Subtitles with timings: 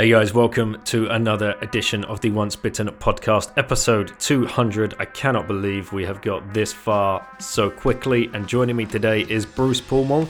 [0.00, 4.94] Hey guys, welcome to another edition of the Once Bitten podcast, episode 200.
[4.98, 8.30] I cannot believe we have got this far so quickly.
[8.32, 10.26] And joining me today is Bruce Pullman,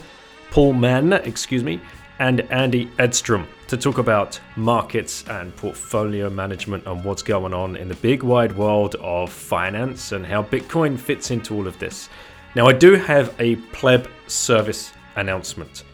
[0.49, 1.79] Pullman, excuse me,
[2.19, 7.87] and Andy Edstrom to talk about markets and portfolio management and what's going on in
[7.87, 12.09] the big wide world of finance and how Bitcoin fits into all of this.
[12.55, 15.85] Now, I do have a pleb service announcement.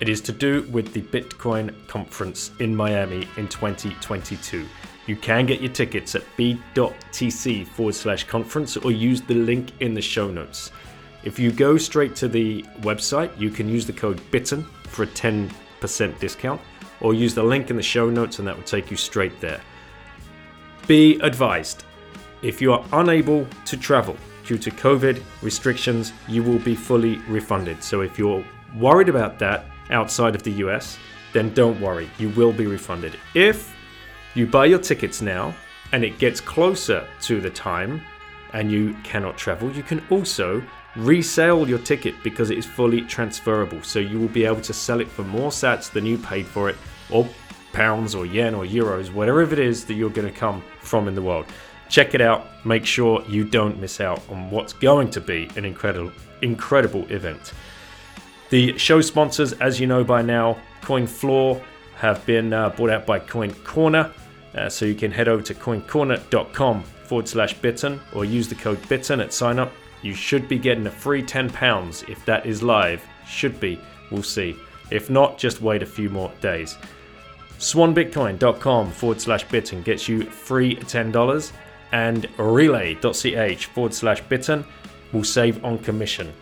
[0.00, 4.66] It is to do with the Bitcoin conference in Miami in 2022.
[5.06, 9.94] You can get your tickets at b.tc forward slash conference or use the link in
[9.94, 10.70] the show notes.
[11.24, 15.06] If you go straight to the website, you can use the code BITTEN for a
[15.06, 15.50] 10%
[16.20, 16.60] discount
[17.00, 19.60] or use the link in the show notes and that will take you straight there.
[20.86, 21.84] Be advised
[22.42, 27.82] if you are unable to travel due to COVID restrictions, you will be fully refunded.
[27.82, 28.44] So if you're
[28.76, 30.98] worried about that, outside of the US,
[31.32, 33.18] then don't worry, you will be refunded.
[33.34, 33.74] If
[34.34, 35.54] you buy your tickets now
[35.92, 38.00] and it gets closer to the time
[38.52, 40.62] and you cannot travel, you can also
[40.96, 43.82] resell your ticket because it is fully transferable.
[43.82, 46.68] So you will be able to sell it for more sats than you paid for
[46.68, 46.76] it,
[47.10, 47.28] or
[47.72, 51.14] pounds or yen or euros, whatever it is that you're going to come from in
[51.14, 51.46] the world.
[51.88, 52.46] Check it out.
[52.66, 57.52] Make sure you don't miss out on what's going to be an incredible, incredible event.
[58.50, 61.62] The show sponsors, as you know by now, CoinFloor,
[61.96, 64.10] have been uh, bought out by Coin Corner.
[64.54, 68.86] Uh, so you can head over to coincorner.com forward slash bitten or use the code
[68.88, 69.72] bitten at sign up.
[70.02, 73.04] You should be getting a free £10 if that is live.
[73.26, 73.78] Should be.
[74.10, 74.56] We'll see.
[74.90, 76.78] If not, just wait a few more days.
[77.58, 81.52] Swanbitcoin.com forward slash bitten gets you free $10
[81.92, 84.64] and relai.ch forward slash bitten
[85.12, 86.32] will save on commission.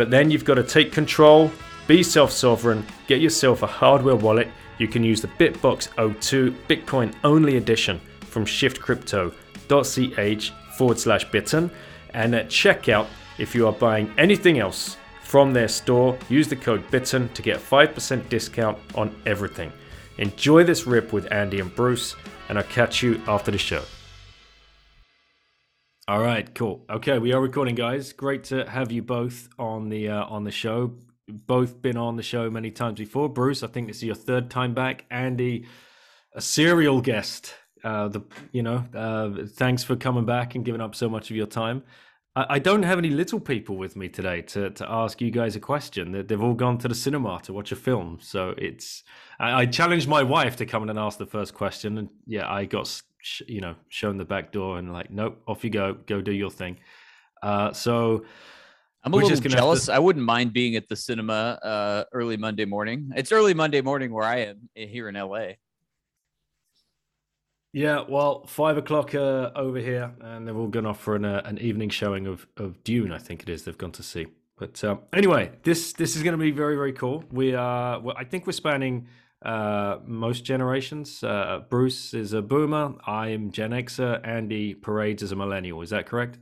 [0.00, 1.52] But then you've got to take control,
[1.86, 4.48] be self sovereign, get yourself a hardware wallet.
[4.78, 5.90] You can use the Bitbox
[6.22, 11.70] 02 Bitcoin only edition from shiftcrypto.ch forward slash bitten.
[12.14, 16.90] And at checkout, if you are buying anything else from their store, use the code
[16.90, 19.70] BITTEN to get 5% discount on everything.
[20.16, 22.16] Enjoy this rip with Andy and Bruce,
[22.48, 23.82] and I'll catch you after the show.
[26.10, 26.84] All right, cool.
[26.90, 28.12] Okay, we are recording, guys.
[28.12, 30.94] Great to have you both on the uh, on the show.
[31.28, 33.28] Both been on the show many times before.
[33.28, 35.04] Bruce, I think this is your third time back.
[35.08, 35.66] Andy,
[36.34, 37.54] a serial guest.
[37.84, 41.36] Uh, the you know, uh, thanks for coming back and giving up so much of
[41.36, 41.84] your time.
[42.34, 45.54] I, I don't have any little people with me today to to ask you guys
[45.54, 46.10] a question.
[46.10, 49.04] They, they've all gone to the cinema to watch a film, so it's.
[49.38, 52.52] I, I challenged my wife to come in and ask the first question, and yeah,
[52.52, 55.94] I got sh- you know shown the back door and like nope off you go
[56.06, 56.76] go do your thing
[57.42, 58.24] uh, so
[59.04, 59.94] i'm a little jealous to...
[59.94, 64.12] i wouldn't mind being at the cinema uh, early monday morning it's early monday morning
[64.12, 65.52] where i am eh, here in la
[67.72, 71.42] yeah, well, five o'clock uh, over here, and they've all gone off for an, uh,
[71.44, 73.12] an evening showing of, of Dune.
[73.12, 73.62] I think it is.
[73.62, 74.26] They've gone to see.
[74.58, 77.24] But um, anyway, this this is going to be very very cool.
[77.30, 78.02] We are.
[78.16, 79.06] I think we're spanning
[79.42, 81.22] uh, most generations.
[81.24, 82.94] Uh, Bruce is a boomer.
[83.06, 84.20] I am Gen Xer.
[84.26, 85.80] Andy parades as a millennial.
[85.82, 86.38] Is that correct?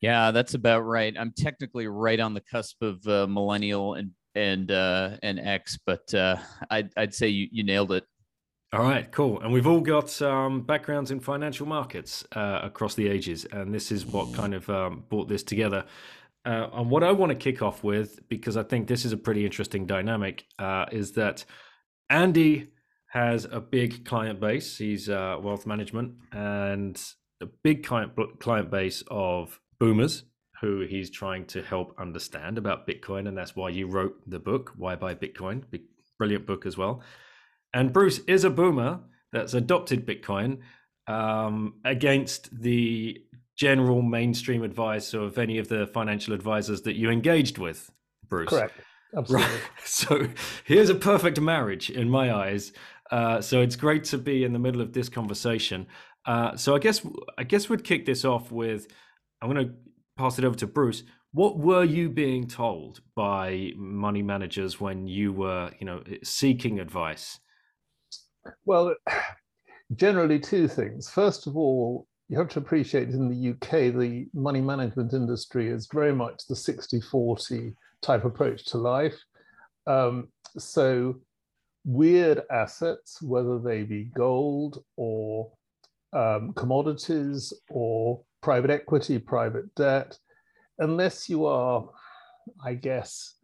[0.00, 1.14] Yeah, that's about right.
[1.16, 6.12] I'm technically right on the cusp of uh, millennial and and uh, and X, but
[6.12, 6.36] uh,
[6.70, 8.04] I'd I'd say you you nailed it.
[8.72, 9.38] All right, cool.
[9.40, 13.92] And we've all got um, backgrounds in financial markets uh, across the ages, and this
[13.92, 15.84] is what kind of um, brought this together.
[16.44, 19.16] Uh, and what I want to kick off with, because I think this is a
[19.16, 21.44] pretty interesting dynamic, uh, is that
[22.10, 22.72] Andy
[23.10, 24.78] has a big client base.
[24.78, 27.00] He's uh, wealth management and
[27.40, 30.24] a big client client base of boomers
[30.60, 34.72] who he's trying to help understand about Bitcoin, and that's why you wrote the book,
[34.76, 35.64] Why Buy Bitcoin,
[36.18, 37.02] brilliant book as well.
[37.74, 39.00] And Bruce is a boomer
[39.32, 40.58] that's adopted Bitcoin
[41.08, 43.18] um, against the
[43.62, 47.92] general mainstream advice of any of the financial advisors that you engaged with,
[48.28, 48.48] Bruce.
[48.48, 48.74] Correct.
[49.16, 49.46] Absolutely.
[49.46, 49.60] Right.
[49.84, 50.26] So
[50.64, 52.72] here's a perfect marriage in my eyes.
[53.12, 55.86] Uh, so it's great to be in the middle of this conversation.
[56.26, 57.06] Uh, so I guess
[57.38, 58.88] I guess we'd kick this off with
[59.40, 59.74] I'm going to
[60.16, 61.04] pass it over to Bruce.
[61.30, 67.38] What were you being told by money managers when you were, you know, seeking advice?
[68.64, 68.96] Well,
[69.94, 71.08] generally two things.
[71.08, 75.86] First of all, you have to appreciate in the UK, the money management industry is
[75.92, 79.22] very much the 60 40 type approach to life.
[79.86, 81.16] Um, so,
[81.84, 85.52] weird assets, whether they be gold or
[86.14, 90.16] um, commodities or private equity, private debt,
[90.78, 91.86] unless you are,
[92.64, 93.34] I guess,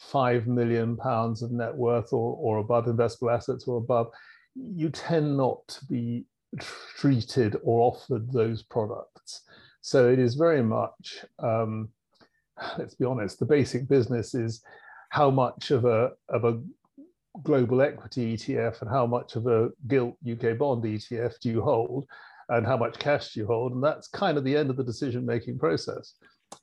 [0.00, 4.10] five million pounds of net worth or, or above investable assets or above,
[4.56, 6.26] you tend not to be
[6.58, 9.42] treated or offered those products.
[9.80, 11.88] So it is very much, um,
[12.78, 14.62] let's be honest, the basic business is
[15.10, 16.60] how much of a, of a
[17.42, 22.06] global equity ETF and how much of a gilt UK bond ETF do you hold
[22.48, 23.72] and how much cash do you hold?
[23.72, 26.14] And that's kind of the end of the decision making process.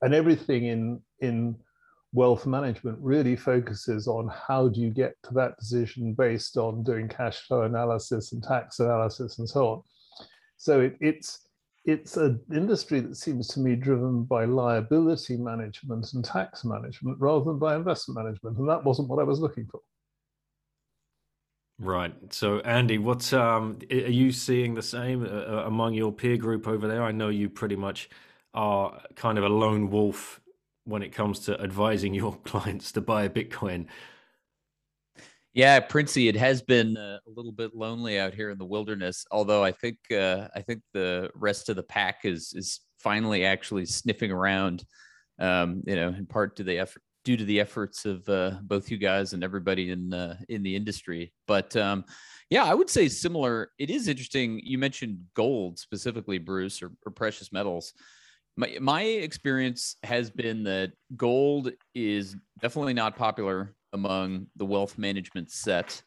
[0.01, 1.55] And everything in, in
[2.11, 7.07] wealth management really focuses on how do you get to that decision based on doing
[7.07, 9.81] cash flow analysis and tax analysis and so on.
[10.57, 11.47] So it, it's
[11.85, 17.45] it's an industry that seems to me driven by liability management and tax management rather
[17.45, 19.79] than by investment management, and that wasn't what I was looking for.
[21.79, 22.13] Right.
[22.33, 26.67] So, Andy, what's um, are you seeing the same uh, uh, among your peer group
[26.67, 27.03] over there?
[27.03, 28.09] I know you pretty much
[28.53, 30.41] are kind of a lone wolf
[30.89, 33.87] when it comes to advising your clients to buy a Bitcoin.
[35.53, 39.25] Yeah, Princey, it has been uh, a little bit lonely out here in the wilderness.
[39.31, 43.85] Although I think uh, I think the rest of the pack is is finally actually
[43.85, 44.83] sniffing around.
[45.39, 48.91] Um, you know, in part to the effort due to the efforts of uh, both
[48.91, 51.33] you guys and everybody in uh, in the industry.
[51.47, 52.05] But um,
[52.49, 53.71] yeah, I would say similar.
[53.77, 54.59] It is interesting.
[54.63, 57.93] You mentioned gold specifically, Bruce, or, or precious metals
[58.57, 65.51] my my experience has been that gold is definitely not popular among the wealth management
[65.51, 66.01] set.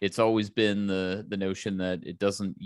[0.00, 2.56] It's always been the the notion that it doesn't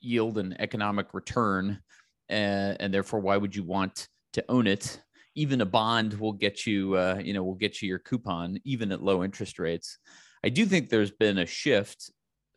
[0.00, 1.80] yield an economic return,
[2.28, 5.00] and, and therefore, why would you want to own it?
[5.34, 8.92] Even a bond will get you, uh, you know, will get you your coupon, even
[8.92, 9.98] at low interest rates.
[10.44, 12.10] I do think there's been a shift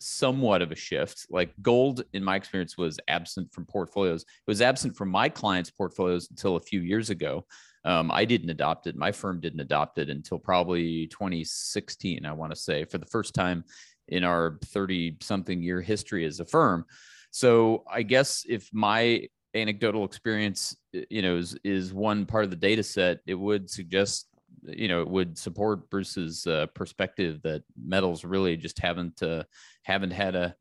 [0.06, 1.26] somewhat of a shift.
[1.30, 4.22] Like gold, in my experience, was absent from portfolios.
[4.22, 7.46] It was absent from my clients' portfolios until a few years ago.
[7.84, 8.96] Um, I didn't adopt it.
[8.96, 13.34] My firm didn't adopt it until probably 2016, I want to say, for the first
[13.34, 13.64] time
[14.08, 16.86] in our 30 something year history as a firm.
[17.32, 22.56] So I guess if my anecdotal experience, you know, is, is one part of the
[22.56, 24.28] data set, it would suggest
[24.68, 29.44] you know it would support Bruce's uh, perspective that metals really just haven't uh,
[29.84, 30.56] haven't had a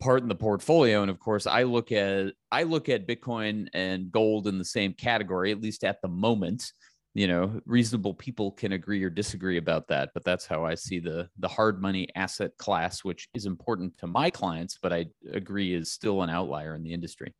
[0.00, 1.02] part in the portfolio.
[1.02, 4.92] And of course i look at i look at bitcoin and gold in the same
[4.92, 6.72] category at least at the moment.
[7.14, 10.98] You know reasonable people can agree or disagree about that but that's how i see
[10.98, 15.72] the the hard money asset class which is important to my clients but i agree
[15.72, 17.32] is still an outlier in the industry.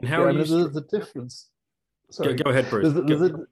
[0.00, 1.50] And how yeah, are you there's a difference.
[2.10, 2.34] Sorry.
[2.34, 2.92] Go, go ahead bruce.
[2.92, 3.46] There's, there's, a,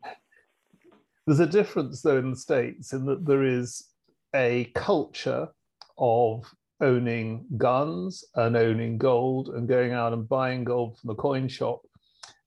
[1.27, 3.89] there's a difference though in the states in that there is
[4.35, 5.49] a culture
[5.99, 6.45] of
[6.81, 11.81] owning guns and owning gold and going out and buying gold from the coin shop.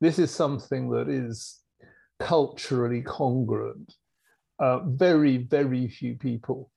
[0.02, 1.62] This is something that is
[2.20, 3.94] culturally congruent.
[4.60, 6.70] Uh, very, very few people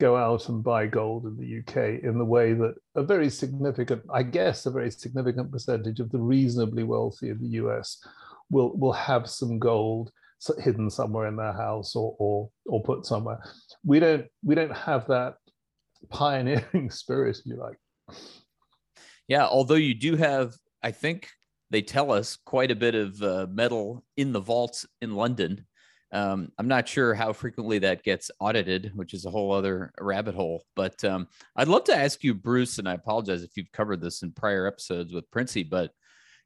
[0.00, 4.02] go out and buy gold in the UK in the way that a very significant,
[4.12, 8.04] I guess, a very significant percentage of the reasonably wealthy in the US
[8.50, 10.12] will, will have some gold
[10.60, 13.42] hidden somewhere in their house or, or, or put somewhere.
[13.84, 15.34] We don't, we don't have that
[16.10, 17.78] pioneering spirit, if you like.
[19.28, 21.28] Yeah, although you do have, I think
[21.70, 25.66] they tell us quite a bit of uh, metal in the vaults in London.
[26.12, 30.34] Um, I'm not sure how frequently that gets audited, which is a whole other rabbit
[30.34, 30.64] hole.
[30.76, 34.22] But um, I'd love to ask you, Bruce, and I apologize if you've covered this
[34.22, 35.92] in prior episodes with Princey, but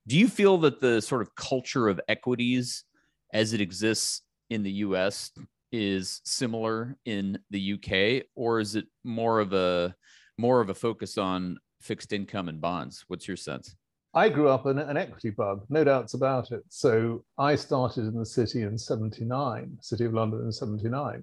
[0.07, 2.85] do you feel that the sort of culture of equities
[3.33, 5.33] as it exists in the US
[5.73, 9.95] is similar in the UK, or is it more of a
[10.39, 13.05] more of a focus on fixed income and bonds?
[13.09, 13.75] What's your sense?
[14.15, 16.63] I grew up an, an equity bug, no doubts about it.
[16.69, 21.23] So I started in the city in 79, City of London in 79.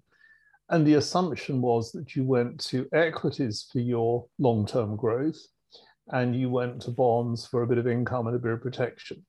[0.70, 5.40] And the assumption was that you went to equities for your long term growth
[6.12, 9.26] and you went to bonds for a bit of income and a bit of protection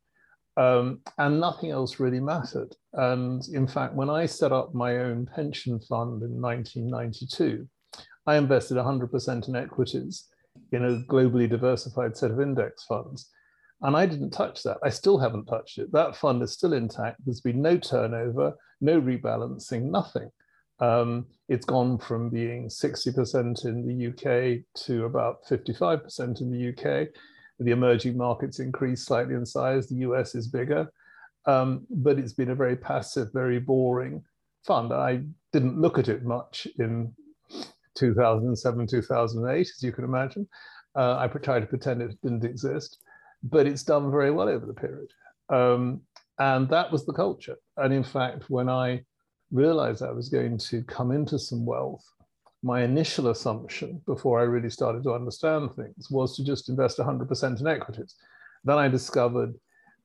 [0.56, 2.74] um, and nothing else really mattered.
[2.92, 7.66] And in fact, when I set up my own pension fund in 1992,
[8.26, 10.28] I invested 100% in equities
[10.72, 13.30] in a globally diversified set of index funds.
[13.82, 14.78] And I didn't touch that.
[14.82, 15.92] I still haven't touched it.
[15.92, 17.20] That fund is still intact.
[17.24, 20.30] There's been no turnover, no rebalancing, nothing.
[20.80, 27.08] Um, it's gone from being 60% in the UK to about 55% in the UK.
[27.58, 29.88] The emerging markets increase slightly in size.
[29.88, 30.90] The US is bigger,
[31.46, 34.24] um, but it's been a very passive, very boring
[34.64, 34.92] fund.
[34.92, 37.12] I didn't look at it much in
[37.94, 40.48] 2007, 2008, as you can imagine.
[40.96, 42.98] Uh, I tried to pretend it didn't exist,
[43.42, 45.10] but it's done very well over the period.
[45.48, 46.00] Um,
[46.38, 47.56] and that was the culture.
[47.76, 49.04] And in fact, when I
[49.52, 52.04] realized I was going to come into some wealth,
[52.64, 57.60] my initial assumption before I really started to understand things was to just invest 100%
[57.60, 58.14] in equities.
[58.64, 59.54] Then I discovered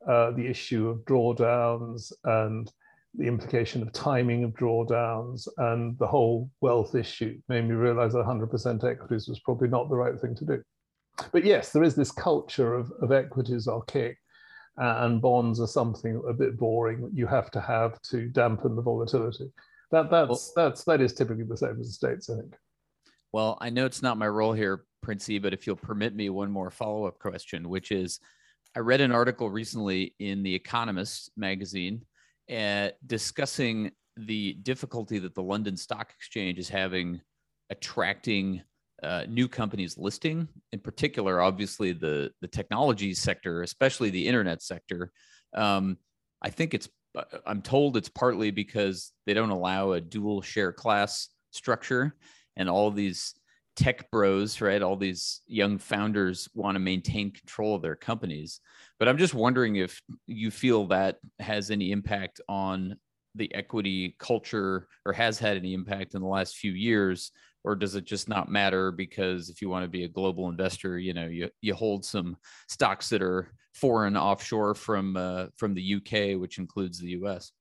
[0.06, 2.70] uh, the issue of drawdowns and
[3.16, 8.26] the implication of timing of drawdowns and the whole wealth issue made me realize that
[8.26, 10.62] 100% equities was probably not the right thing to do.
[11.32, 14.16] But yes, there is this culture of, of equities king
[14.76, 18.82] and bonds are something a bit boring that you have to have to dampen the
[18.82, 19.50] volatility.
[19.92, 22.56] That that's well, that's that is typically the same as the states, I think.
[23.32, 26.52] Well, I know it's not my role here, Princey, but if you'll permit me one
[26.52, 28.20] more follow-up question, which is
[28.76, 32.06] I read an article recently in the Economist magazine
[32.56, 37.22] uh, discussing the difficulty that the London Stock Exchange is having
[37.70, 38.62] attracting
[39.02, 40.48] uh, new companies listing.
[40.72, 45.12] In particular, obviously the the technology sector, especially the internet sector.
[45.56, 45.98] Um,
[46.42, 50.72] I think it's Uh, I'm told it's partly because they don't allow a dual share
[50.72, 52.16] class structure,
[52.56, 53.34] and all these
[53.76, 54.82] tech bros, right?
[54.82, 58.60] All these young founders want to maintain control of their companies.
[59.00, 62.98] But I'm just wondering if you feel that has any impact on
[63.36, 67.32] the equity culture or has had any impact in the last few years
[67.70, 70.98] or does it just not matter because if you want to be a global investor
[70.98, 72.36] you know you, you hold some
[72.68, 77.52] stocks that are foreign offshore from uh, from the UK which includes the US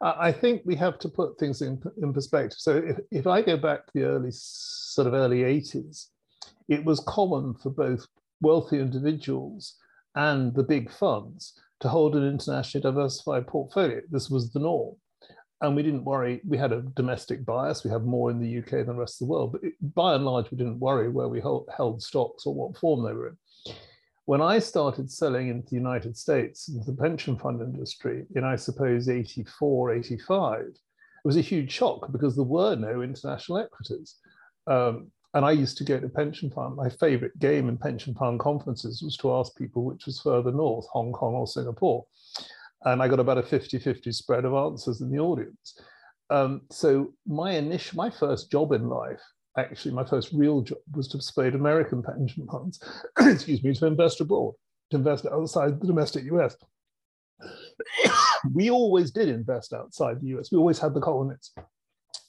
[0.00, 2.58] I think we have to put things in, in perspective.
[2.58, 6.08] So if, if I go back to the early sort of early 80s,
[6.68, 8.06] it was common for both
[8.40, 9.76] wealthy individuals
[10.14, 14.00] and the big funds to hold an internationally diversified portfolio.
[14.10, 14.96] This was the norm.
[15.62, 17.82] And we didn't worry, we had a domestic bias.
[17.82, 19.52] We have more in the UK than the rest of the world.
[19.52, 22.76] But it, by and large, we didn't worry where we hold, held stocks or what
[22.78, 23.36] form they were in.
[24.26, 29.08] When I started selling into the United States, the pension fund industry in, I suppose,
[29.08, 30.76] 84, 85, it
[31.24, 34.16] was a huge shock because there were no international equities.
[34.66, 36.76] Um, and I used to go to pension fund.
[36.76, 40.86] My favorite game in pension fund conferences was to ask people which was further north,
[40.92, 42.06] Hong Kong or Singapore.
[42.86, 45.78] And I got about a 50 50 spread of answers in the audience.
[46.30, 49.20] Um, so my initial, my first job in life
[49.56, 52.80] actually my first real job was to persuade American pension funds,
[53.18, 54.54] excuse me, to invest abroad,
[54.90, 56.56] to invest outside the domestic US.
[58.52, 60.52] we always did invest outside the US.
[60.52, 61.52] We always had the colonies.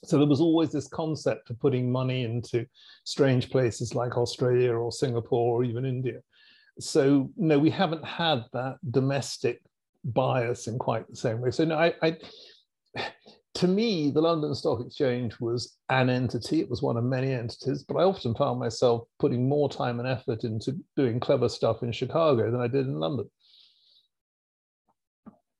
[0.04, 2.66] So there was always this concept of putting money into
[3.04, 6.20] strange places like Australia or Singapore or even India.
[6.78, 9.60] So no, we haven't had that domestic
[10.04, 11.50] bias in quite the same way.
[11.50, 12.16] So no, I, I
[13.58, 16.60] to me, the London Stock Exchange was an entity.
[16.60, 20.08] It was one of many entities, but I often found myself putting more time and
[20.08, 23.28] effort into doing clever stuff in Chicago than I did in London.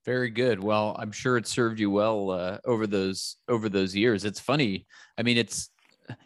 [0.05, 0.63] Very good.
[0.63, 4.23] Well, I'm sure it served you well uh, over those over those years.
[4.23, 4.87] It's funny.
[5.17, 5.69] I mean, it's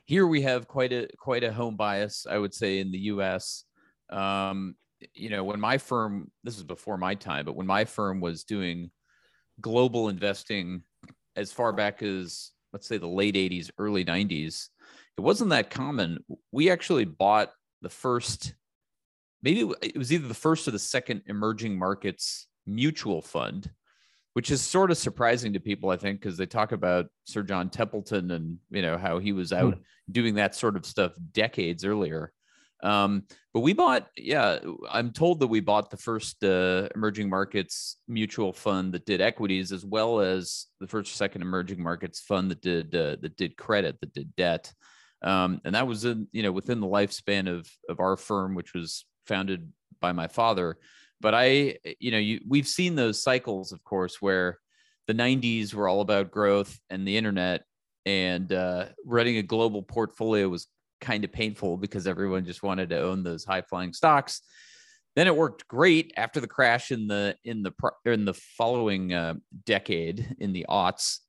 [0.05, 3.65] here we have quite a quite a home bias, I would say, in the U.S.
[4.11, 4.75] Um,
[5.13, 8.43] you know, when my firm, this is before my time, but when my firm was
[8.43, 8.91] doing
[9.61, 10.83] global investing
[11.35, 14.69] as far back as let's say the late 80s, early 90s,
[15.17, 16.23] it wasn't that common.
[16.51, 18.55] We actually bought the first,
[19.43, 23.69] maybe it was either the first or the second emerging markets mutual fund,
[24.33, 27.69] which is sort of surprising to people, I think, because they talk about Sir John
[27.69, 29.81] Templeton and you know how he was out hmm.
[30.11, 32.33] doing that sort of stuff decades earlier.
[32.83, 33.23] Um,
[33.53, 34.59] but we bought, yeah,
[34.91, 39.71] I'm told that we bought the first uh, emerging markets mutual fund that did equities,
[39.71, 43.99] as well as the first, second emerging markets fund that did uh, that did credit,
[44.01, 44.73] that did debt,
[45.21, 48.73] um, and that was in you know within the lifespan of of our firm, which
[48.73, 49.71] was founded
[50.01, 50.77] by my father.
[51.21, 54.59] But I, you know, you, we've seen those cycles, of course, where
[55.07, 57.63] the 90s were all about growth and the internet
[58.05, 60.67] and uh, running a global portfolio was
[61.03, 64.41] kind of painful because everyone just wanted to own those high flying stocks.
[65.15, 67.73] Then it worked great after the crash in the in the
[68.05, 71.19] in the following uh, decade in the aughts,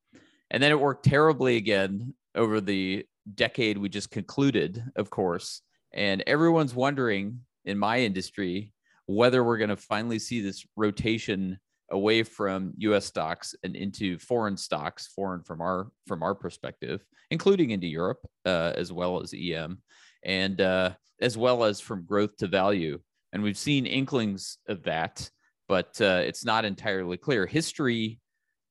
[0.50, 3.04] and then it worked terribly again over the
[3.34, 5.60] decade we just concluded, of course.
[5.92, 8.72] And everyone's wondering in my industry
[9.06, 11.58] whether we're going to finally see this rotation
[11.94, 13.06] away from U.S.
[13.06, 18.72] stocks and into foreign stocks, foreign from our from our perspective, including into Europe uh,
[18.76, 19.80] as well as EM,
[20.24, 22.98] and uh, as well as from growth to value.
[23.32, 25.30] And we've seen inklings of that,
[25.68, 27.46] but uh, it's not entirely clear.
[27.46, 28.20] History,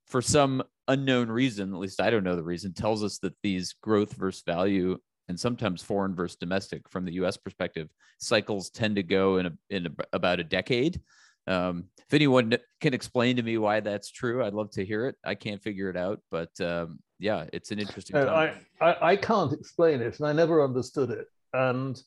[0.07, 3.73] for some unknown reason, at least I don't know the reason, tells us that these
[3.81, 4.97] growth versus value
[5.29, 7.37] and sometimes foreign versus domestic from the U.S.
[7.37, 7.89] perspective
[8.19, 10.99] cycles tend to go in a, in a, about a decade.
[11.47, 15.15] Um, if anyone can explain to me why that's true, I'd love to hear it.
[15.23, 18.15] I can't figure it out, but um, yeah, it's an interesting.
[18.15, 21.27] I, I, I can't explain it, and I never understood it.
[21.53, 22.01] And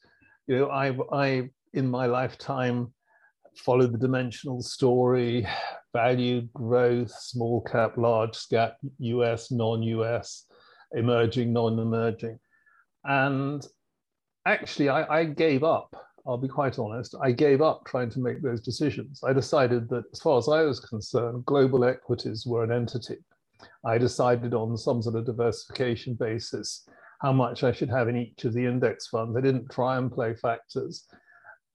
[0.46, 2.92] you know, I I in my lifetime
[3.56, 5.46] followed the dimensional story,
[5.92, 10.44] value growth, small cap, large cap, US, non-US,
[10.92, 12.38] emerging, non-emerging,
[13.04, 13.66] and
[14.46, 15.94] actually, I, I gave up
[16.26, 19.20] I'll be quite honest, I gave up trying to make those decisions.
[19.24, 23.18] I decided that, as far as I was concerned, global equities were an entity.
[23.84, 26.88] I decided on some sort of diversification basis
[27.20, 29.36] how much I should have in each of the index funds.
[29.36, 31.06] I didn't try and play factors.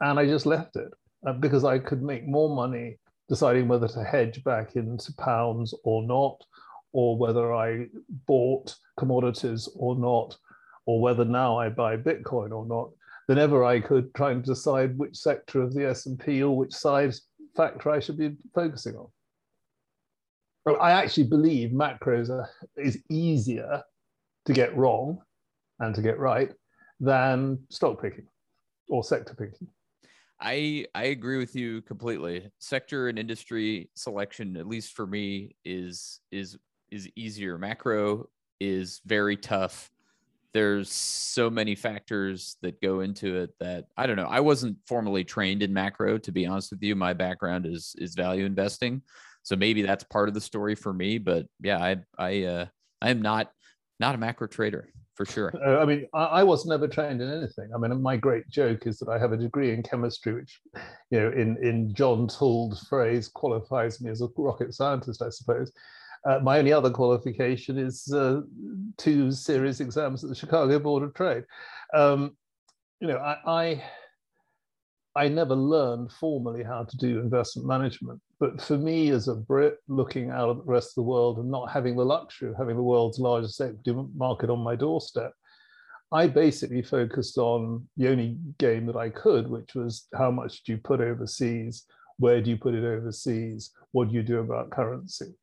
[0.01, 0.89] And I just left it
[1.25, 6.03] uh, because I could make more money deciding whether to hedge back into pounds or
[6.03, 6.35] not,
[6.91, 7.85] or whether I
[8.27, 10.35] bought commodities or not,
[10.85, 12.89] or whether now I buy Bitcoin or not
[13.31, 17.21] than ever I could trying to decide which sector of the S&P or which size
[17.55, 19.07] factor I should be focusing on.
[20.65, 23.83] Well, I actually believe macros are, is easier
[24.47, 25.19] to get wrong
[25.79, 26.51] and to get right
[26.99, 28.27] than stock picking
[28.89, 29.69] or sector picking.
[30.41, 32.51] I I agree with you completely.
[32.59, 36.57] Sector and industry selection, at least for me, is is
[36.91, 37.57] is easier.
[37.57, 38.27] Macro
[38.59, 39.89] is very tough
[40.53, 44.27] there's so many factors that go into it that I don't know.
[44.27, 46.95] I wasn't formally trained in macro, to be honest with you.
[46.95, 49.01] My background is is value investing,
[49.43, 51.17] so maybe that's part of the story for me.
[51.17, 52.65] But yeah, I I uh,
[53.01, 53.51] I am not
[53.99, 55.53] not a macro trader for sure.
[55.65, 57.69] Uh, I mean, I, I, was never trained in anything.
[57.73, 60.59] I mean, my great joke is that I have a degree in chemistry, which,
[61.11, 65.71] you know, in in John Tould's phrase, qualifies me as a rocket scientist, I suppose.
[66.27, 68.41] Uh, my only other qualification is uh,
[68.97, 71.43] two series exams at the Chicago Board of Trade.
[71.93, 72.37] Um,
[72.99, 73.83] you know, I, I,
[75.15, 78.21] I never learned formally how to do investment management.
[78.39, 81.49] But for me, as a Brit looking out at the rest of the world and
[81.49, 85.33] not having the luxury of having the world's largest equity market on my doorstep,
[86.11, 90.73] I basically focused on the only game that I could, which was how much do
[90.73, 91.85] you put overseas?
[92.17, 93.71] Where do you put it overseas?
[93.93, 95.33] What do you do about currency?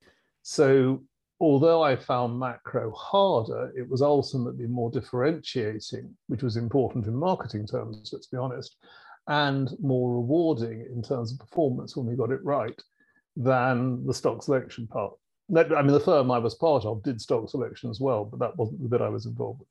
[0.42, 1.02] So
[1.40, 7.66] although I found macro harder, it was ultimately more differentiating, which was important in marketing
[7.66, 8.76] terms, let's be honest,
[9.28, 12.80] and more rewarding in terms of performance when we got it right
[13.36, 15.14] than the stock selection part.
[15.54, 18.56] I mean, the firm I was part of did stock selection as well, but that
[18.56, 19.68] wasn't the bit I was involved with.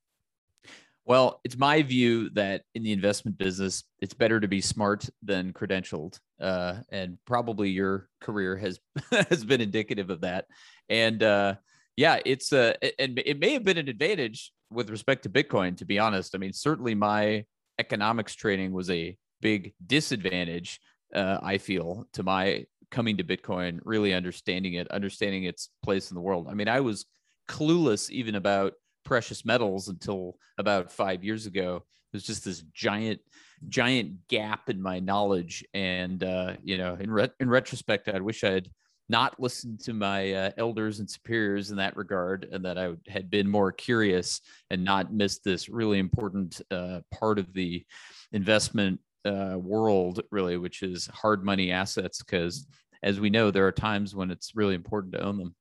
[1.08, 5.54] Well, it's my view that in the investment business, it's better to be smart than
[5.54, 8.82] credentialed, uh, and probably your career has
[9.30, 10.48] has been indicative of that.
[10.90, 11.56] And uh,
[11.96, 15.78] yeah, it's uh, and it may have been an advantage with respect to Bitcoin.
[15.78, 17.46] To be honest, I mean, certainly my
[17.80, 20.82] economics training was a big disadvantage.
[21.16, 26.16] Uh, I feel to my coming to Bitcoin, really understanding it, understanding its place in
[26.16, 26.48] the world.
[26.50, 27.06] I mean, I was
[27.48, 28.74] clueless even about
[29.08, 31.82] precious metals until about five years ago.
[32.12, 33.22] There's just this giant,
[33.70, 35.64] giant gap in my knowledge.
[35.74, 38.70] And, uh, you know, in, re- in retrospect, I wish I had
[39.08, 43.30] not listened to my uh, elders and superiors in that regard and that I had
[43.30, 44.42] been more curious
[44.72, 47.86] and not missed this really important uh, part of the
[48.34, 52.22] investment uh, world, really, which is hard money assets.
[52.22, 52.68] Because
[53.04, 55.56] as we know, there are times when it's really important to own them.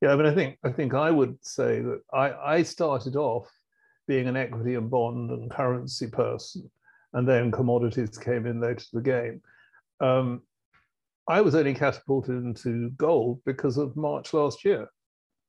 [0.00, 3.48] Yeah, I mean, I think I think I would say that I, I started off
[4.06, 6.70] being an equity and bond and currency person,
[7.12, 9.40] and then commodities came in later to the game.
[10.00, 10.42] Um,
[11.26, 14.88] I was only catapulted into gold because of March last year.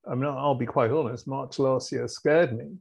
[0.09, 1.27] I mean, I'll be quite honest.
[1.27, 2.77] March last year scared me.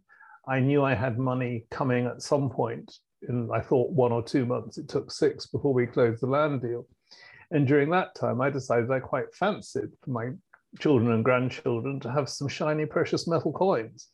[0.47, 2.99] I knew I had money coming at some point.
[3.29, 4.79] In I thought one or two months.
[4.79, 6.87] It took six before we closed the land deal.
[7.51, 10.31] And during that time, I decided I quite fancied my
[10.79, 14.09] children and grandchildren to have some shiny precious metal coins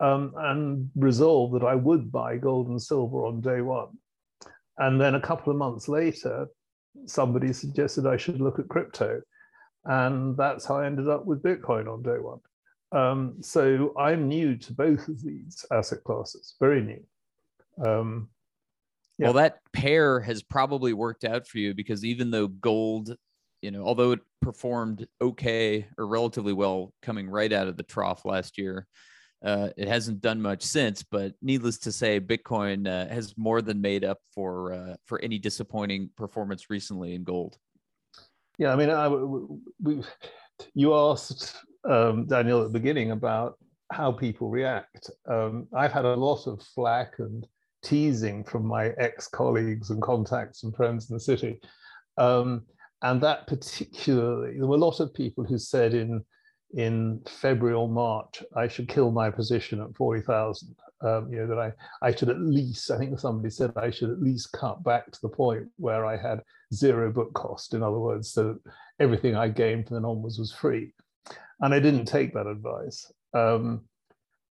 [0.00, 3.88] um, and resolved that I would buy gold and silver on day one.
[4.78, 6.48] And then a couple of months later,
[7.06, 9.20] somebody suggested I should look at crypto.
[9.84, 12.40] And that's how I ended up with Bitcoin on day one.
[12.92, 17.02] Um, so I'm new to both of these asset classes, very new.
[17.86, 18.28] Um,
[19.18, 19.26] yeah.
[19.26, 23.16] Well, that pair has probably worked out for you because even though gold
[23.62, 28.24] you know, although it performed okay or relatively well coming right out of the trough
[28.24, 28.86] last year,
[29.44, 31.02] uh, it hasn't done much since.
[31.02, 35.38] But needless to say, Bitcoin uh, has more than made up for uh, for any
[35.38, 37.56] disappointing performance recently in gold.
[38.58, 40.02] Yeah, I mean, I, we,
[40.74, 41.56] you asked
[41.88, 43.58] um, Daniel at the beginning about
[43.90, 45.10] how people react.
[45.26, 47.46] Um, I've had a lot of flack and
[47.82, 51.60] teasing from my ex-colleagues and contacts and friends in the city.
[52.18, 52.66] Um,
[53.02, 56.24] and that particularly, there were a lot of people who said in
[56.74, 60.74] in February or March, I should kill my position at 40,000.
[61.02, 61.72] Um, you know, that I,
[62.06, 65.18] I should at least, I think somebody said I should at least cut back to
[65.22, 66.42] the point where I had
[66.74, 67.72] zero book cost.
[67.74, 68.56] In other words, so
[69.00, 70.92] everything I gained from then onwards was free.
[71.60, 73.10] And I didn't take that advice.
[73.32, 73.86] Um,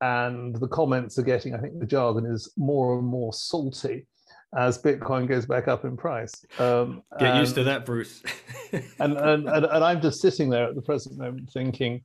[0.01, 4.07] and the comments are getting, I think the jargon is more and more salty
[4.55, 6.33] as Bitcoin goes back up in price.
[6.59, 8.21] Um, Get and, used to that, Bruce.
[8.71, 12.03] and, and, and, and I'm just sitting there at the present moment thinking,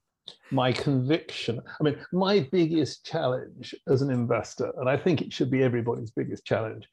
[0.51, 1.61] my conviction.
[1.81, 6.11] I mean, my biggest challenge as an investor, and I think it should be everybody's
[6.11, 6.89] biggest challenge,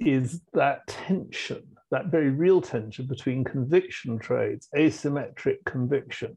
[0.00, 6.36] is that tension, that very real tension between conviction trades, asymmetric conviction,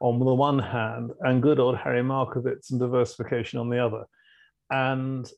[0.00, 4.04] on the one hand, and good old Harry Markowitz and diversification on the other.
[4.70, 5.30] And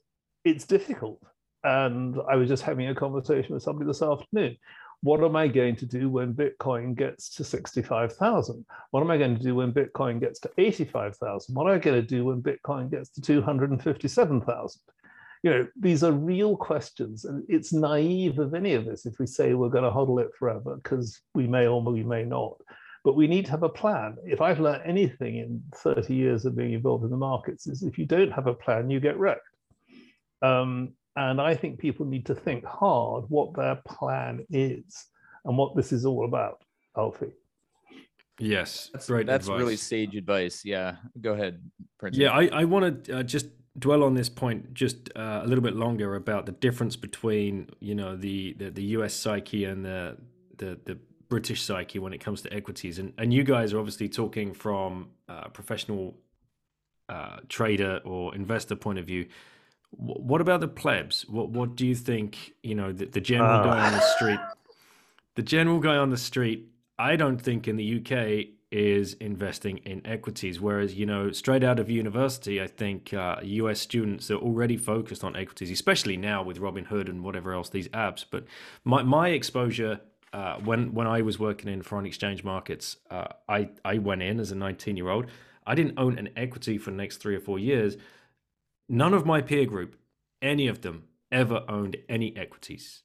[0.44, 1.20] it's difficult.
[1.64, 4.56] And I was just having a conversation with somebody this afternoon.
[5.02, 8.64] What am I going to do when Bitcoin gets to 65,000?
[8.90, 11.54] What am I going to do when Bitcoin gets to 85,000?
[11.54, 14.80] What am I going to do when Bitcoin gets to 257,000?
[15.42, 17.24] You know, these are real questions.
[17.24, 20.30] And it's naive of any of us if we say we're going to hodl it
[20.38, 22.54] forever, because we may or we may not.
[23.02, 24.16] But we need to have a plan.
[24.24, 27.98] If I've learned anything in 30 years of being involved in the markets, is if
[27.98, 29.40] you don't have a plan, you get wrecked.
[30.42, 35.06] Um, and I think people need to think hard what their plan is
[35.44, 36.62] and what this is all about,
[36.96, 37.32] Alfie.
[38.38, 39.26] Yes, that's great.
[39.26, 39.60] That's advice.
[39.60, 40.64] really sage advice.
[40.64, 41.60] Yeah, go ahead,
[41.98, 42.16] Prince.
[42.16, 43.46] Yeah, I, I want to uh, just
[43.78, 47.94] dwell on this point just uh, a little bit longer about the difference between you
[47.94, 49.14] know the the, the U.S.
[49.14, 50.16] psyche and the,
[50.56, 50.98] the the
[51.28, 52.98] British psyche when it comes to equities.
[52.98, 56.16] And and you guys are obviously talking from a professional
[57.08, 59.26] uh, trader or investor point of view.
[59.96, 61.28] What about the plebs?
[61.28, 62.54] What what do you think?
[62.62, 63.64] You know, the, the general uh.
[63.64, 64.40] guy on the street.
[65.34, 66.68] The general guy on the street.
[66.98, 70.58] I don't think in the UK is investing in equities.
[70.58, 75.22] Whereas, you know, straight out of university, I think uh, US students are already focused
[75.22, 78.24] on equities, especially now with Robinhood and whatever else, these apps.
[78.28, 78.44] But
[78.84, 80.00] my, my exposure
[80.32, 84.40] uh, when when I was working in foreign exchange markets, uh, I I went in
[84.40, 85.26] as a 19 year old.
[85.66, 87.96] I didn't own an equity for the next three or four years.
[88.88, 89.96] None of my peer group,
[90.40, 93.02] any of them, ever owned any equities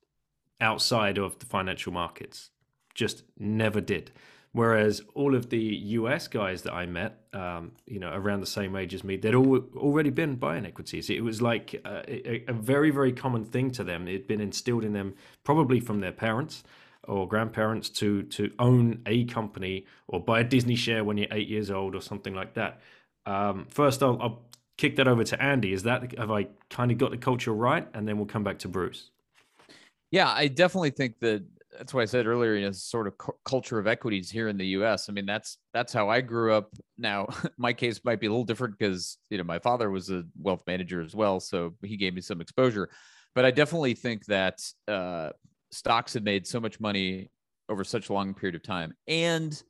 [0.60, 2.52] outside of the financial markets.
[2.94, 4.12] Just never did.
[4.52, 8.76] Whereas all of the US guys that I met, um, you know, around the same
[8.76, 11.10] age as me, they'd all already been buying equities.
[11.10, 14.08] It was like a, a, a very, very common thing to them.
[14.08, 15.14] It had been instilled in them
[15.44, 16.64] probably from their parents
[17.04, 21.48] or grandparents to to own a company or buy a Disney share when you're eight
[21.48, 22.82] years old or something like that.
[23.28, 24.47] Um, first, I'll, I'll
[24.78, 25.74] kick that over to Andy.
[25.74, 27.88] Is that have I kind of got the culture right?
[27.94, 29.12] And then we'll come back to Bruce.
[30.12, 31.44] Yeah, I definitely think that
[31.78, 34.58] that's why I said earlier, you know, sort of cu- culture of equities here in
[34.58, 35.10] the U.S.
[35.10, 36.72] I mean, that's that's how I grew up.
[36.98, 40.24] Now, my case might be a little different because you know my father was a
[40.40, 42.90] wealth manager as well, so he gave me some exposure.
[43.36, 45.32] But I definitely think that uh,
[45.72, 47.30] stocks have made so much money
[47.70, 48.94] over such a long period of time.
[49.08, 49.62] And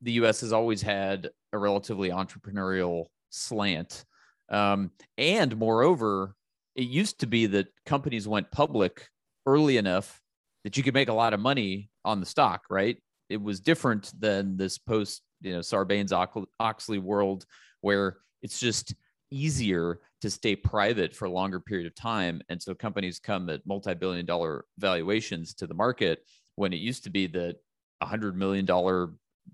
[0.00, 4.04] the US has always had a relatively entrepreneurial slant.
[4.52, 6.36] Um, and moreover,
[6.76, 9.08] it used to be that companies went public
[9.46, 10.20] early enough
[10.64, 12.96] that you could make a lot of money on the stock, right?
[13.28, 17.46] It was different than this post, you know, Sarbanes Oxley world
[17.80, 18.94] where it's just
[19.30, 22.42] easier to stay private for a longer period of time.
[22.48, 26.20] And so companies come at multi billion dollar valuations to the market
[26.56, 27.56] when it used to be that
[28.00, 29.10] a hundred million dollar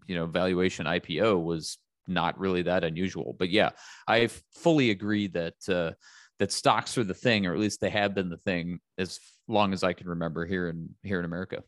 [0.06, 3.36] you know valuation IPO was not really that unusual.
[3.38, 3.70] But yeah,
[4.06, 5.92] I fully agree that uh,
[6.38, 9.72] that stocks are the thing, or at least they have been the thing as long
[9.72, 11.62] as I can remember here in here in America.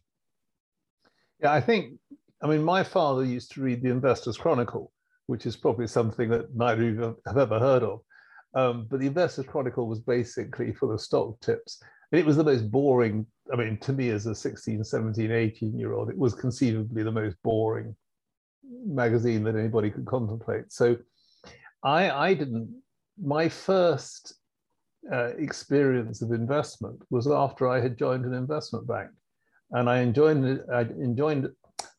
[1.40, 1.98] Yeah, I think.
[2.42, 4.92] I mean, my father used to read the Investors Chronicle,
[5.26, 8.00] which is probably something that neither of you have ever heard of.
[8.55, 11.83] Um, but the Investors Chronicle was basically full of stock tips.
[12.11, 15.79] And it was the most boring, I mean, to me as a 16, 17, 18
[15.79, 17.94] year old, it was conceivably the most boring
[18.70, 20.72] magazine that anybody could contemplate.
[20.72, 20.96] So
[21.83, 22.83] I, I didn't,
[23.22, 24.35] my first
[25.12, 29.11] uh, experience of investment was after I had joined an investment bank.
[29.72, 31.52] And I it, I enjoyed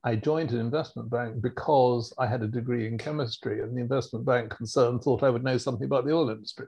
[0.04, 4.26] I joined an investment bank because I had a degree in chemistry, and the investment
[4.26, 6.66] bank concern thought I would know something about the oil industry,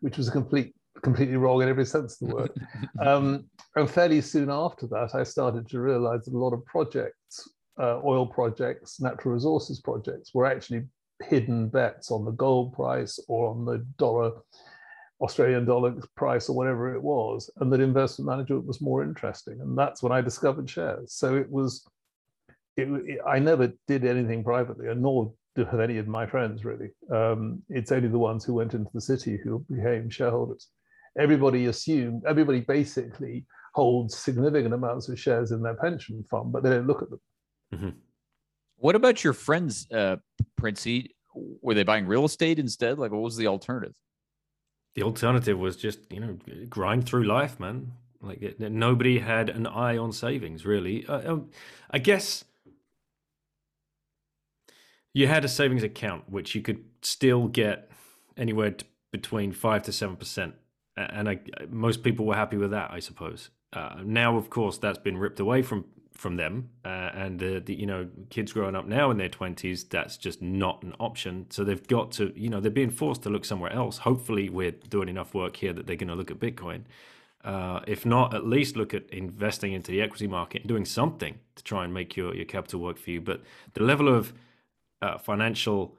[0.00, 2.50] which was a complete completely wrong in every sense of the word.
[3.00, 3.44] um,
[3.76, 8.00] and fairly soon after that, I started to realize that a lot of projects, uh,
[8.04, 10.84] oil projects, natural resources projects, were actually
[11.22, 14.32] hidden bets on the gold price or on the dollar,
[15.20, 19.60] Australian dollar price or whatever it was, and that investment management was more interesting.
[19.60, 21.12] And that's when I discovered shares.
[21.14, 21.86] So it was,
[22.76, 26.88] it, it, I never did anything privately, and nor have any of my friends really.
[27.12, 30.68] Um, it's only the ones who went into the city who became shareholders
[31.18, 36.70] everybody assumed, everybody basically holds significant amounts of shares in their pension fund, but they
[36.70, 37.20] don't look at them.
[37.72, 37.90] Mm-hmm.
[38.76, 40.16] What about your friends, uh,
[40.56, 41.14] Princey?
[41.34, 42.98] Were they buying real estate instead?
[42.98, 43.94] Like, what was the alternative?
[44.94, 47.92] The alternative was just, you know, grind through life, man.
[48.20, 51.06] Like, it, nobody had an eye on savings, really.
[51.06, 51.50] Uh, um,
[51.90, 52.44] I guess
[55.12, 57.90] you had a savings account, which you could still get
[58.36, 58.76] anywhere
[59.12, 60.54] between five to seven percent
[60.96, 63.50] and I, most people were happy with that, I suppose.
[63.72, 67.74] Uh, now, of course, that's been ripped away from from them, uh, and the, the,
[67.74, 71.46] you know kids growing up now in their twenties, that's just not an option.
[71.50, 73.98] So they've got to, you know, they're being forced to look somewhere else.
[73.98, 76.82] Hopefully, we're doing enough work here that they're going to look at Bitcoin.
[77.44, 81.38] Uh, if not, at least look at investing into the equity market and doing something
[81.56, 83.20] to try and make your your capital work for you.
[83.20, 83.42] But
[83.74, 84.32] the level of
[85.02, 85.96] uh, financial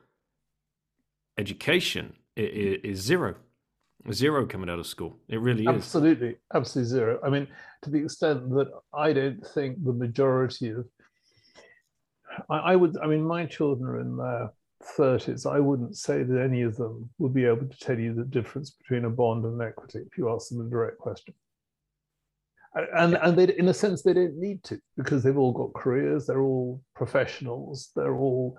[1.38, 3.36] education is, is zero
[4.12, 5.18] zero coming out of school.
[5.28, 5.68] It really is.
[5.68, 7.20] Absolutely, absolutely zero.
[7.24, 7.48] I mean,
[7.84, 10.86] to the extent that I don't think the majority of,
[12.50, 14.52] I, I would, I mean, my children are in their
[14.98, 15.46] 30s.
[15.52, 18.72] I wouldn't say that any of them would be able to tell you the difference
[18.72, 21.34] between a bond and an equity if you ask them a direct question.
[22.94, 26.28] And, and they, in a sense, they don't need to because they've all got careers,
[26.28, 28.58] they're all professionals, they're all,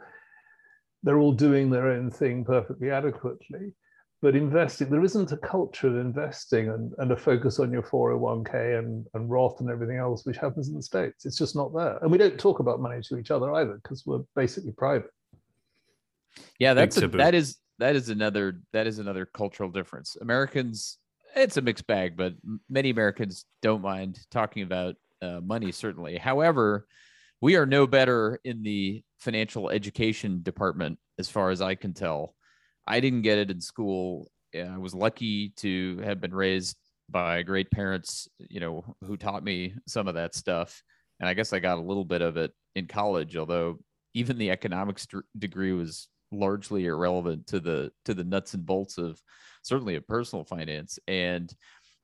[1.03, 3.75] they're all doing their own thing perfectly adequately
[4.23, 8.79] but investing, there isn't a culture of investing and, and a focus on your 401k
[8.79, 11.27] and, and Roth and everything else, which happens in the States.
[11.27, 11.99] It's just not there.
[12.01, 15.11] And we don't talk about money to each other either because we're basically private.
[16.59, 20.17] Yeah, that's a, that is that is another that is another cultural difference.
[20.21, 20.99] Americans,
[21.35, 22.35] it's a mixed bag, but
[22.69, 25.73] many Americans don't mind talking about uh, money.
[25.73, 26.87] Certainly, however,
[27.41, 32.35] we are no better in the financial education department, as far as I can tell,
[32.87, 34.31] I didn't get it in school.
[34.55, 36.77] I was lucky to have been raised
[37.09, 40.83] by great parents, you know, who taught me some of that stuff.
[41.21, 43.79] And I guess I got a little bit of it in college, although
[44.15, 45.07] even the economics
[45.39, 49.21] degree was largely irrelevant to the to the nuts and bolts of
[49.63, 50.99] certainly of personal finance.
[51.07, 51.53] And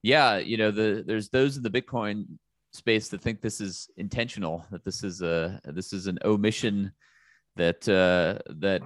[0.03, 2.27] yeah, you know, the there's those in the Bitcoin
[2.73, 6.93] space that think this is intentional, that this is a this is an omission
[7.57, 8.83] that uh, that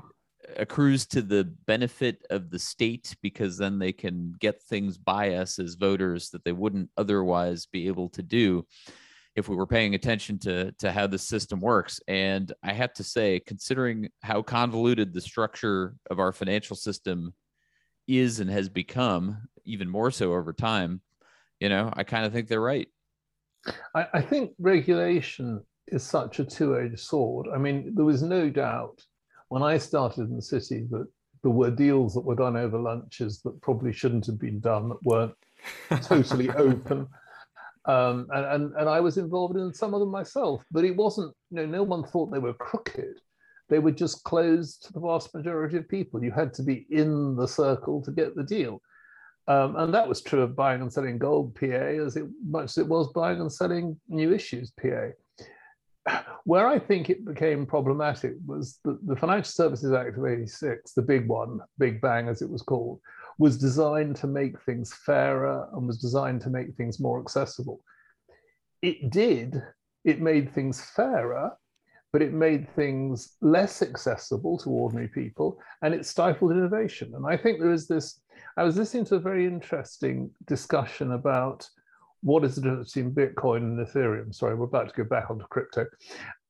[0.57, 5.59] accrues to the benefit of the state because then they can get things by us
[5.59, 8.65] as voters that they wouldn't otherwise be able to do
[9.35, 12.01] if we were paying attention to to how the system works.
[12.09, 17.35] And i have to say considering how convoluted the structure of our financial system
[18.09, 21.01] is and has become even more so over time
[21.59, 22.89] you know i kind of think they're right.
[23.95, 27.49] I, I think regulation is such a two-edged sword.
[27.53, 29.03] I mean there was no doubt
[29.49, 31.07] when I started in the city that
[31.43, 35.03] there were deals that were done over lunches that probably shouldn't have been done, that
[35.05, 35.35] weren't
[36.03, 37.07] totally open.
[37.85, 41.33] Um, and, and, and I was involved in some of them myself, but it wasn't,
[41.51, 43.21] you know, no one thought they were crooked.
[43.69, 46.23] They were just closed to the vast majority of people.
[46.23, 48.81] You had to be in the circle to get the deal.
[49.49, 52.79] Um, and that was true of buying and selling gold PA as it, much as
[52.79, 55.11] it was buying and selling new issues PA
[56.45, 61.03] where I think it became problematic was that the Financial Services Act of 86, the
[61.03, 63.01] big one, Big Bang as it was called,
[63.39, 67.81] was designed to make things fairer and was designed to make things more accessible.
[68.83, 69.63] It did,
[70.05, 71.53] it made things fairer,
[72.13, 77.13] but it made things less accessible to ordinary people and it stifled innovation.
[77.15, 78.21] And I think there is this,
[78.57, 81.69] I was listening to a very interesting discussion about
[82.23, 84.35] what is the difference between Bitcoin and Ethereum?
[84.35, 85.87] Sorry, we're about to go back onto crypto.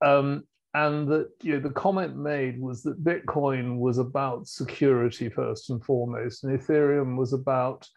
[0.05, 5.71] Um, and that you know, the comment made was that Bitcoin was about security first
[5.71, 7.89] and foremost, and Ethereum was about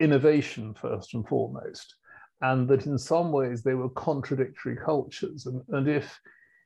[0.00, 1.96] innovation first and foremost,
[2.42, 5.46] and that in some ways they were contradictory cultures.
[5.46, 6.20] And, and if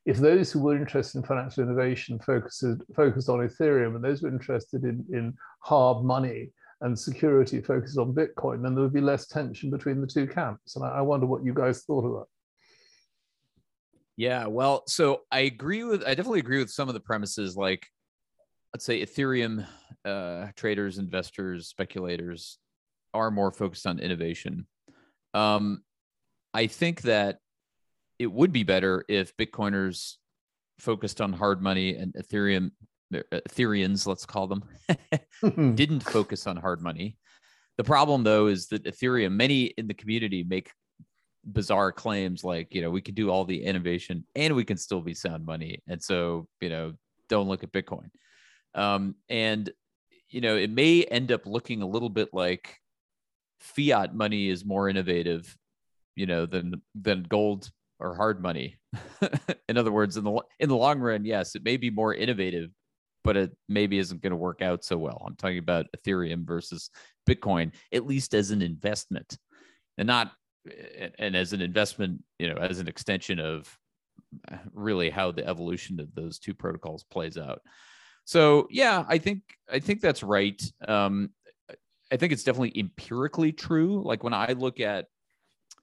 [0.07, 2.65] if those who were interested in financial innovation focused
[2.97, 7.99] focused on Ethereum, and those who were interested in, in hard money and security focuses
[7.99, 10.77] on Bitcoin, then there would be less tension between the two camps.
[10.77, 12.27] And I, wonder what you guys thought of that.
[14.17, 17.87] Yeah, well, so I agree with I definitely agree with some of the premises like
[18.75, 19.67] let's say Ethereum
[20.05, 22.59] uh, traders, investors, speculators
[23.13, 24.67] are more focused on innovation.
[25.35, 25.83] Um,
[26.55, 27.39] I think that
[28.19, 30.17] it would be better if Bitcoiners
[30.79, 32.71] focused on hard money and Ethereum
[33.13, 34.65] Ethereans, let's call them,
[35.75, 37.17] didn't focus on hard money.
[37.77, 40.71] The problem though is that Ethereum, many in the community make
[41.45, 45.01] bizarre claims like, you know, we can do all the innovation and we can still
[45.01, 45.83] be sound money.
[45.89, 46.93] And so, you know,
[47.29, 48.11] don't look at Bitcoin.
[48.75, 49.71] Um, and,
[50.29, 52.77] you know, it may end up looking a little bit like
[53.61, 55.57] fiat money is more innovative,
[56.17, 58.79] you know, than than gold or hard money.
[59.69, 62.71] in other words, in the in the long run, yes, it may be more innovative,
[63.25, 65.23] but it maybe isn't going to work out so well.
[65.27, 66.91] I'm talking about Ethereum versus
[67.29, 69.37] Bitcoin, at least as an investment,
[69.99, 70.33] and not
[71.19, 73.79] and as an investment, you know, as an extension of
[74.73, 77.61] really how the evolution of those two protocols plays out.
[78.25, 80.61] So yeah, I think I think that's right.
[80.87, 81.31] Um,
[82.13, 84.03] I think it's definitely empirically true.
[84.05, 85.07] Like when I look at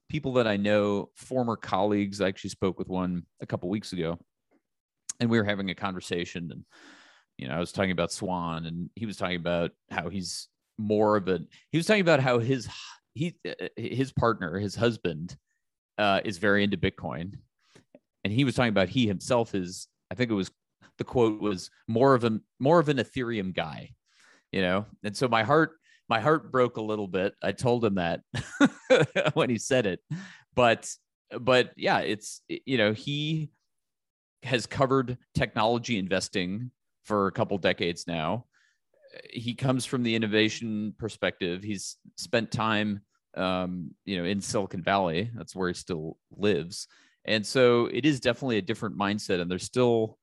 [0.10, 4.20] people that I know, former colleagues, I actually spoke with one a couple weeks ago,
[5.20, 6.64] and we were having a conversation, and
[7.38, 10.48] you know, I was talking about Swan, and he was talking about how he's
[10.78, 11.40] more of a.
[11.72, 12.68] He was talking about how his
[13.14, 13.36] he
[13.76, 15.38] his partner, his husband,
[15.98, 17.34] uh, is very into Bitcoin,
[18.24, 19.88] and he was talking about he himself is.
[20.10, 20.52] I think it was
[20.98, 23.92] the quote was more of a more of an Ethereum guy,
[24.52, 25.72] you know, and so my heart
[26.10, 27.34] my heart broke a little bit.
[27.44, 28.22] I told him that
[29.34, 30.00] when he said it,
[30.56, 30.90] but
[31.40, 33.52] but yeah, it's you know he
[34.44, 36.72] has covered technology investing
[37.08, 38.46] for a couple decades now.
[39.32, 41.64] He comes from the innovation perspective.
[41.64, 43.02] He's spent time,
[43.36, 45.32] um, you know, in Silicon Valley.
[45.36, 46.88] That's where he still lives,
[47.26, 49.40] and so it is definitely a different mindset.
[49.42, 50.20] And there's still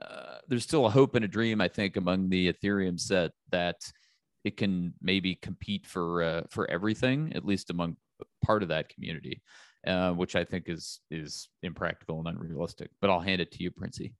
[0.00, 3.76] uh, there's still a hope and a dream, I think, among the Ethereum set that
[4.44, 7.96] it can maybe compete for uh, for everything, at least among
[8.44, 9.42] part of that community,
[9.86, 12.90] uh, which I think is is impractical and unrealistic.
[13.00, 14.14] But I'll hand it to you, Princey.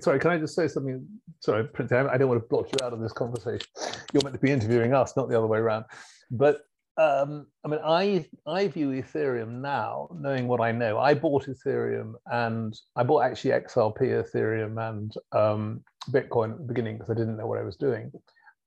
[0.00, 1.06] Sorry, can I just say something?
[1.40, 3.66] Sorry, Prince, I don't want to block you out of this conversation.
[4.12, 5.84] You're meant to be interviewing us, not the other way around.
[6.30, 6.62] But
[6.96, 10.98] um, I mean, I I view Ethereum now, knowing what I know.
[10.98, 16.98] I bought Ethereum and I bought actually XRP Ethereum and um, Bitcoin at the beginning
[16.98, 18.12] because I didn't know what I was doing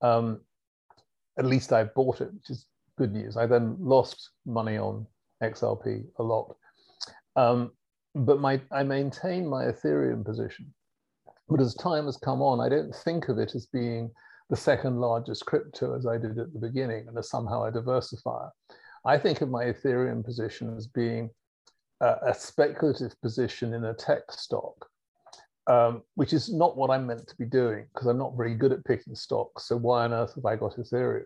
[0.04, 0.42] um,
[1.40, 3.38] at least I bought it, which is good news.
[3.38, 5.08] I then lost money on
[5.42, 6.56] XRP a lot.
[7.36, 7.72] Um,
[8.14, 10.72] but my I maintain my Ethereum position.
[11.54, 14.10] But as time has come on, I don't think of it as being
[14.50, 18.50] the second largest crypto as I did at the beginning and as somehow a diversifier.
[19.06, 21.30] I think of my Ethereum position as being
[22.02, 24.88] a, a speculative position in a tech stock
[25.68, 28.72] um, which is not what I'm meant to be doing because I'm not very good
[28.72, 29.66] at picking stocks.
[29.66, 31.26] So why on earth have I got Ethereum?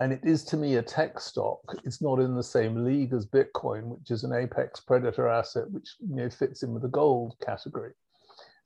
[0.00, 1.60] And it is to me a tech stock.
[1.84, 5.96] It's not in the same league as Bitcoin, which is an apex predator asset, which
[6.06, 7.92] you know fits in with the gold category.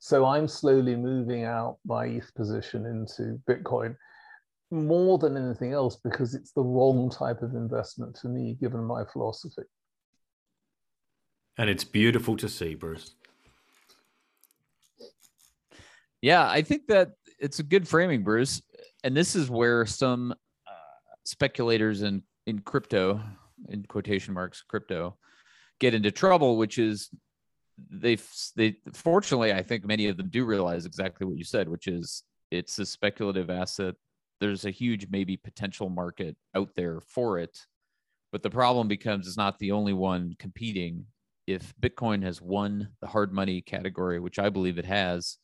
[0.03, 3.95] So I'm slowly moving out my ETH position into Bitcoin
[4.71, 9.03] more than anything else because it's the wrong type of investment to me, given my
[9.13, 9.61] philosophy.
[11.55, 13.13] And it's beautiful to see, Bruce.
[16.19, 18.59] Yeah, I think that it's a good framing, Bruce.
[19.03, 23.21] And this is where some uh, speculators in in crypto,
[23.69, 25.15] in quotation marks, crypto,
[25.79, 27.11] get into trouble, which is
[27.89, 28.17] they
[28.55, 32.23] they fortunately I think many of them do realize exactly what you said, which is
[32.51, 33.95] it's a speculative asset.
[34.39, 37.65] There's a huge maybe potential market out there for it,
[38.31, 41.05] but the problem becomes it's not the only one competing.
[41.47, 45.37] If Bitcoin has won the hard money category, which I believe it has,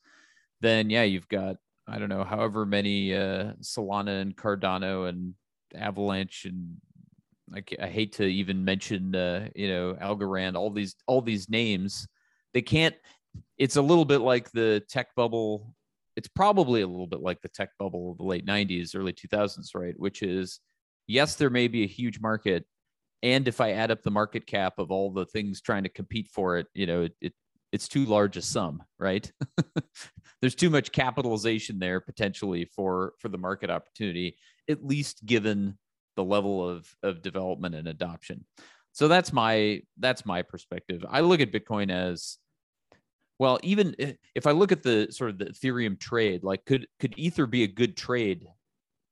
[0.62, 5.34] then yeah, you've got I don't know however many uh, Solana and Cardano and
[5.76, 6.78] Avalanche and
[7.54, 12.08] I, I hate to even mention uh, you know Algorand, all these all these names.
[12.58, 12.96] They can't.
[13.60, 15.76] It's a little bit like the tech bubble.
[16.16, 19.76] It's probably a little bit like the tech bubble of the late '90s, early 2000s,
[19.76, 19.94] right?
[20.00, 20.60] Which is
[21.06, 22.66] yes, there may be a huge market,
[23.22, 26.30] and if I add up the market cap of all the things trying to compete
[26.34, 27.34] for it, you know, it, it
[27.72, 29.32] it's too large a sum, right?
[30.42, 34.36] There's too much capitalization there potentially for for the market opportunity,
[34.68, 35.78] at least given
[36.16, 38.48] the level of of development and adoption.
[38.94, 41.06] So that's my that's my perspective.
[41.08, 42.40] I look at Bitcoin as
[43.40, 43.96] well, even
[44.36, 47.64] if I look at the sort of the Ethereum trade, like could could Ether be
[47.64, 48.48] a good trade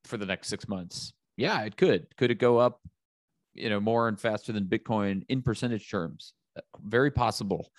[0.04, 1.14] for the next six months?
[1.38, 2.08] Yeah, it could.
[2.18, 2.82] Could it go up,
[3.54, 6.34] you know, more and faster than Bitcoin in percentage terms?
[6.82, 7.70] Very possible.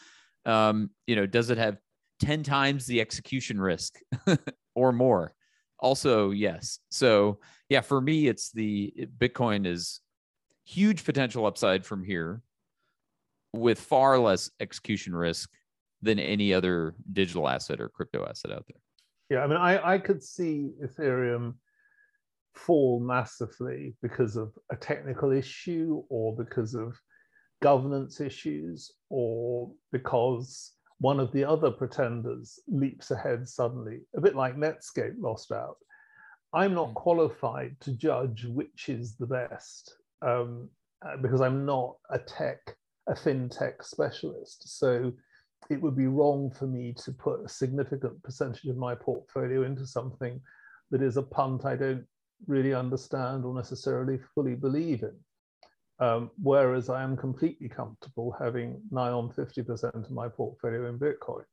[0.44, 1.78] Um, you know, does it have
[2.20, 3.98] 10 times the execution risk
[4.74, 5.34] or more?
[5.78, 6.78] Also, yes.
[6.90, 10.00] So, yeah, for me, it's the Bitcoin is
[10.64, 12.42] huge potential upside from here
[13.52, 15.50] with far less execution risk
[16.02, 18.80] than any other digital asset or crypto asset out there.
[19.28, 21.54] Yeah, I mean, I, I could see Ethereum
[22.54, 26.98] fall massively because of a technical issue or because of
[27.60, 34.56] governance issues or because one of the other pretenders leaps ahead suddenly, a bit like
[34.56, 35.76] Netscape lost out.
[36.52, 36.94] I'm not hmm.
[36.94, 40.68] qualified to judge which is the best um,
[41.04, 42.76] uh, because I'm not a tech,
[43.08, 44.78] a fintech specialist.
[44.78, 45.12] So
[45.70, 49.86] it would be wrong for me to put a significant percentage of my portfolio into
[49.86, 50.40] something
[50.90, 52.06] that is a punt I don't
[52.46, 55.14] really understand or necessarily fully believe in.
[55.98, 61.44] Um, whereas I am completely comfortable having nigh on 50% of my portfolio in Bitcoin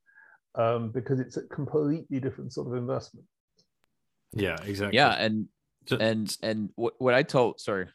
[0.56, 3.26] um, because it's a completely different sort of investment.
[4.34, 4.97] Yeah, exactly.
[4.97, 5.47] Yeah, and
[5.91, 7.88] and and what, what I told sorry,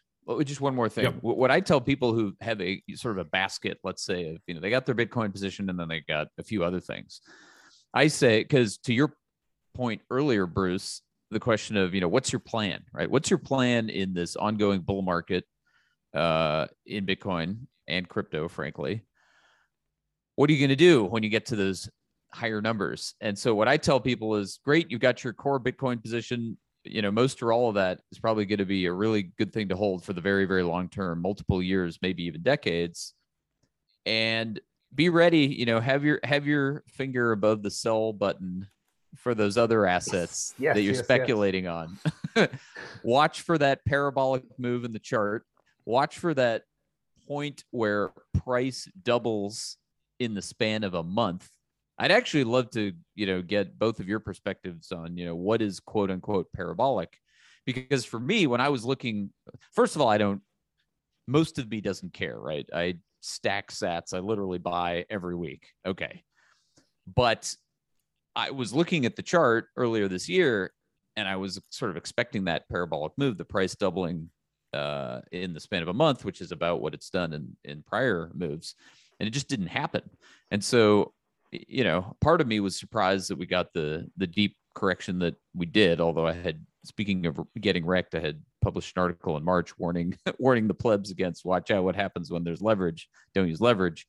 [0.45, 1.05] just one more thing.
[1.05, 1.17] Yep.
[1.23, 4.55] What I tell people who have a sort of a basket, let's say, of you
[4.55, 7.21] know, they got their Bitcoin position and then they got a few other things.
[7.95, 9.15] I say because to your
[9.75, 13.11] point earlier, Bruce, the question of you know what's your plan, right?
[13.11, 15.45] What's your plan in this ongoing bull market?
[16.15, 19.03] uh, in Bitcoin and crypto, frankly.
[20.37, 21.89] What are you going to do when you get to those
[22.33, 23.15] higher numbers?
[23.21, 26.59] And so, what I tell people is great, you've got your core Bitcoin position.
[26.91, 29.53] You know, most or all of that is probably going to be a really good
[29.53, 33.15] thing to hold for the very, very long term, multiple years, maybe even decades.
[34.07, 34.61] And
[34.95, 38.67] be ready, you know, have your have your finger above the sell button
[39.17, 41.89] for those other assets yes, that you're yes, speculating yes.
[42.37, 42.49] on.
[43.03, 45.45] Watch for that parabolic move in the chart
[45.89, 46.65] watch for that
[47.27, 48.11] point where
[48.45, 49.79] price doubles
[50.21, 51.49] in the span of a month.
[51.99, 55.63] I'd actually love to, you know, get both of your perspectives on, you know, what
[55.63, 57.19] is quote unquote parabolic.
[57.67, 59.31] Because for me, when I was looking,
[59.73, 60.41] first of all, I don't,
[61.27, 62.67] most of me doesn't care, right?
[62.73, 65.67] I stack sats, I literally buy every week.
[65.85, 66.23] Okay.
[67.13, 67.55] But
[68.37, 70.73] I was looking at the chart earlier this year
[71.17, 74.31] and I was sort of expecting that parabolic move, the price doubling
[74.73, 77.83] uh, in the span of a month, which is about what it's done in in
[77.83, 78.75] prior moves,
[79.19, 80.03] and it just didn't happen.
[80.51, 81.13] And so,
[81.51, 85.37] you know, part of me was surprised that we got the the deep correction that
[85.55, 86.01] we did.
[86.01, 90.17] Although I had, speaking of getting wrecked, I had published an article in March warning
[90.39, 93.09] warning the plebs against watch out what happens when there's leverage.
[93.35, 94.07] Don't use leverage.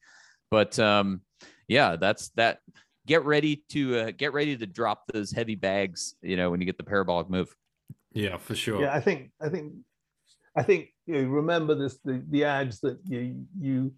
[0.52, 1.22] But um,
[1.68, 2.60] yeah, that's that.
[3.08, 6.16] Get ready to uh, get ready to drop those heavy bags.
[6.22, 7.56] You know, when you get the parabolic move.
[8.14, 8.82] Yeah, for sure.
[8.82, 9.74] Yeah, I think I think
[10.56, 13.94] I think you know, remember this the, the ads that you you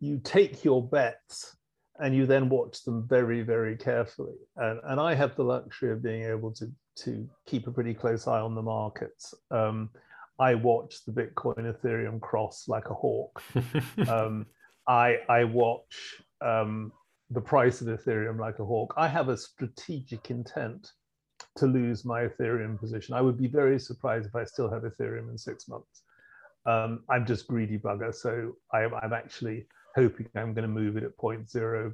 [0.00, 1.56] you take your bets
[2.00, 6.02] and you then watch them very very carefully and, and I have the luxury of
[6.02, 9.34] being able to to keep a pretty close eye on the markets.
[9.50, 9.90] Um,
[10.38, 13.42] I watch the Bitcoin Ethereum cross like a hawk.
[14.08, 14.46] um,
[14.86, 16.92] I I watch um,
[17.30, 18.94] the price of Ethereum like a hawk.
[18.96, 20.92] I have a strategic intent
[21.56, 23.14] to lose my Ethereum position.
[23.14, 26.02] I would be very surprised if I still have Ethereum in six months.
[26.66, 31.04] Um, I'm just greedy bugger, so I, I'm actually hoping I'm going to move it
[31.04, 31.92] at 0.08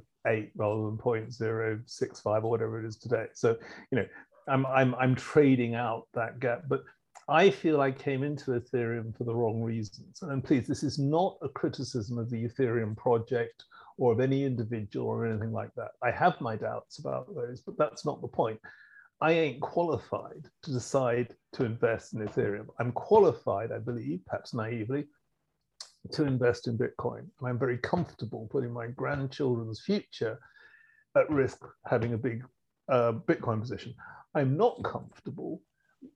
[0.55, 3.27] rather than 0.065 or whatever it is today.
[3.33, 3.55] So,
[3.91, 4.05] you know,
[4.47, 6.83] I'm, I'm, I'm trading out that gap, but
[7.27, 10.21] I feel I came into Ethereum for the wrong reasons.
[10.21, 13.63] And please, this is not a criticism of the Ethereum project
[13.97, 15.91] or of any individual or anything like that.
[16.03, 18.59] I have my doubts about those, but that's not the point.
[19.21, 22.65] I ain't qualified to decide to invest in Ethereum.
[22.79, 25.05] I'm qualified, I believe, perhaps naively,
[26.11, 27.19] to invest in Bitcoin.
[27.19, 30.39] And I'm very comfortable putting my grandchildren's future
[31.15, 32.43] at risk having a big
[32.89, 33.93] uh, Bitcoin position.
[34.35, 35.61] I'm not comfortable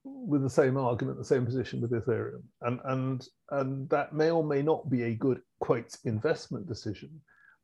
[0.04, 2.42] with the same argument, the same position with Ethereum.
[2.62, 7.20] And, and, and that may or may not be a good, quote, investment decision.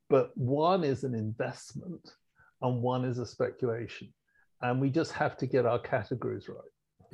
[0.09, 2.15] But one is an investment
[2.61, 4.13] and one is a speculation
[4.63, 6.59] and we just have to get our categories right.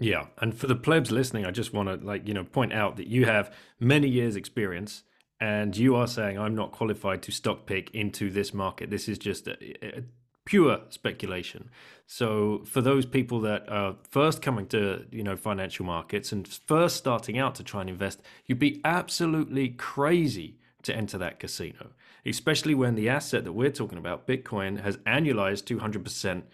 [0.01, 2.96] Yeah, and for the plebs listening, I just want to like you know point out
[2.96, 5.03] that you have many years experience
[5.40, 8.90] and you are saying I'm not qualified to stock pick into this market.
[8.90, 10.03] This is just a, a
[10.44, 11.70] pure speculation.
[12.07, 16.96] So for those people that are first coming to you know financial markets and first
[16.96, 21.90] starting out to try and invest, you'd be absolutely crazy to enter that casino,
[22.24, 26.44] especially when the asset that we're talking about, Bitcoin, has annualized 200%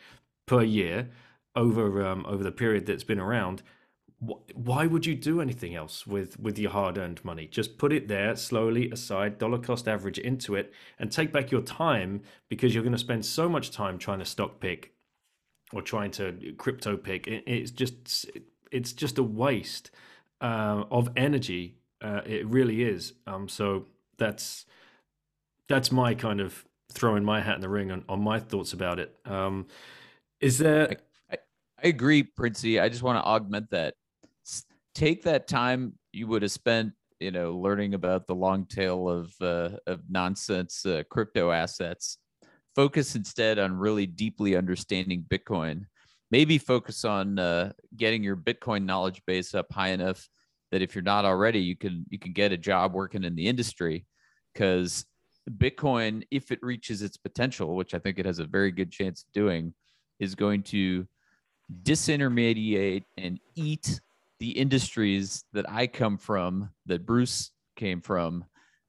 [0.46, 1.10] per year
[1.56, 3.62] over um, over the period that's been around.
[4.54, 7.46] why would you do anything else with with your hard earned money?
[7.46, 11.62] Just put it there slowly aside dollar cost average into it and take back your
[11.62, 14.92] time because you're going to spend so much time trying to stock pick
[15.72, 17.26] or trying to crypto pick.
[17.26, 18.26] It, it's just
[18.70, 19.90] it's just a waste
[20.40, 21.76] uh, of energy.
[22.02, 23.14] Uh, it really is.
[23.26, 23.86] Um, so
[24.18, 24.66] that's
[25.68, 28.98] that's my kind of throwing my hat in the ring on, on my thoughts about
[28.98, 29.16] it.
[29.24, 29.66] Um,
[30.40, 30.96] is there
[31.84, 32.80] I, agree princey.
[32.80, 33.94] I just want to augment that.
[34.94, 39.32] Take that time you would have spent you know learning about the long tail of
[39.40, 42.18] uh, of nonsense uh, crypto assets.
[42.74, 45.86] Focus instead on really deeply understanding bitcoin.
[46.30, 50.28] Maybe focus on uh, getting your bitcoin knowledge base up high enough
[50.72, 53.46] that if you're not already you can you can get a job working in the
[53.46, 54.06] industry.
[54.52, 55.04] Because
[55.50, 59.22] bitcoin if it reaches its potential which i think it has a very good chance
[59.22, 59.74] of doing
[60.18, 61.06] is going to
[61.82, 64.00] disintermediate and eat
[64.40, 68.44] the industries that I come from, that Bruce came from,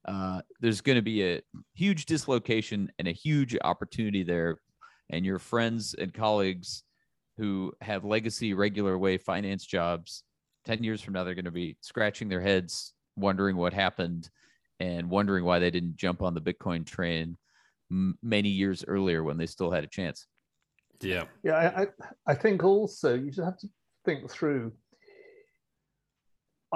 [0.05, 1.41] uh, there's going to be a
[1.73, 4.59] huge dislocation and a huge opportunity there.
[5.09, 6.83] And your friends and colleagues
[7.37, 10.23] who have legacy regular way finance jobs
[10.65, 14.29] 10 years from now, they're going to be scratching their heads, wondering what happened
[14.79, 17.37] and wondering why they didn't jump on the Bitcoin train
[17.91, 20.25] m- many years earlier when they still had a chance.
[21.05, 21.25] Yeah.
[21.43, 21.55] Yeah.
[21.77, 21.87] I,
[22.27, 23.67] I think also you should have to
[24.05, 24.71] think through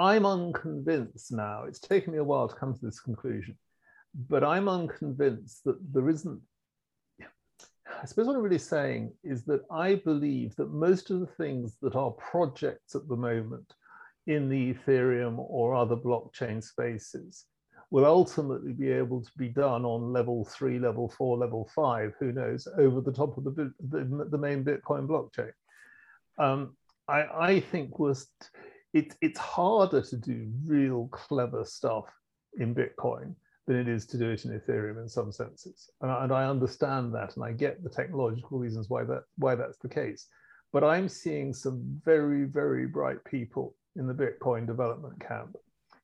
[0.00, 1.64] I'm unconvinced now.
[1.64, 3.58] It's taken me a while to come to this conclusion,
[4.14, 6.40] but I'm unconvinced that there isn't.
[7.20, 11.76] I suppose what I'm really saying is that I believe that most of the things
[11.82, 13.74] that are projects at the moment
[14.26, 17.44] in the Ethereum or other blockchain spaces
[17.90, 22.32] will ultimately be able to be done on level three, level four, level five, who
[22.32, 25.50] knows, over the top of the, the, the main Bitcoin blockchain.
[26.38, 26.76] Um,
[27.08, 28.28] I, I think was
[28.92, 32.06] it's it's harder to do real clever stuff
[32.58, 33.34] in Bitcoin
[33.66, 35.90] than it is to do it in Ethereum in some senses.
[36.00, 39.56] And I, and I understand that, and I get the technological reasons why that why
[39.56, 40.28] that's the case.
[40.72, 45.56] But I'm seeing some very very bright people in the Bitcoin development camp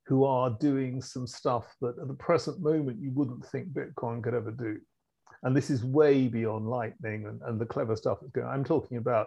[0.07, 4.35] who are doing some stuff that at the present moment you wouldn't think Bitcoin could
[4.35, 4.79] ever do.
[5.43, 8.47] And this is way beyond Lightning and, and the clever stuff that's going.
[8.47, 8.55] on.
[8.55, 9.27] I'm talking about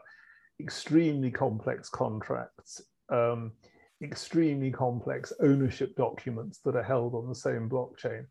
[0.59, 3.53] extremely complex contracts um,
[4.01, 8.25] extremely complex ownership documents that are held on the same blockchain,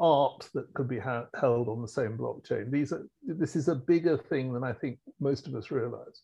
[0.00, 2.70] art that could be ha- held on the same blockchain.
[2.70, 6.22] These are this is a bigger thing than I think most of us realize.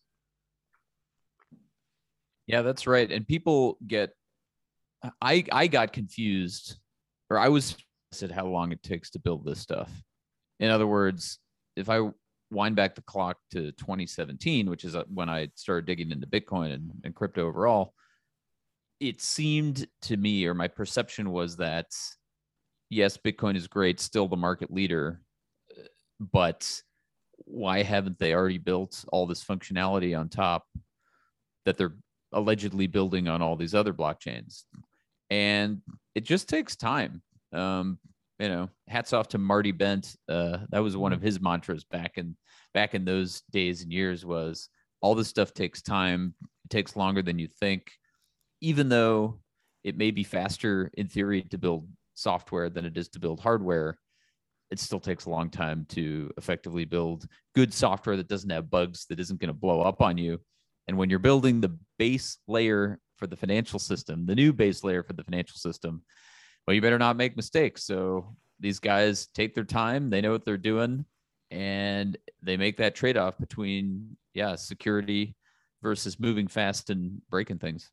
[2.47, 3.11] Yeah, that's right.
[3.11, 4.11] And people get
[5.21, 6.77] I I got confused
[7.31, 7.77] or I was
[8.13, 9.91] said how long it takes to build this stuff.
[10.59, 11.39] In other words,
[11.77, 12.11] if I
[12.51, 16.75] wind back the clock to 2017, which is uh, when I started digging into Bitcoin
[16.75, 17.95] and, and crypto overall,
[18.99, 21.87] it seemed to me, or my perception was that
[22.91, 25.23] yes, Bitcoin is great, still the market leader,
[26.19, 26.83] but
[27.39, 30.67] why haven't they already built all this functionality on top
[31.65, 31.95] that they're
[32.33, 34.65] allegedly building on all these other blockchains?
[35.31, 35.81] And
[36.15, 37.23] it just takes time.
[37.53, 37.99] Um,
[38.39, 40.17] you know, hats off to Marty Bent.
[40.29, 41.27] Uh, that was one of mm-hmm.
[41.27, 42.37] his mantras back in
[42.73, 44.25] back in those days and years.
[44.25, 44.69] Was
[45.01, 46.35] all this stuff takes time.
[46.65, 47.93] It takes longer than you think,
[48.61, 49.41] even though
[49.85, 53.99] it may be faster in theory to build software than it is to build hardware.
[54.71, 59.07] It still takes a long time to effectively build good software that doesn't have bugs
[59.09, 60.39] that isn't going to blow up on you.
[60.87, 65.05] And when you're building the base layer for the financial system, the new base layer
[65.05, 66.03] for the financial system,
[66.67, 67.85] well, you better not make mistakes.
[67.85, 71.05] So these guys take their time, they know what they're doing,
[71.51, 75.37] and they make that trade off between, yeah, security
[75.83, 77.91] versus moving fast and breaking things.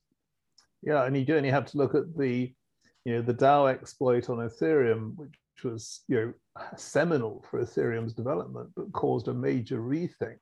[0.81, 2.53] Yeah, and you do only have to look at the,
[3.05, 6.33] you know, the DAO exploit on Ethereum, which was, you know,
[6.75, 10.39] seminal for Ethereum's development, but caused a major rethink.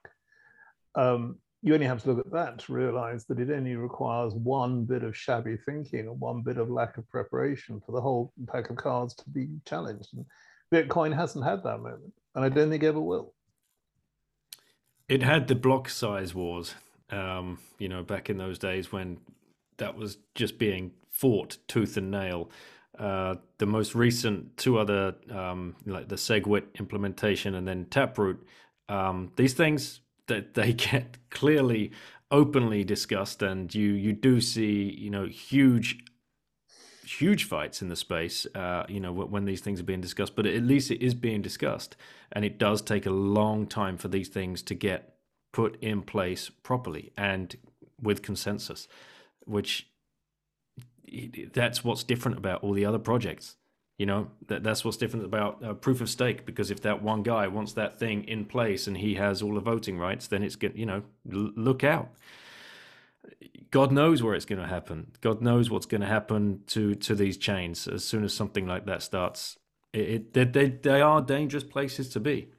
[0.95, 4.85] Um, you only have to look at that to realize that it only requires one
[4.85, 8.69] bit of shabby thinking and one bit of lack of preparation for the whole pack
[8.69, 10.09] of cards to be challenged.
[10.13, 10.25] And
[10.71, 13.33] Bitcoin hasn't had that moment, and I don't think ever will.
[15.09, 16.75] It had the block size wars,
[17.09, 19.17] um, you know, back in those days when
[19.77, 22.51] that was just being fought tooth and nail.
[22.99, 28.45] Uh, the most recent two other, um, like the SegWit implementation and then Taproot,
[28.87, 31.91] um, these things that they get clearly
[32.31, 36.03] openly discussed and you you do see you know huge
[37.05, 40.47] huge fights in the space uh, you know when these things are being discussed but
[40.47, 41.95] at least it is being discussed
[42.31, 45.17] and it does take a long time for these things to get
[45.53, 47.57] put in place properly and
[48.01, 48.87] with consensus
[49.45, 49.87] which
[51.53, 53.55] that's what's different about all the other projects.
[53.97, 56.45] You know, that, that's what's different about uh, proof of stake.
[56.45, 59.61] Because if that one guy wants that thing in place and he has all the
[59.61, 60.73] voting rights, then it's good.
[60.75, 62.09] You know, l- look out.
[63.71, 65.11] God knows where it's going to happen.
[65.21, 68.85] God knows what's going to happen to to these chains as soon as something like
[68.85, 69.57] that starts.
[69.93, 72.49] It, it they, they are dangerous places to be.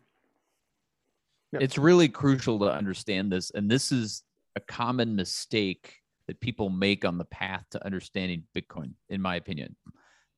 [1.61, 4.25] It's really crucial to understand this, and this is
[4.57, 9.77] a common mistake that people make on the path to understanding Bitcoin, in my opinion.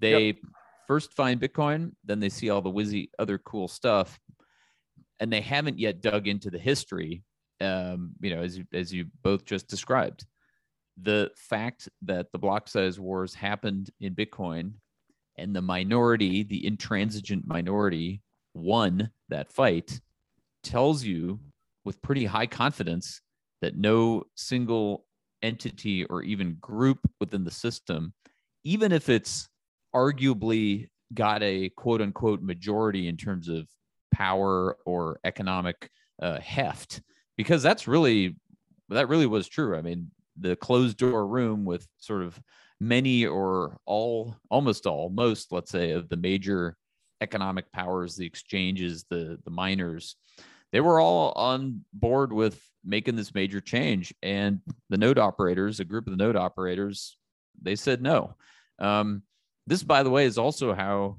[0.00, 0.36] They yep.
[0.88, 4.18] First find Bitcoin, then they see all the whizzy other cool stuff,
[5.20, 7.22] and they haven't yet dug into the history.
[7.60, 10.26] Um, you know, as you, as you both just described,
[11.00, 14.72] the fact that the block size wars happened in Bitcoin,
[15.36, 18.22] and the minority, the intransigent minority,
[18.54, 20.00] won that fight,
[20.64, 21.38] tells you
[21.84, 23.20] with pretty high confidence
[23.60, 25.04] that no single
[25.42, 28.12] entity or even group within the system,
[28.64, 29.48] even if it's
[29.94, 33.68] arguably got a quote unquote majority in terms of
[34.12, 37.00] power or economic uh, heft,
[37.36, 38.36] because that's really
[38.88, 39.76] that really was true.
[39.76, 42.40] I mean, the closed door room with sort of
[42.80, 46.76] many or all, almost all, most, let's say, of the major
[47.20, 50.16] economic powers, the exchanges, the the miners,
[50.72, 54.14] they were all on board with making this major change.
[54.22, 57.16] And the node operators, a group of the node operators,
[57.60, 58.36] they said no.
[58.78, 59.22] Um,
[59.68, 61.18] this, by the way, is also how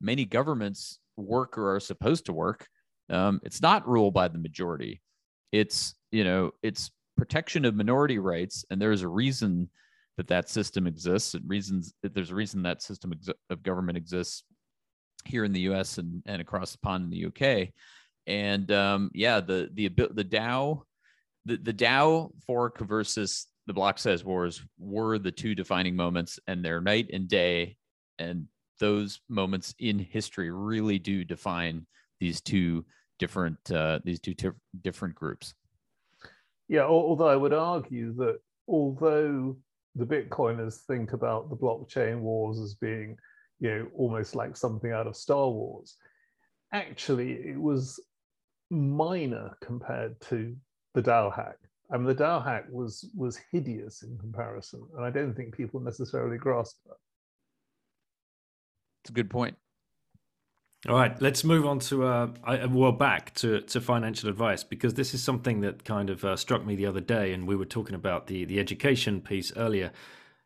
[0.00, 2.68] many governments work or are supposed to work.
[3.08, 5.00] Um, it's not ruled by the majority.
[5.52, 9.70] It's you know it's protection of minority rights, and there is a reason
[10.16, 11.34] that that system exists.
[11.34, 13.12] And reasons that there's a reason that system
[13.50, 14.44] of government exists
[15.24, 15.98] here in the U.S.
[15.98, 17.68] and, and across the pond in the UK.
[18.26, 20.82] And um, yeah, the the the DAO
[21.46, 26.64] the, the DAO fork versus the block size wars were the two defining moments, and
[26.64, 27.76] they're night and day.
[28.18, 28.46] And
[28.78, 31.86] those moments in history really do define
[32.20, 32.84] these two
[33.18, 34.34] different uh, these two
[34.82, 35.54] different groups.
[36.68, 39.56] Yeah, although I would argue that although
[39.94, 43.16] the Bitcoiners think about the blockchain wars as being,
[43.60, 45.96] you know, almost like something out of Star Wars,
[46.72, 48.00] actually it was
[48.70, 50.56] minor compared to
[50.94, 51.56] the DAO hack.
[51.90, 55.78] I mean, the DAO hack was was hideous in comparison, and I don't think people
[55.80, 56.96] necessarily grasp that.
[59.06, 59.56] It's a good point.
[60.88, 64.94] All right, let's move on to uh, I, well back to, to financial advice because
[64.94, 67.66] this is something that kind of uh, struck me the other day, and we were
[67.66, 69.92] talking about the the education piece earlier.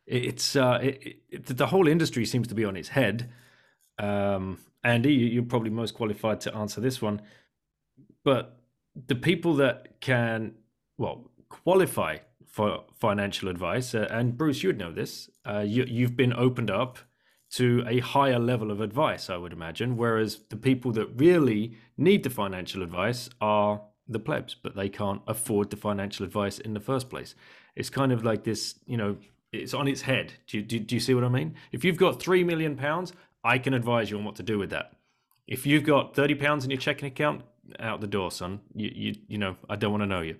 [0.07, 3.31] It's uh, it, it, the whole industry seems to be on its head.
[3.99, 7.23] Um, Andy, you're probably most qualified to answer this one,
[8.25, 8.61] but
[8.95, 10.53] the people that can,
[10.99, 16.35] well, qualify for financial advice, uh, and Bruce, you'd know this, uh, you, you've been
[16.35, 16.99] opened up
[17.53, 19.97] to a higher level of advice, I would imagine.
[19.97, 25.23] Whereas the people that really need the financial advice are the plebs, but they can't
[25.27, 27.35] afford the financial advice in the first place.
[27.75, 29.17] It's kind of like this, you know,
[29.53, 30.35] it's on its head.
[30.47, 31.55] Do you, do, do you see what I mean?
[31.73, 34.71] If you've got three million pounds, I can advise you on what to do with
[34.71, 34.93] that.
[35.47, 37.43] If you've got 30 pounds in your checking account,
[37.79, 38.61] out the door, son.
[38.75, 40.37] You you you know, I don't want to know you.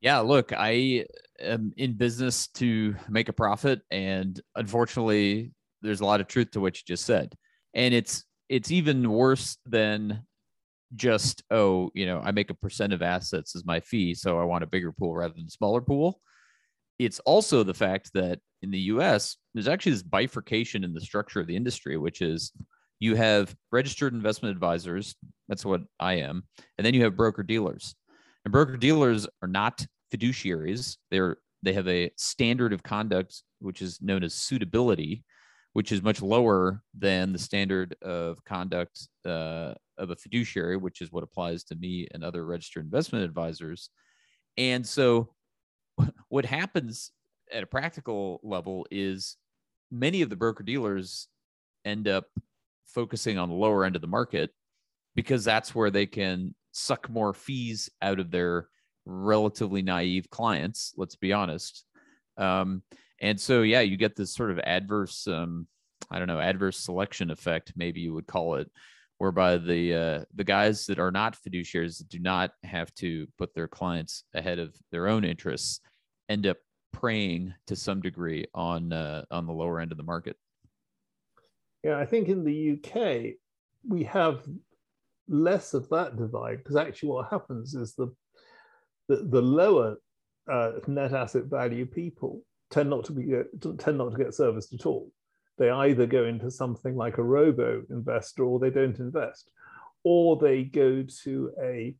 [0.00, 1.06] Yeah, look, I
[1.44, 6.60] am in business to make a profit, and unfortunately, there's a lot of truth to
[6.60, 7.34] what you just said,
[7.74, 10.22] and it's it's even worse than
[10.96, 14.44] just oh, you know, I make a percent of assets as my fee, so I
[14.44, 16.20] want a bigger pool rather than a smaller pool.
[16.98, 19.36] It's also the fact that in the U.S.
[19.52, 22.52] there's actually this bifurcation in the structure of the industry, which is
[23.00, 25.16] you have registered investment advisors.
[25.48, 26.44] That's what I am.
[26.78, 27.94] And then you have broker dealers.
[28.44, 30.96] And broker dealers are not fiduciaries.
[31.10, 35.24] They're they have a standard of conduct which is known as suitability,
[35.72, 41.10] which is much lower than the standard of conduct uh, of a fiduciary, which is
[41.10, 43.88] what applies to me and other registered investment advisors.
[44.58, 45.30] And so,
[46.28, 47.10] what happens
[47.50, 49.36] at a practical level is
[49.90, 51.28] many of the broker dealers
[51.84, 52.26] end up
[52.86, 54.50] focusing on the lower end of the market
[55.14, 58.68] because that's where they can suck more fees out of their
[59.06, 61.84] relatively naive clients let's be honest.
[62.36, 62.82] Um,
[63.20, 65.66] and so yeah you get this sort of adverse um,
[66.10, 68.70] i don't know adverse selection effect maybe you would call it
[69.18, 73.68] whereby the uh, the guys that are not fiduciaries do not have to put their
[73.68, 75.80] clients ahead of their own interests
[76.28, 76.56] end up
[76.92, 80.36] preying to some degree on uh, on the lower end of the market.
[81.82, 83.36] Yeah, I think in the UK
[83.86, 84.46] we have
[85.28, 88.08] less of that divide because actually what happens is the,
[89.08, 89.96] the the, lower
[90.50, 93.34] uh, net asset value people tend not to be
[93.78, 95.10] tend not to get serviced at all.
[95.58, 99.50] They either go into something like a robo investor or they don't invest,
[100.02, 101.94] or they go to a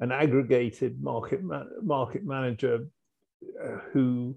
[0.00, 2.86] an aggregated market ma- market manager
[3.62, 4.34] uh, who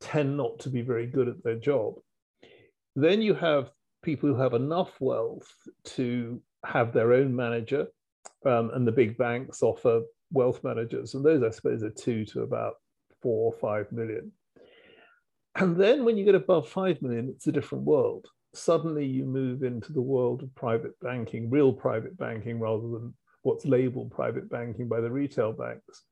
[0.00, 1.94] tend not to be very good at their job.
[2.96, 3.70] Then you have
[4.02, 5.48] people who have enough wealth
[5.84, 7.86] to have their own manager,
[8.44, 10.02] um, and the big banks offer
[10.34, 12.74] wealth managers, and those I suppose are two to about
[13.22, 14.32] four or five million.
[15.56, 18.26] And then when you get above five million, it's a different world.
[18.52, 23.64] Suddenly you move into the world of private banking, real private banking, rather than what's
[23.64, 26.02] labeled private banking by the retail banks,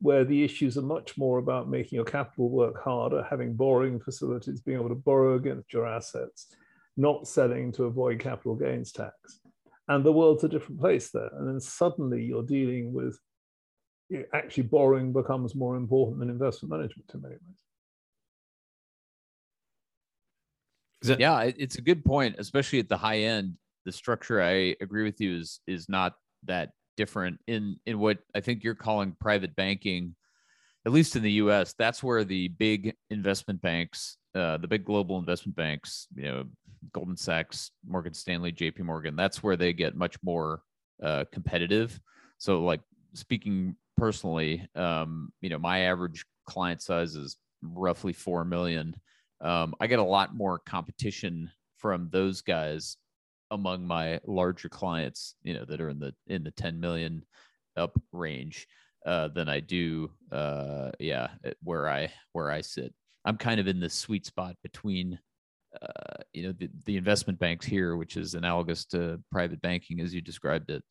[0.00, 4.60] where the issues are much more about making your capital work harder, having borrowing facilities,
[4.60, 6.54] being able to borrow against your assets,
[6.96, 9.40] not selling to avoid capital gains tax.
[9.88, 11.30] And the world's a different place there.
[11.36, 13.18] And then suddenly you're dealing with
[14.32, 17.60] actually borrowing becomes more important than investment management in many ways.
[21.02, 23.54] That- yeah, it's a good point, especially at the high end.
[23.86, 28.40] The structure, I agree with you, is is not that different in in what I
[28.40, 30.14] think you're calling private banking.
[30.86, 35.18] At least in the U.S., that's where the big investment banks, uh, the big global
[35.18, 36.44] investment banks, you know,
[36.92, 38.82] Goldman Sachs, Morgan Stanley, J.P.
[38.84, 40.62] Morgan, that's where they get much more
[41.02, 42.00] uh, competitive.
[42.38, 42.80] So, like
[43.12, 48.96] speaking personally, um, you know, my average client size is roughly four million
[49.40, 52.96] um, I get a lot more competition from those guys
[53.50, 57.24] among my larger clients, you know, that are in the in the 10 million
[57.76, 58.66] up range
[59.06, 61.28] uh, than I do, uh, yeah,
[61.62, 62.92] where I where I sit.
[63.24, 65.18] I'm kind of in the sweet spot between,
[65.80, 70.14] uh, you know, the, the investment banks here, which is analogous to private banking as
[70.14, 70.82] you described it,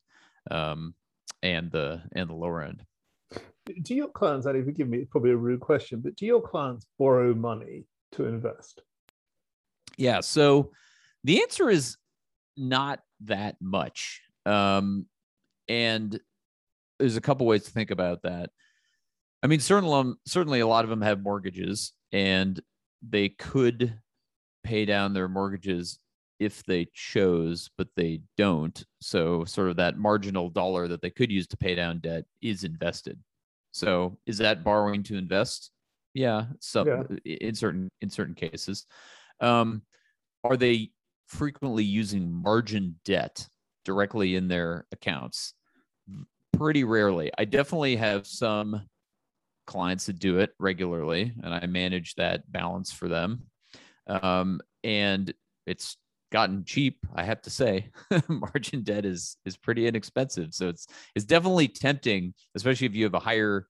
[0.50, 0.94] um,
[1.42, 2.84] and the and the lower end.
[3.82, 6.86] Do your clients, Andy, forgive me, it's probably a rude question, but do your clients
[6.98, 8.82] borrow money to invest?
[9.96, 10.20] Yeah.
[10.20, 10.72] So
[11.24, 11.96] the answer is
[12.56, 14.22] not that much.
[14.46, 15.06] Um,
[15.68, 16.18] and
[16.98, 18.50] there's a couple ways to think about that.
[19.42, 22.60] I mean, certainly, certainly a lot of them have mortgages and
[23.02, 23.98] they could
[24.64, 25.98] pay down their mortgages
[26.38, 28.84] if they chose, but they don't.
[29.00, 32.64] So, sort of that marginal dollar that they could use to pay down debt is
[32.64, 33.18] invested.
[33.72, 35.70] So, is that borrowing to invest?
[36.14, 36.84] Yeah, so
[37.24, 37.34] yeah.
[37.40, 38.86] in certain in certain cases,
[39.40, 39.82] um,
[40.42, 40.90] are they
[41.28, 43.48] frequently using margin debt
[43.84, 45.54] directly in their accounts?
[46.52, 47.30] Pretty rarely.
[47.38, 48.82] I definitely have some
[49.66, 53.44] clients that do it regularly, and I manage that balance for them.
[54.08, 55.32] Um, and
[55.66, 55.96] it's
[56.30, 57.90] gotten cheap, I have to say.
[58.28, 63.14] margin debt is is pretty inexpensive, so it's it's definitely tempting, especially if you have
[63.14, 63.66] a higher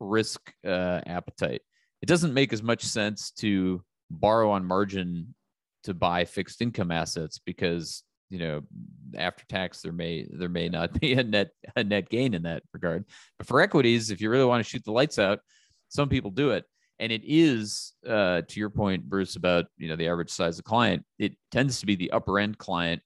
[0.00, 1.62] risk uh, appetite.
[2.02, 5.34] It doesn't make as much sense to borrow on margin
[5.84, 8.62] to buy fixed income assets because you know
[9.16, 12.62] after tax there may there may not be a net a net gain in that
[12.72, 13.04] regard.
[13.38, 15.40] But for equities if you really want to shoot the lights out
[15.88, 16.64] some people do it
[17.00, 20.64] and it is uh, to your point bruce about you know the average size of
[20.64, 23.02] client it tends to be the upper end client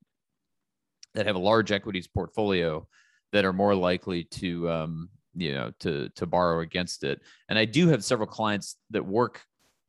[1.14, 2.86] that have a large equities portfolio
[3.32, 7.20] that are more likely to um, you know to to borrow against it.
[7.49, 9.43] And i do have several clients that work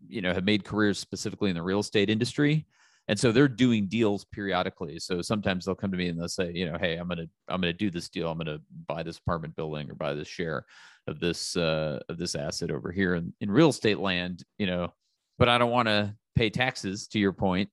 [0.08, 2.66] you know have made careers specifically in the real estate industry
[3.08, 4.98] and so they're doing deals periodically.
[5.00, 7.62] So sometimes they'll come to me and they'll say you know hey i'm gonna i'm
[7.62, 8.30] gonna do this deal.
[8.30, 10.66] I'm gonna buy this apartment building or buy this share
[11.08, 14.94] of this uh of this asset over here in, in real estate land you know
[15.38, 17.70] but i don't want to pay taxes to your point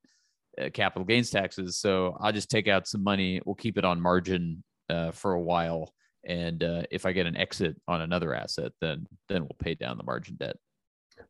[0.61, 1.79] uh, capital gains taxes.
[1.79, 3.41] So i'll just take out some money.
[3.45, 5.95] We'll keep it on margin uh, for a while.
[6.27, 9.97] And uh, if I get an exit on another asset, then then we'll pay down
[9.97, 10.57] the margin debt.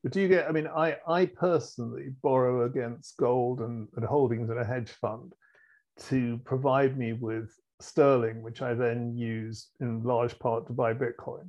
[0.02, 0.48] But do you get?
[0.48, 5.32] I mean, I I personally borrow against gold and, and holdings in a hedge fund
[6.08, 11.48] to provide me with sterling, which I then use in large part to buy Bitcoin.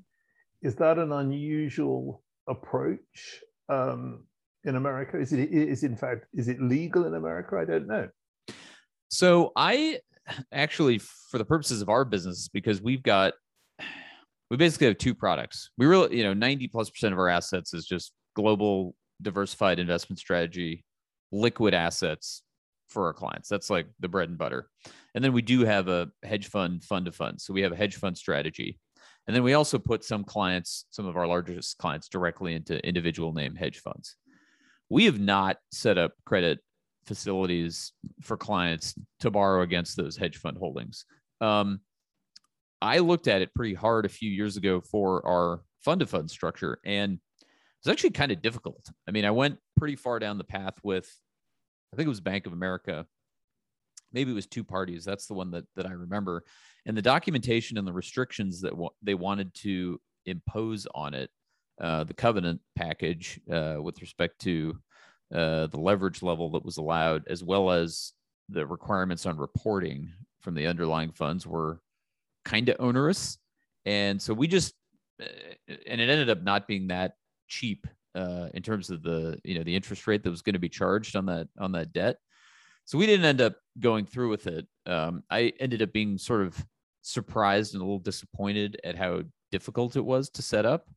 [0.61, 4.23] Is that an unusual approach um,
[4.63, 5.19] in America?
[5.19, 7.57] Is it is in fact is it legal in America?
[7.57, 8.09] I don't know.
[9.09, 9.99] So I
[10.51, 13.33] actually for the purposes of our business because we've got
[14.49, 15.71] we basically have two products.
[15.77, 20.19] We really, you know, 90 plus percent of our assets is just global diversified investment
[20.19, 20.83] strategy,
[21.31, 22.43] liquid assets
[22.89, 23.47] for our clients.
[23.47, 24.67] That's like the bread and butter.
[25.15, 27.39] And then we do have a hedge fund fund to fund.
[27.39, 28.79] So we have a hedge fund strategy.
[29.27, 33.33] And then we also put some clients, some of our largest clients directly into individual
[33.33, 34.17] name hedge funds.
[34.89, 36.59] We have not set up credit
[37.05, 41.05] facilities for clients to borrow against those hedge fund holdings.
[41.39, 41.81] Um,
[42.81, 46.29] I looked at it pretty hard a few years ago for our fund to fund
[46.29, 47.19] structure, and
[47.83, 48.89] was actually kind of difficult.
[49.07, 51.09] I mean, I went pretty far down the path with,
[51.93, 53.05] I think it was Bank of America.
[54.13, 55.05] Maybe it was two parties.
[55.05, 56.43] That's the one that that I remember.
[56.85, 61.29] And the documentation and the restrictions that they wanted to impose on it,
[61.79, 64.77] uh, the covenant package uh, with respect to
[65.33, 68.11] uh, the leverage level that was allowed, as well as
[68.49, 70.11] the requirements on reporting
[70.41, 71.79] from the underlying funds, were
[72.43, 73.37] kind of onerous.
[73.85, 74.73] And so we just,
[75.21, 75.25] uh,
[75.87, 77.13] and it ended up not being that
[77.51, 77.85] cheap
[78.15, 80.69] uh, in terms of the you know the interest rate that was going to be
[80.69, 82.17] charged on that on that debt.
[82.85, 84.65] So we didn't end up going through with it.
[84.85, 86.65] Um, I ended up being sort of
[87.03, 89.21] surprised and a little disappointed at how
[89.51, 90.87] difficult it was to set up.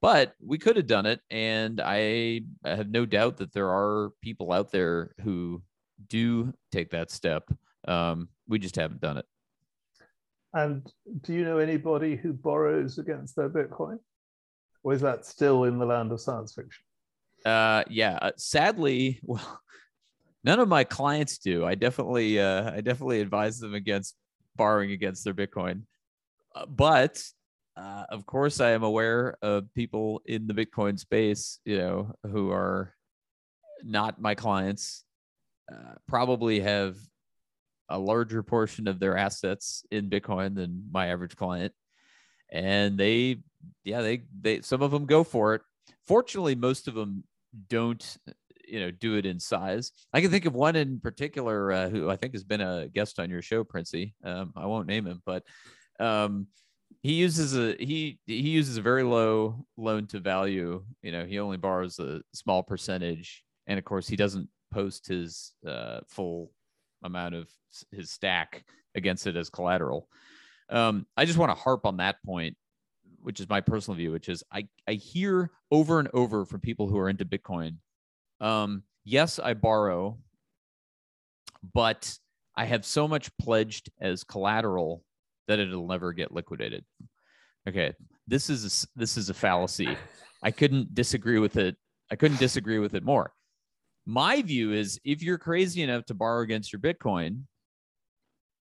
[0.00, 4.52] But we could have done it, and I have no doubt that there are people
[4.52, 5.62] out there who
[6.08, 7.50] do take that step.
[7.86, 9.26] Um, we just haven't done it.
[10.54, 10.90] And
[11.22, 13.98] do you know anybody who borrows against their Bitcoin?
[14.82, 16.82] Or is that still in the land of science fiction?
[17.44, 18.18] Uh, yeah.
[18.20, 19.60] Uh, sadly, well,
[20.44, 21.64] none of my clients do.
[21.64, 24.14] I definitely, uh, I definitely advise them against
[24.56, 25.82] borrowing against their Bitcoin.
[26.54, 27.22] Uh, but
[27.76, 32.50] uh, of course, I am aware of people in the Bitcoin space, you know, who
[32.50, 32.94] are
[33.84, 35.04] not my clients,
[35.72, 36.96] uh, probably have
[37.88, 41.72] a larger portion of their assets in Bitcoin than my average client.
[42.50, 43.38] And they,
[43.84, 45.62] yeah, they, they, some of them go for it.
[46.06, 47.24] Fortunately, most of them
[47.68, 48.16] don't,
[48.66, 49.92] you know, do it in size.
[50.12, 53.18] I can think of one in particular uh, who I think has been a guest
[53.18, 54.14] on your show, Princey.
[54.24, 55.42] Um, I won't name him, but
[56.00, 56.46] um,
[57.02, 60.84] he uses a he he uses a very low loan to value.
[61.02, 65.52] You know, he only borrows a small percentage, and of course, he doesn't post his
[65.66, 66.52] uh, full
[67.02, 67.48] amount of
[67.92, 70.08] his stack against it as collateral.
[70.70, 72.56] Um, I just want to harp on that point,
[73.22, 76.88] which is my personal view, which is I, I hear over and over from people
[76.88, 77.76] who are into Bitcoin.
[78.40, 80.18] Um, yes, I borrow,
[81.74, 82.18] but
[82.56, 85.02] I have so much pledged as collateral
[85.46, 86.84] that it'll never get liquidated.
[87.68, 87.92] Okay,
[88.26, 89.96] this is a, this is a fallacy.
[90.42, 91.76] I couldn't disagree with it.
[92.10, 93.32] I couldn't disagree with it more.
[94.06, 97.42] My view is if you're crazy enough to borrow against your Bitcoin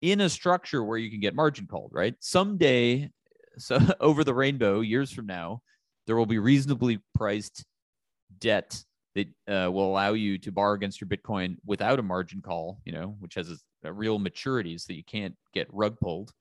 [0.03, 2.15] in a structure where you can get margin called, right?
[2.21, 3.11] Someday,
[3.57, 5.63] so over the rainbow, years from now,
[6.07, 7.65] there will be reasonably priced
[8.39, 8.83] debt
[9.15, 12.93] that uh, will allow you to borrow against your Bitcoin without a margin call, you
[12.93, 16.33] know, which has a, a real maturity so that you can't get rug pulled.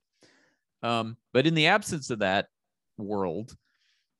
[0.83, 2.47] Um, but in the absence of that
[2.97, 3.55] world,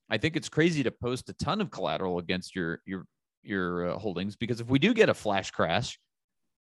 [0.10, 3.06] I think it's crazy to post a ton of collateral against your your
[3.44, 6.00] your uh, holdings because if we do get a flash crash,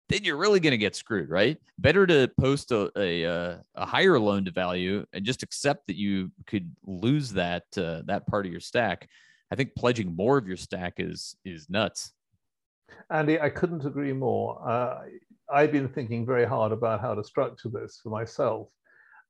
[0.10, 1.58] then you're really going to get screwed, right?
[1.80, 5.96] Better to post a, a, uh, a higher loan to value and just accept that
[5.96, 9.10] you could lose that uh, that part of your stack.
[9.52, 12.12] I think pledging more of your stack is is nuts.
[13.10, 14.68] Andy, I couldn't agree more.
[14.68, 15.02] Uh,
[15.52, 18.68] I've been thinking very hard about how to structure this for myself,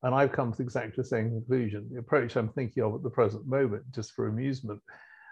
[0.04, 1.90] and I've come to exactly the same conclusion.
[1.92, 4.82] The approach I'm thinking of at the present moment, just for amusement,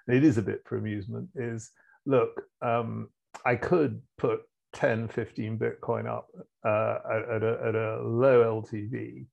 [0.07, 1.71] it is a bit for amusement, is
[2.05, 3.09] look, um,
[3.45, 4.41] I could put
[4.73, 6.27] 10, 15 Bitcoin up
[6.65, 9.25] uh, at, a, at a low LTV,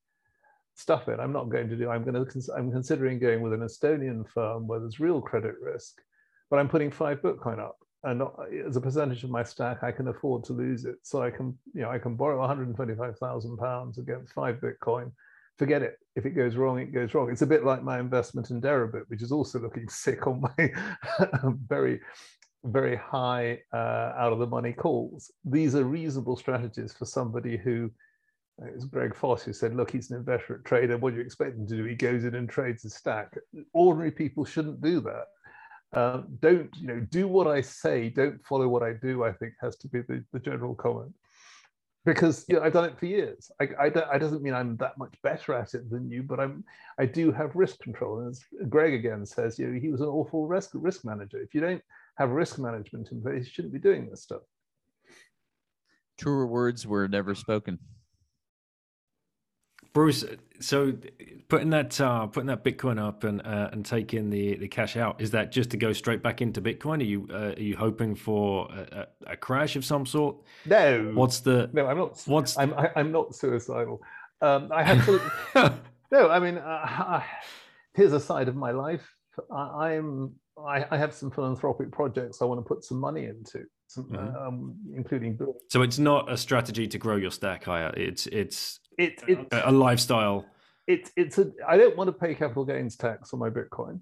[0.74, 1.20] stuff it.
[1.20, 1.91] I'm not going to do.
[1.91, 2.53] I'm going to.
[2.57, 6.01] I'm considering going with an Estonian firm where there's real credit risk,
[6.51, 8.22] but I'm putting five Bitcoin up, and
[8.66, 10.97] as a percentage of my stack, I can afford to lose it.
[11.03, 15.12] So I can, you know, I can borrow 125,000 pounds against five Bitcoin.
[15.59, 15.99] Forget it.
[16.16, 17.30] If it goes wrong, it goes wrong.
[17.30, 20.72] It's a bit like my investment in Deribit, which is also looking sick on my
[21.68, 22.01] very
[22.64, 25.30] very high uh, out of the money calls.
[25.44, 27.90] These are reasonable strategies for somebody who,
[28.58, 30.98] it was Greg Foss who said, look, he's an inveterate trader.
[30.98, 31.84] What do you expect him to do?
[31.84, 33.36] He goes in and trades a stack.
[33.72, 35.26] Ordinary people shouldn't do that.
[35.92, 39.54] Um, don't, you know, do what I say, don't follow what I do, I think
[39.61, 41.12] has to be the, the general comment.
[42.04, 43.50] Because you know, I've done it for years.
[43.61, 46.64] I, I, I doesn't mean I'm that much better at it than you, but I'm
[46.98, 48.20] I do have risk control.
[48.20, 51.38] And as Greg again says, you know, he was an awful risk risk manager.
[51.38, 51.82] If you don't
[52.18, 54.42] have risk management in place, you shouldn't be doing this stuff.
[56.18, 57.78] Truer words were never spoken.
[59.92, 60.24] Bruce,
[60.61, 60.92] so
[61.48, 65.20] putting that uh, putting that Bitcoin up and uh, and taking the, the cash out
[65.20, 67.00] is that just to go straight back into Bitcoin?
[67.00, 70.36] Are you uh, are you hoping for a, a, crash of some sort?
[70.64, 71.11] No.
[71.14, 71.70] What's the?
[71.72, 72.22] No, I'm not.
[72.26, 74.00] What's I'm I, am i am not suicidal.
[74.40, 75.74] Um, I have to.
[76.12, 77.22] no, I mean, uh,
[77.94, 79.12] here's a side of my life.
[79.50, 80.34] I, I'm
[80.66, 84.36] I, I, have some philanthropic projects I want to put some money into, some, mm-hmm.
[84.36, 85.38] um, including.
[85.68, 87.92] So it's not a strategy to grow your stack higher.
[87.96, 90.46] It's it's it, it's a, a lifestyle.
[90.86, 91.52] It's it's a.
[91.66, 94.00] I don't want to pay capital gains tax on my Bitcoin.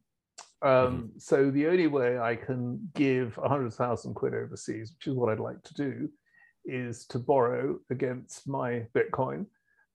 [0.61, 1.06] Um, mm-hmm.
[1.18, 5.40] So the only way I can give a 100,000 quid overseas, which is what I'd
[5.40, 6.09] like to do,
[6.64, 9.46] is to borrow against my Bitcoin.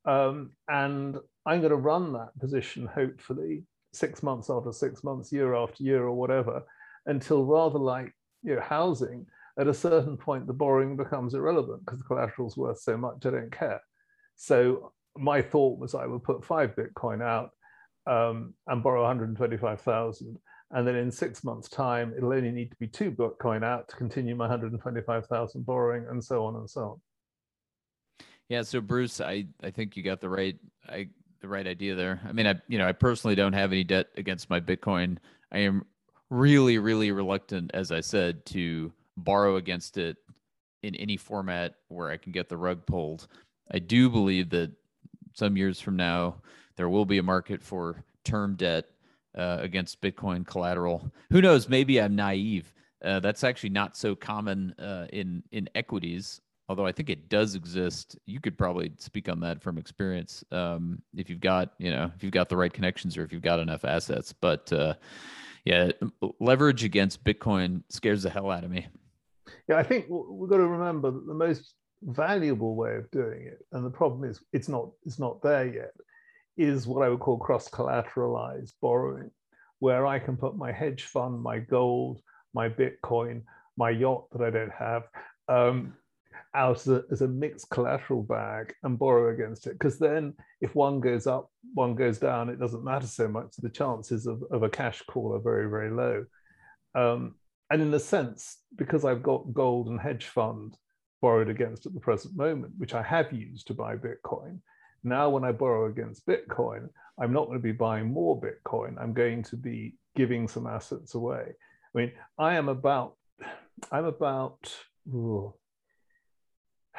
[0.06, 3.64] Um, and I'm going to run that position, hopefully,
[3.94, 6.64] six months after six months, year after year, or whatever,
[7.06, 8.14] until rather like
[8.44, 9.26] you know, housing,
[9.60, 13.30] at a certain point, the borrowing becomes irrelevant because the collateral's worth so much, I
[13.30, 13.82] don't care.
[14.36, 17.52] So my thought was I would put five Bitcoin out
[18.08, 20.40] um, and borrow 125,000
[20.74, 23.96] and then in six months' time, it'll only need to be two Bitcoin out to
[23.96, 28.26] continue my 125,000 borrowing, and so on and so on.
[28.50, 28.64] Yeah.
[28.64, 30.58] So Bruce, I I think you got the right
[30.90, 31.10] I
[31.44, 32.22] the right idea there.
[32.28, 35.18] I mean, I you know I personally don't have any debt against my Bitcoin.
[35.52, 35.86] I am
[36.32, 40.18] really really reluctant, as I said, to borrow against it
[40.82, 43.28] in any format where I can get the rug pulled.
[43.72, 44.72] I do believe that
[45.34, 46.38] some years from now
[46.78, 48.86] there will be a market for term debt
[49.38, 51.12] uh, against Bitcoin collateral.
[51.30, 51.68] Who knows?
[51.68, 52.74] Maybe I'm naive.
[53.04, 56.40] Uh, that's actually not so common uh, in in equities,
[56.74, 58.18] although I think it does exist.
[58.26, 62.24] You could probably speak on that from experience um, if you've got you know if
[62.24, 64.34] you've got the right connections or if you've got enough assets.
[64.34, 64.96] But uh,
[65.66, 65.92] yeah,
[66.40, 68.88] leverage against Bitcoin scares the hell out of me.
[69.70, 73.64] Yeah, I think we've got to remember that the most valuable way of doing it,
[73.72, 75.94] and the problem is it's not it's not there yet,
[76.58, 79.30] is what I would call cross collateralized borrowing,
[79.78, 82.20] where I can put my hedge fund, my gold,
[82.56, 83.44] my Bitcoin,
[83.78, 85.04] my yacht that I don't have
[85.48, 85.94] um,
[86.56, 89.74] out as a, as a mixed collateral bag and borrow against it.
[89.74, 93.56] Because then if one goes up, one goes down, it doesn't matter so much.
[93.58, 96.26] The chances of, of a cash call are very, very low.
[96.96, 97.36] Um,
[97.72, 100.78] and in a sense, because I've got gold and hedge fund
[101.22, 104.60] borrowed against at the present moment, which I have used to buy Bitcoin,
[105.04, 106.88] now, when I borrow against Bitcoin,
[107.20, 108.96] I'm not going to be buying more Bitcoin.
[109.00, 111.44] I'm going to be giving some assets away.
[111.50, 113.16] I mean, I am about,
[113.92, 114.74] I'm about,
[115.10, 115.54] ooh,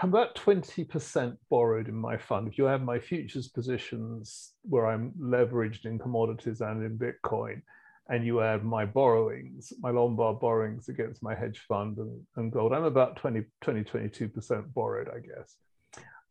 [0.02, 2.48] about 20% borrowed in my fund.
[2.48, 7.62] If you have my futures positions where I'm leveraged in commodities and in Bitcoin,
[8.08, 12.74] and you add my borrowings, my Lombard borrowings against my hedge fund and, and gold,
[12.74, 15.56] I'm about 20, 20, 22% borrowed, I guess.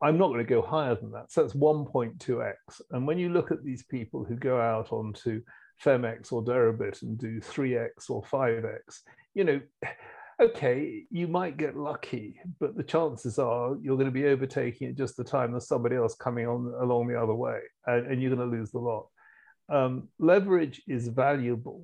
[0.02, 1.32] I'm not going to go higher than that.
[1.32, 2.54] So that's 1.2x.
[2.92, 5.42] And when you look at these people who go out onto
[5.84, 9.00] Phemex or Deribit and do 3x or 5x,
[9.34, 9.62] you know,
[10.42, 14.98] okay, you might get lucky, but the chances are you're going to be overtaking it
[14.98, 18.36] just the time there's somebody else coming on along the other way, and, and you're
[18.36, 19.08] going to lose the lot.
[19.70, 21.84] Um, leverage is valuable,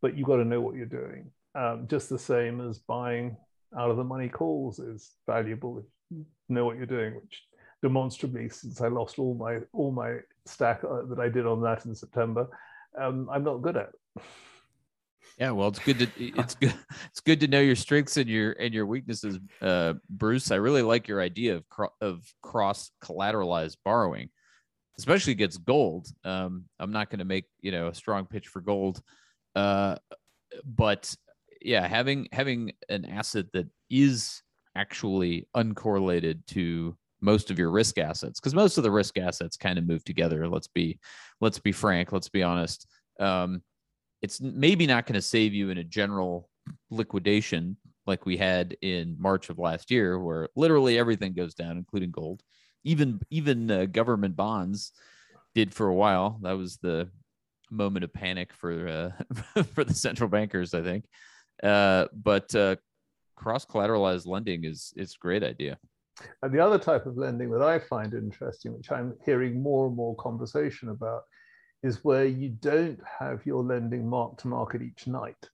[0.00, 1.30] but you've got to know what you're doing.
[1.54, 3.36] Um, just the same as buying
[3.76, 7.42] out of the money calls is valuable if you know what you're doing, which
[7.82, 10.16] demonstrably since I lost all my all my
[10.46, 12.48] stack uh, that I did on that in September.
[13.00, 13.90] Um, I'm not good at.
[15.38, 16.74] Yeah, well, it's good to it's good
[17.06, 20.50] it's good to know your strengths and your and your weaknesses, uh, Bruce.
[20.50, 24.30] I really like your idea of cro- of cross collateralized borrowing,
[24.98, 26.08] especially against gold.
[26.24, 29.00] Um, I'm not going to make you know a strong pitch for gold,
[29.54, 29.96] uh,
[30.64, 31.14] but
[31.62, 34.42] yeah, having having an asset that is
[34.74, 39.76] actually uncorrelated to most of your risk assets because most of the risk assets kind
[39.76, 41.00] of move together let's be
[41.40, 42.86] let's be frank let's be honest
[43.18, 43.60] um,
[44.22, 46.48] it's maybe not going to save you in a general
[46.90, 52.10] liquidation like we had in march of last year where literally everything goes down including
[52.10, 52.42] gold.
[52.84, 54.92] Even even uh, government bonds
[55.54, 56.38] did for a while.
[56.42, 57.10] That was the
[57.70, 61.04] moment of panic for uh, for the central bankers i think.
[61.62, 62.76] Uh, but uh,
[63.36, 65.78] cross collateralized lending is it's a great idea.
[66.42, 69.96] And the other type of lending that I find interesting, which I'm hearing more and
[69.96, 71.22] more conversation about,
[71.82, 75.48] is where you don't have your lending mark to market each night,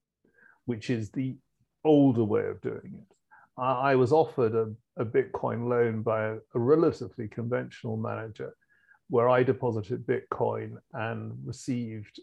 [0.64, 1.36] which is the
[1.84, 3.16] older way of doing it.
[3.60, 8.52] I was offered a, a Bitcoin loan by a, a, relatively conventional manager
[9.10, 12.18] where I deposited Bitcoin and received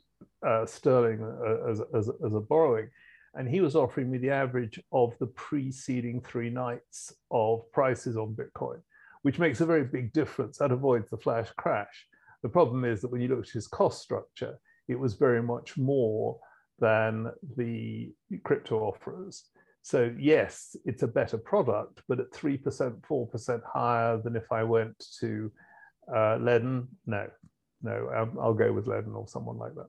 [0.45, 2.89] uh, sterling uh, as, as, as a borrowing
[3.34, 8.36] and he was offering me the average of the preceding three nights of prices on
[8.36, 8.82] Bitcoin,
[9.22, 10.58] which makes a very big difference.
[10.58, 12.08] That avoids the flash crash.
[12.44, 15.78] The problem is that when you look at his cost structure, it was very much
[15.78, 16.39] more
[16.80, 18.12] than the
[18.44, 19.46] crypto offers.
[19.84, 25.04] So yes, it's a better product, but at 3%, 4% higher than if I went
[25.20, 25.52] to
[26.10, 27.28] uh, Ledn, no,
[27.84, 29.88] no, I'll, I'll go with Ledn or someone like that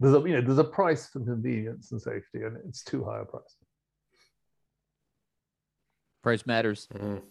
[0.00, 3.20] there's a you know there's a price for convenience and safety, and it's too high
[3.20, 3.56] a price.
[6.22, 6.88] Price matters.
[6.94, 7.22] Mm.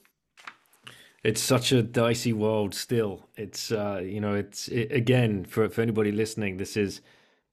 [1.23, 3.27] It's such a dicey world still.
[3.35, 6.57] It's uh, you know it's it, again for for anybody listening.
[6.57, 7.01] This is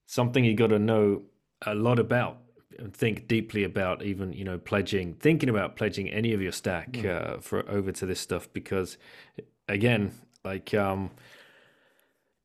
[0.07, 1.23] something you got to know
[1.65, 2.39] a lot about
[2.81, 6.93] and think deeply about even you know pledging thinking about pledging any of your stack
[6.93, 7.07] mm.
[7.07, 8.97] uh, for over to this stuff because
[9.69, 10.13] again
[10.45, 11.11] like um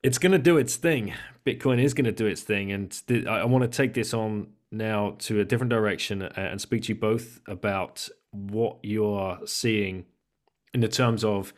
[0.03, 1.13] it's going to do its thing
[1.45, 4.47] bitcoin is going to do its thing and th- i want to take this on
[4.71, 10.05] now to a different direction and speak to you both about what you're seeing
[10.75, 11.53] in the terms of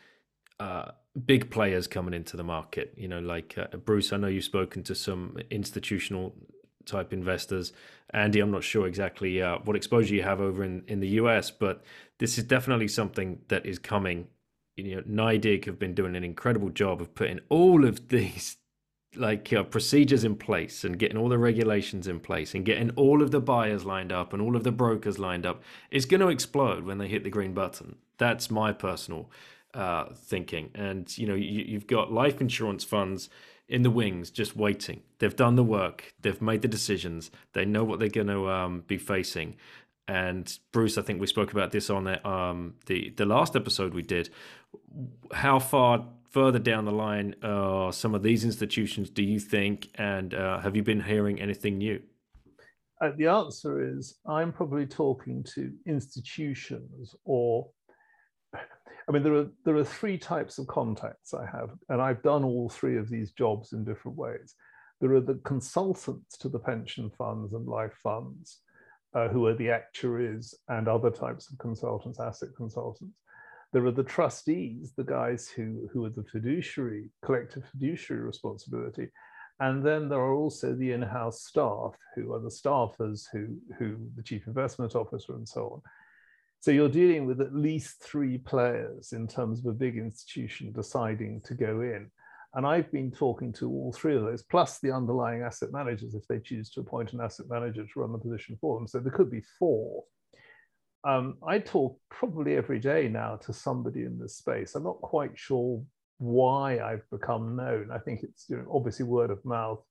[0.60, 0.92] uh,
[1.26, 2.94] big players coming into the market.
[2.96, 6.36] You know, like uh, Bruce, I know you've spoken to some institutional
[6.86, 7.74] type investors.
[8.12, 11.50] Andy, I'm not sure exactly uh, what exposure you have over in, in the US,
[11.50, 11.84] but
[12.20, 14.28] this is definitely something that is coming.
[14.76, 18.58] You know, NYDIG have been doing an incredible job of putting all of these
[19.16, 23.24] like uh, procedures in place and getting all the regulations in place and getting all
[23.24, 25.64] of the buyers lined up and all of the brokers lined up.
[25.90, 27.96] It's going to explode when they hit the green button.
[28.18, 29.30] That's my personal
[29.74, 30.72] uh, thinking.
[30.76, 33.30] And you know, you, you've got life insurance funds
[33.68, 35.02] in the wings just waiting.
[35.20, 36.14] They've done the work.
[36.22, 37.32] They've made the decisions.
[37.54, 39.56] They know what they're going to um, be facing.
[40.08, 44.04] And Bruce, I think we spoke about this on um, the the last episode we
[44.04, 44.30] did.
[45.34, 49.10] How far further down the line are some of these institutions?
[49.10, 49.90] Do you think?
[49.96, 52.02] And uh, have you been hearing anything new?
[53.02, 57.70] Uh, the answer is I'm probably talking to institutions or
[59.08, 62.44] I mean, there are there are three types of contacts I have, and I've done
[62.44, 64.56] all three of these jobs in different ways.
[65.00, 68.60] There are the consultants to the pension funds and life funds,
[69.14, 73.16] uh, who are the actuaries and other types of consultants, asset consultants.
[73.74, 79.10] There are the trustees, the guys who, who are the fiduciary, collective fiduciary responsibility.
[79.60, 84.24] And then there are also the in-house staff, who are the staffers, who, who the
[84.24, 85.82] chief investment officer and so on.
[86.60, 91.42] So you're dealing with at least three players in terms of a big institution deciding
[91.42, 92.10] to go in.
[92.56, 96.26] And I've been talking to all three of those, plus the underlying asset managers, if
[96.28, 98.88] they choose to appoint an asset manager to run the position for them.
[98.88, 100.04] So there could be four.
[101.04, 104.74] Um, I talk probably every day now to somebody in this space.
[104.74, 105.84] I'm not quite sure
[106.18, 107.92] why I've become known.
[107.94, 109.84] I think it's you know, obviously word of mouth.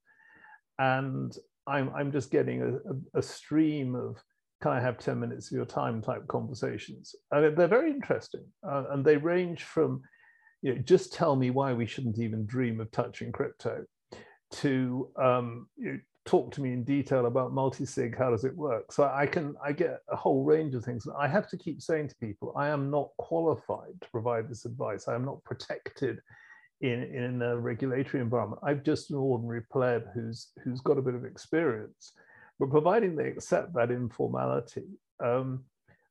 [0.79, 1.35] And
[1.67, 4.17] I'm, I'm just getting a, a, a stream of
[4.63, 7.15] can I have 10 minutes of your time type conversations.
[7.31, 8.45] And they're very interesting.
[8.67, 10.03] Uh, and they range from,
[10.63, 13.85] you know, just tell me why we shouldn't even dream of touching crypto
[14.53, 18.93] to um, you know, talk to me in detail about multi-sig, how does it work?
[18.93, 21.07] So I can, I get a whole range of things.
[21.19, 25.07] I have to keep saying to people, I am not qualified to provide this advice.
[25.07, 26.21] I am not protected
[26.81, 28.61] in, in a regulatory environment.
[28.65, 32.13] I'm just an ordinary pleb who's, who's got a bit of experience
[32.59, 34.87] but providing they accept that informality,
[35.25, 35.65] um,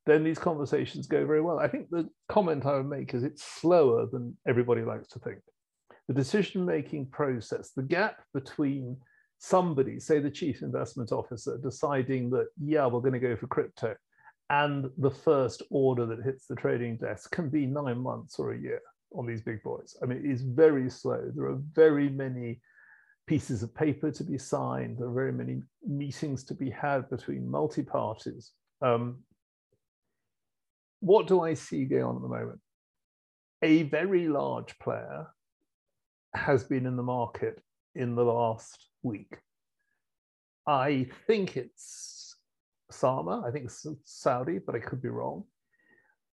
[0.05, 1.59] then these conversations go very well.
[1.59, 5.39] I think the comment I would make is it's slower than everybody likes to think.
[6.07, 8.97] The decision making process, the gap between
[9.39, 13.95] somebody, say the chief investment officer, deciding that, yeah, we're going to go for crypto,
[14.51, 18.59] and the first order that hits the trading desk can be nine months or a
[18.59, 18.79] year
[19.15, 19.95] on these big boys.
[20.03, 21.31] I mean, it is very slow.
[21.33, 22.61] There are very many
[23.27, 24.97] pieces of paper to be signed.
[24.97, 28.51] There are very many meetings to be had between multi parties.
[28.81, 29.23] Um,
[30.99, 32.59] what do I see going on at the moment?
[33.61, 35.27] A very large player
[36.33, 37.61] has been in the market
[37.95, 39.37] in the last week.
[40.67, 42.35] I think it's
[42.91, 45.43] Sama, I think it's Saudi, but I could be wrong.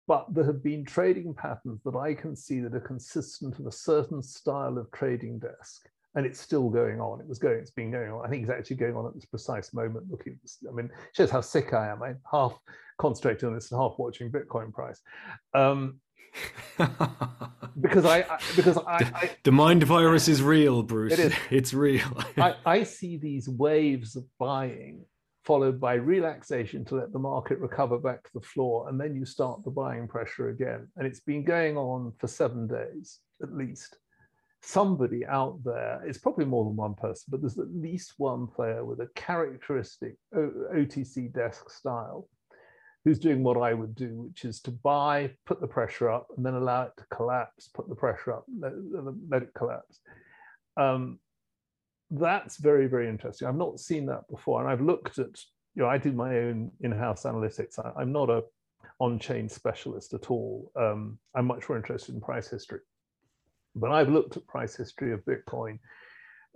[0.07, 3.77] But there have been trading patterns that I can see that are consistent with a
[3.77, 7.21] certain style of trading desk and it's still going on.
[7.21, 8.25] It was going, it's been going on.
[8.25, 10.11] I think it's actually going on at this precise moment.
[10.11, 10.39] Looking,
[10.69, 12.03] I mean, shows how sick I am.
[12.03, 12.59] I'm half
[12.99, 15.01] concentrating on this and half watching Bitcoin price.
[15.55, 16.01] Um,
[17.81, 21.13] because I, I because I, I, the mind virus is real, Bruce.
[21.13, 21.35] It is.
[21.51, 22.23] It's real.
[22.37, 25.05] I, I see these waves of buying
[25.45, 29.25] followed by relaxation to let the market recover back to the floor, and then you
[29.25, 30.87] start the buying pressure again.
[30.97, 33.97] And it's been going on for seven days at least
[34.63, 38.85] somebody out there, it's probably more than one person, but there's at least one player
[38.85, 42.29] with a characteristic OTC desk style
[43.05, 46.45] who's doing what I would do, which is to buy, put the pressure up, and
[46.45, 48.73] then allow it to collapse, put the pressure up, let,
[49.31, 50.01] let it collapse.
[50.77, 51.19] Um,
[52.11, 53.49] that's very, very interesting.
[53.49, 54.61] I've not seen that before.
[54.61, 55.31] And I've looked at,
[55.75, 57.79] you know, I do my own in-house analytics.
[57.79, 58.43] I, am not a
[58.99, 60.71] on-chain specialist at all.
[60.77, 62.81] Um, I'm much more interested in price history.
[63.75, 65.79] But I've looked at price history of Bitcoin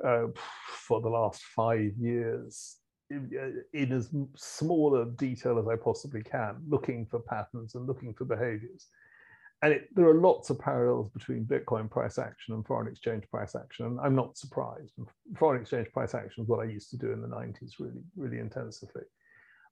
[0.04, 0.26] uh,
[0.68, 2.76] for the last five years
[3.10, 7.86] in, uh, in as small a detail as I possibly can, looking for patterns and
[7.86, 8.88] looking for behaviors.
[9.62, 13.54] And it, there are lots of parallels between Bitcoin price action and foreign exchange price
[13.54, 13.86] action.
[13.86, 14.92] And I'm not surprised.
[15.38, 18.40] Foreign exchange price action is what I used to do in the 90s really, really
[18.40, 19.04] intensively.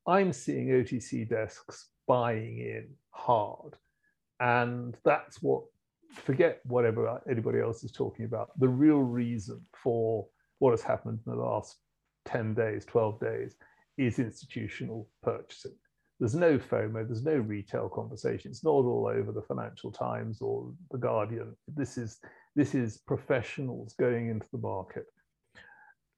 [0.07, 3.77] I'm seeing OTC desks buying in hard.
[4.41, 5.65] And that's what,
[6.13, 8.51] forget whatever anybody else is talking about.
[8.59, 10.27] The real reason for
[10.59, 11.77] what has happened in the last
[12.27, 13.57] 10 days, 12 days
[13.99, 15.75] is institutional purchasing.
[16.21, 18.51] There's no FOMO, there's no retail conversation.
[18.51, 21.57] It's not all over the Financial Times or the Guardian.
[21.67, 22.21] This is
[22.55, 25.07] this is professionals going into the market.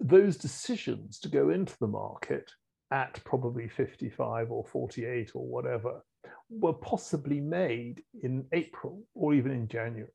[0.00, 2.50] Those decisions to go into the market
[2.90, 6.02] at probably 55 or 48 or whatever
[6.50, 10.10] were possibly made in April or even in January.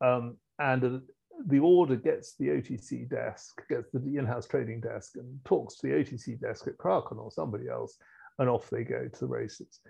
[0.00, 1.02] Um, and
[1.46, 5.94] the order gets the OTC desk, gets the in-house trading desk, and talks to the
[5.94, 7.96] OTC desk at Kraken or somebody else,
[8.38, 9.80] and off they go to the races.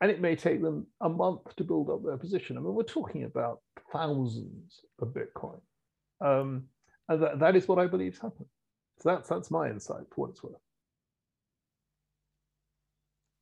[0.00, 2.56] And it may take them a month to build up their position.
[2.56, 3.60] I mean, we're talking about
[3.92, 5.60] thousands of Bitcoin.
[6.20, 6.64] Um,
[7.08, 8.48] and that, that is what I believe has happened.
[8.98, 10.56] So that's that's my insight for what it's worth.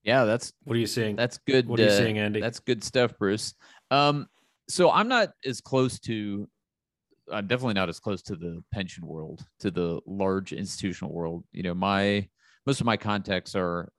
[0.05, 1.17] Yeah, that's what are you seeing?
[1.17, 1.67] That's good.
[1.67, 2.41] What are you uh, seeing, Andy?
[2.41, 3.55] That's good stuff, Bruce.
[3.91, 4.27] Um,
[4.69, 6.49] so I'm not as close to
[7.33, 11.45] I'm definitely not as close to the pension world, to the large institutional world.
[11.53, 12.29] You know, my
[12.67, 13.91] most of my contacts are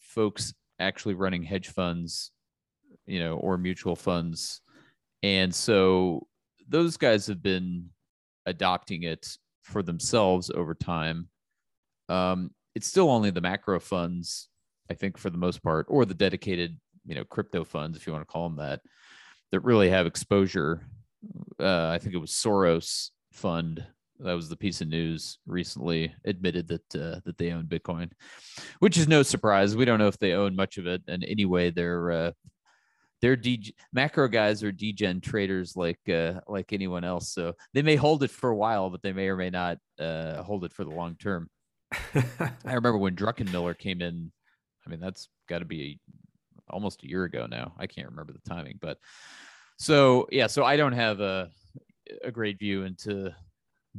[0.00, 2.32] folks actually running hedge funds,
[3.06, 4.60] you know, or mutual funds.
[5.22, 6.26] And so
[6.68, 7.90] those guys have been
[8.46, 11.28] adopting it for themselves over time.
[12.08, 14.48] Um, it's still only the macro funds,
[14.90, 18.12] I think, for the most part, or the dedicated, you know, crypto funds, if you
[18.12, 18.80] want to call them that,
[19.50, 20.82] that really have exposure
[21.60, 23.84] uh, I think it was Soros Fund
[24.20, 28.10] that was the piece of news recently admitted that uh, that they own Bitcoin,
[28.78, 29.76] which is no surprise.
[29.76, 32.30] We don't know if they own much of it, and anyway, they're uh,
[33.20, 33.36] they're
[33.92, 37.32] macro guys are degen traders like uh, like anyone else.
[37.32, 40.42] So they may hold it for a while, but they may or may not uh,
[40.42, 41.48] hold it for the long term.
[41.92, 44.32] I remember when Druckenmiller came in.
[44.86, 46.00] I mean, that's got to be
[46.68, 47.74] almost a year ago now.
[47.78, 48.98] I can't remember the timing, but
[49.78, 51.50] so yeah, so I don't have a
[52.22, 53.34] a great view into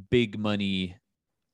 [0.09, 0.95] big money,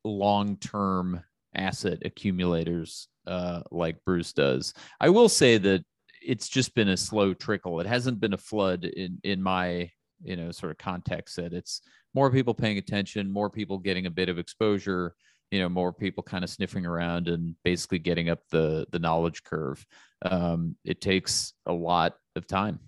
[0.03, 1.24] long term
[1.56, 4.74] asset accumulators uh, like Bruce does.
[4.99, 5.84] I will say that
[6.22, 7.80] it's just been a slow trickle.
[7.80, 9.90] It hasn't been a flood in in my
[10.24, 11.82] you know sort of context that it's
[12.14, 15.16] more people paying attention, more people getting a bit of exposure,
[15.52, 19.44] you know, more people kind of sniffing around and basically getting up the the knowledge
[19.44, 19.86] curve.
[20.23, 22.80] Um, it takes a lot of time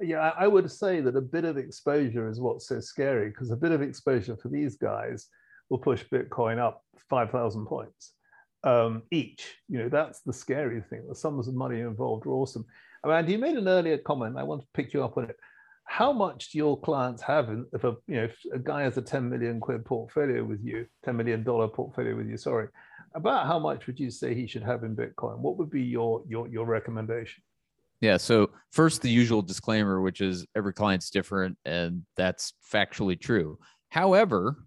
[0.00, 3.56] yeah, I would say that a bit of exposure is what's so scary because a
[3.56, 5.28] bit of exposure for these guys
[5.70, 8.12] will push Bitcoin up 5,000 points
[8.64, 9.54] um, each.
[9.68, 11.06] You know, that's the scary thing.
[11.08, 12.66] The sums of money involved are awesome.
[13.04, 14.36] I mean, you made an earlier comment.
[14.36, 15.36] I want to pick you up on it.
[15.86, 18.98] How much do your clients have in, if a you know if a guy has
[18.98, 22.68] a 10 million quid portfolio with you, 10 million dollar portfolio with you, sorry,
[23.14, 25.38] about how much would you say he should have in Bitcoin?
[25.38, 27.42] What would be your your your recommendation?
[28.00, 28.18] Yeah.
[28.18, 33.58] So first, the usual disclaimer, which is every client's different, and that's factually true.
[33.88, 34.66] However,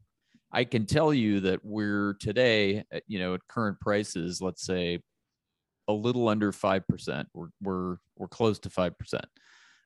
[0.52, 5.00] I can tell you that we're today, you know, at current prices, let's say
[5.88, 7.28] a little under five percent.
[7.34, 9.26] We're we're we're close to five percent,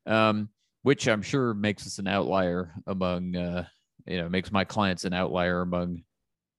[0.06, 0.50] um,
[0.84, 3.66] which I'm sure makes us an outlier among, uh,
[4.06, 6.04] you know, makes my clients an outlier among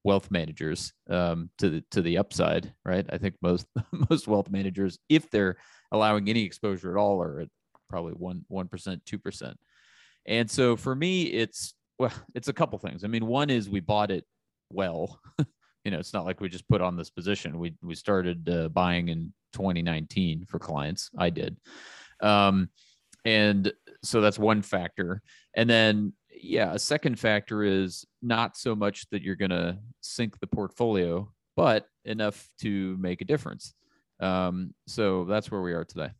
[0.05, 3.07] wealth managers um, to the to the upside, right?
[3.11, 3.67] I think most
[4.11, 5.57] most wealth managers, if they're
[5.93, 7.49] allowing any exposure at all are at
[7.89, 9.59] probably one one percent, two percent.
[10.27, 13.05] And so for me, it's well, it's a couple things.
[13.05, 14.25] I mean, one is we bought it
[14.71, 15.21] well.
[15.85, 17.59] you know, it's not like we just put on this position.
[17.59, 21.11] We we started uh, buying in 2019 for clients.
[21.19, 21.57] I did,
[22.21, 22.69] um,
[23.25, 23.73] and
[24.05, 25.23] so that's one factor.
[25.57, 26.13] And then
[26.45, 31.31] yeah, a second factor is not so much that you're going to sink the portfolio,
[31.57, 33.75] but enough to make a difference.
[34.21, 36.11] Um, so that's where we are today.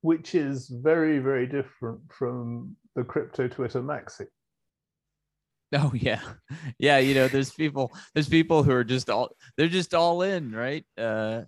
[0.00, 4.26] Which is very, very different from the crypto Twitter maxi.
[5.74, 6.22] Oh yeah,
[6.78, 6.98] yeah.
[6.98, 10.84] You know, there's people, there's people who are just all, they're just all in, right?
[10.96, 11.42] Uh,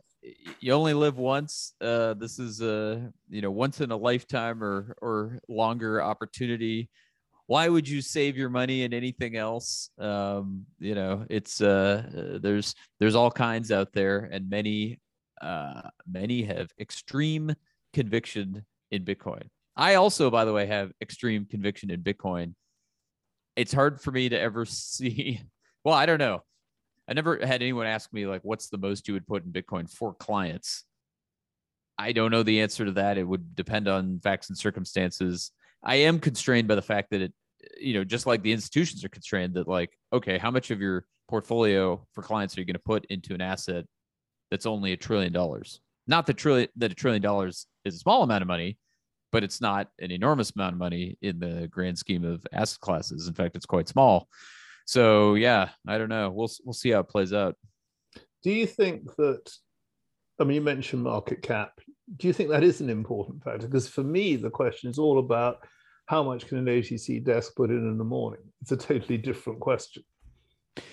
[0.60, 1.74] you only live once.
[1.80, 6.88] Uh, this is a, you know, once in a lifetime or or longer opportunity.
[7.46, 9.90] Why would you save your money in anything else?
[9.98, 15.00] Um, you know, it's uh, there's there's all kinds out there, and many
[15.40, 17.54] uh, many have extreme
[17.92, 19.48] conviction in Bitcoin.
[19.76, 22.54] I also, by the way, have extreme conviction in Bitcoin.
[23.56, 25.40] It's hard for me to ever see.
[25.84, 26.42] Well, I don't know.
[27.10, 29.90] I never had anyone ask me like, "What's the most you would put in Bitcoin
[29.90, 30.84] for clients?"
[31.98, 33.18] I don't know the answer to that.
[33.18, 35.50] It would depend on facts and circumstances.
[35.82, 37.34] I am constrained by the fact that it,
[37.78, 41.04] you know, just like the institutions are constrained that like, okay, how much of your
[41.28, 43.84] portfolio for clients are you going to put into an asset
[44.50, 45.80] that's only a trillion dollars?
[46.06, 48.78] Not the trillion that a trillion dollars is a small amount of money,
[49.30, 53.28] but it's not an enormous amount of money in the grand scheme of asset classes.
[53.28, 54.28] In fact, it's quite small.
[54.90, 56.30] So yeah, I don't know.
[56.30, 57.54] We'll we'll see how it plays out.
[58.42, 59.48] Do you think that?
[60.40, 61.78] I mean, you mentioned market cap.
[62.16, 63.68] Do you think that is an important factor?
[63.68, 65.58] Because for me, the question is all about
[66.06, 68.40] how much can an OTC desk put in in the morning.
[68.62, 70.02] It's a totally different question.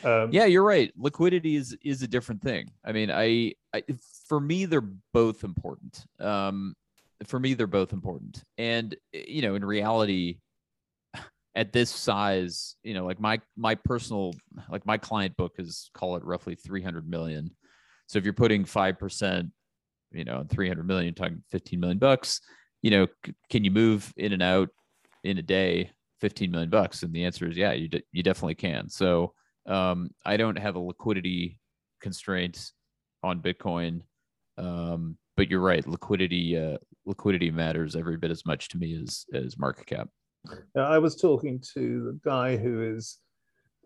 [0.03, 0.93] Um, yeah, you're right.
[0.95, 2.69] Liquidity is is a different thing.
[2.85, 3.81] I mean, I, I
[4.27, 6.05] for me they're both important.
[6.19, 6.75] Um,
[7.25, 10.37] for me they're both important, and you know, in reality,
[11.57, 14.31] at this size, you know, like my my personal
[14.69, 17.49] like my client book is call it roughly 300 million.
[18.05, 19.51] So if you're putting 5%,
[20.13, 22.39] you know, 300 million, talking 15 million bucks,
[22.83, 24.69] you know, c- can you move in and out
[25.23, 27.01] in a day 15 million bucks?
[27.01, 28.87] And the answer is yeah, you you definitely can.
[28.87, 29.33] So
[29.65, 31.59] um, I don't have a liquidity
[32.01, 32.71] constraint
[33.23, 34.01] on Bitcoin.
[34.59, 36.77] Um, but you're right, liquidity uh,
[37.07, 40.07] liquidity matters every bit as much to me as as market cap.
[40.75, 43.17] I was talking to the guy who is,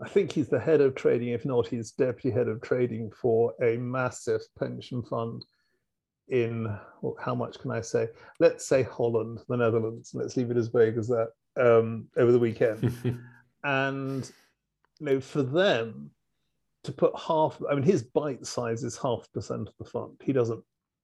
[0.02, 3.54] I think he's the head of trading, if not, he's deputy head of trading for
[3.62, 5.46] a massive pension fund
[6.30, 6.64] in,
[7.02, 8.08] well, how much can I say?
[8.40, 10.12] Let's say Holland, the Netherlands.
[10.14, 11.30] Let's leave it as vague as that
[11.60, 12.94] um, over the weekend.
[13.64, 14.32] and,
[15.00, 16.10] you know, for them
[16.84, 20.14] to put half, I mean, his bite size is half percent of the fund.
[20.24, 20.64] He doesn't,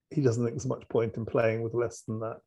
[0.09, 2.37] he doesn't think there's much point in playing with less than that.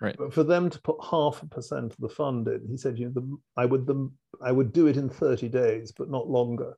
[0.00, 0.16] Right.
[0.18, 3.06] But for them to put half a percent of the fund in, he said, you
[3.06, 4.10] know, the, I would the,
[4.42, 6.76] I would do it in 30 days, but not longer.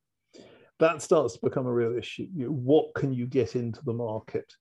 [0.79, 2.29] That starts to become a real issue.
[2.35, 4.53] You know, what can you get into the market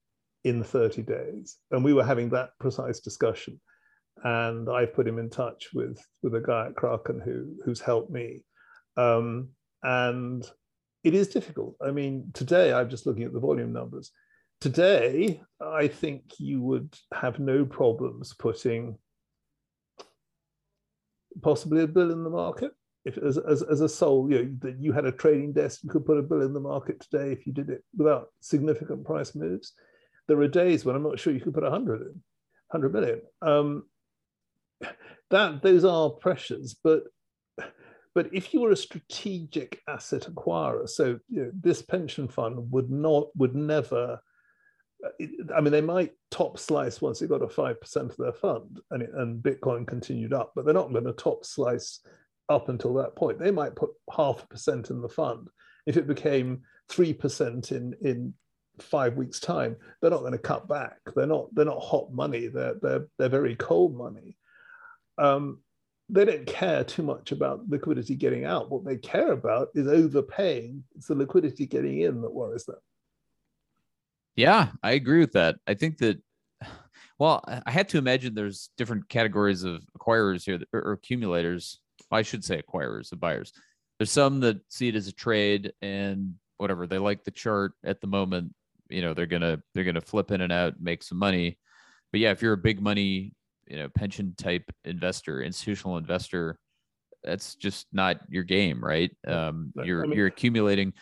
[0.43, 1.57] in 30 days?
[1.69, 3.61] And we were having that precise discussion.
[4.23, 8.09] And I put him in touch with with a guy at Kraken who who's helped
[8.09, 8.43] me.
[8.95, 9.49] Um,
[9.83, 10.43] and
[11.03, 11.75] it is difficult.
[11.79, 14.11] I mean, today I'm just looking at the volume numbers
[14.59, 18.97] Today, I think you would have no problems putting
[21.41, 22.71] possibly a bill in the market.
[23.05, 25.89] If as, as, as a sole, you know, that you had a trading desk, you
[25.89, 29.35] could put a bill in the market today if you did it without significant price
[29.35, 29.73] moves.
[30.27, 32.21] There are days when I'm not sure you could put 100 in,
[32.71, 33.21] 100 million.
[33.41, 33.83] Um,
[35.29, 37.03] that those are pressures, but
[38.13, 42.89] but if you were a strategic asset acquirer, so you know, this pension fund would
[42.89, 44.19] not would never
[45.55, 49.03] I mean, they might top slice once they got a 5% of their fund and,
[49.03, 51.99] it, and Bitcoin continued up, but they're not going to top slice
[52.49, 53.39] up until that point.
[53.39, 55.49] They might put half a percent in the fund.
[55.85, 58.33] If it became 3% in, in
[58.79, 60.97] five weeks' time, they're not going to cut back.
[61.15, 62.47] They're not, they're not hot money.
[62.47, 64.35] They're, they're, they're very cold money.
[65.17, 65.59] Um,
[66.09, 68.71] they don't care too much about liquidity getting out.
[68.71, 70.83] What they care about is overpaying.
[70.95, 72.77] It's the liquidity getting in that worries them.
[74.37, 75.57] Yeah, I agree with that.
[75.67, 76.21] I think that,
[77.19, 81.79] well, I had to imagine there's different categories of acquirers here or accumulators.
[82.11, 83.51] I should say acquirers, the buyers.
[83.99, 87.99] There's some that see it as a trade and whatever they like the chart at
[87.99, 88.53] the moment.
[88.89, 91.57] You know, they're gonna they're gonna flip in and out, make some money.
[92.11, 93.33] But yeah, if you're a big money,
[93.67, 96.57] you know, pension type investor, institutional investor,
[97.23, 99.11] that's just not your game, right?
[99.27, 100.93] Um, you're I mean, you're accumulating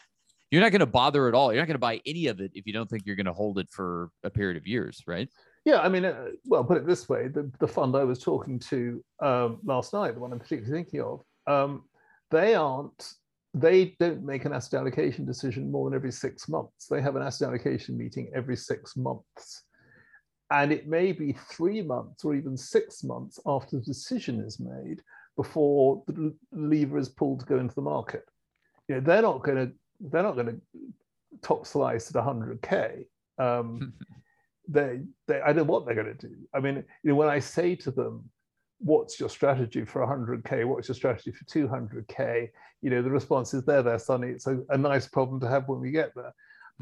[0.55, 1.51] you're not going to bother at all.
[1.51, 3.33] You're not going to buy any of it if you don't think you're going to
[3.33, 5.27] hold it for a period of years, right?
[5.65, 8.57] Yeah, I mean, uh, well, put it this way: the, the fund I was talking
[8.59, 11.83] to um, last night, the one I'm particularly thinking of, um,
[12.31, 13.11] they aren't,
[13.53, 16.87] they don't make an asset allocation decision more than every six months.
[16.87, 19.63] They have an asset allocation meeting every six months,
[20.51, 25.01] and it may be three months or even six months after the decision is made
[25.35, 28.23] before the lever is pulled to go into the market.
[28.87, 30.61] You know, they're not going to they're not going to
[31.41, 33.05] top slice at 100k.
[33.37, 33.93] Um,
[34.67, 36.35] they, they, I don't know what they're going to do.
[36.53, 38.29] I mean, you know, when I say to them,
[38.79, 40.65] "What's your strategy for 100k?
[40.65, 42.49] What's your strategy for 200k?"
[42.81, 44.29] You know, the response is, "There, there, Sonny.
[44.29, 46.33] It's a, a nice problem to have when we get there."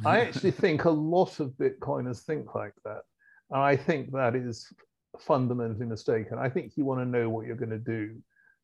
[0.05, 3.01] I actually think a lot of Bitcoiners think like that.
[3.51, 4.67] And I think that is
[5.19, 6.37] fundamentally mistaken.
[6.39, 8.15] I think you want to know what you're going to do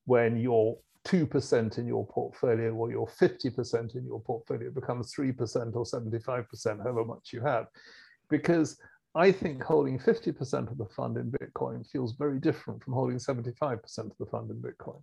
[0.06, 0.78] when you're
[1.10, 7.04] 2% in your portfolio or your 50% in your portfolio becomes 3% or 75%, however
[7.04, 7.66] much you have.
[8.30, 8.78] Because
[9.16, 13.82] I think holding 50% of the fund in Bitcoin feels very different from holding 75%
[13.98, 15.02] of the fund in Bitcoin.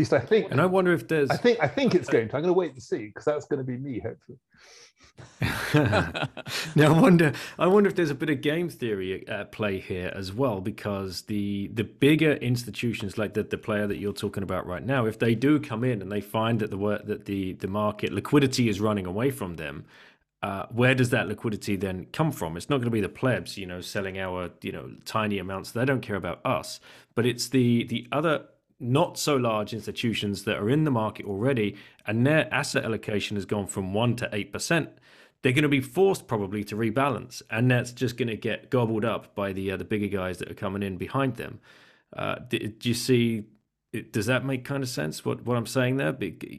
[0.00, 0.50] Least I think.
[0.50, 1.30] And I wonder if there's.
[1.30, 2.36] I think I think it's going to.
[2.36, 4.38] I'm going to wait and see because that's going to be me, hopefully.
[6.74, 10.10] now I wonder, I wonder if there's a bit of game theory at play here
[10.14, 14.66] as well, because the the bigger institutions like the the player that you're talking about
[14.66, 17.52] right now, if they do come in and they find that the work that the
[17.54, 19.84] the market liquidity is running away from them,
[20.42, 22.56] uh, where does that liquidity then come from?
[22.56, 25.72] It's not going to be the plebs, you know, selling our you know tiny amounts.
[25.72, 26.80] They don't care about us,
[27.14, 28.44] but it's the the other
[28.80, 31.76] not so large institutions that are in the market already,
[32.06, 34.90] and their asset allocation has gone from one to eight percent
[35.42, 39.04] they're going to be forced probably to rebalance, and that's just going to get gobbled
[39.04, 41.60] up by the uh, the bigger guys that are coming in behind them.
[42.14, 43.44] Uh, do, do, you see?
[44.12, 45.24] Does that make kind of sense?
[45.24, 46.16] What what I'm saying there?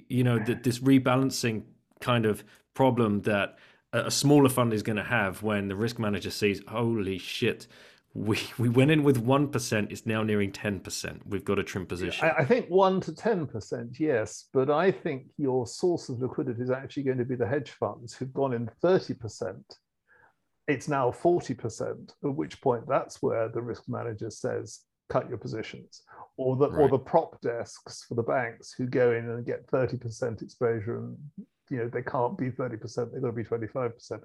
[0.10, 1.64] You know, that this rebalancing
[1.99, 2.43] kind of
[2.73, 3.57] problem that
[3.93, 7.68] a smaller fund is going to have when the risk manager sees, holy shit,
[8.13, 9.91] we we went in with one percent.
[9.91, 11.21] It's now nearing ten percent.
[11.25, 12.27] We've got a trim position.
[12.27, 16.61] I, I think one to ten percent, yes, but I think your source of liquidity
[16.61, 19.77] is actually going to be the hedge funds who've gone in thirty percent.
[20.67, 22.13] It's now forty percent.
[22.23, 26.03] At which point, that's where the risk manager says, "Cut your positions,"
[26.35, 26.81] or the right.
[26.81, 30.97] or the prop desks for the banks who go in and get thirty percent exposure,
[30.97, 31.17] and
[31.69, 33.13] you know they can't be thirty percent.
[33.13, 34.21] They've got to be twenty five percent.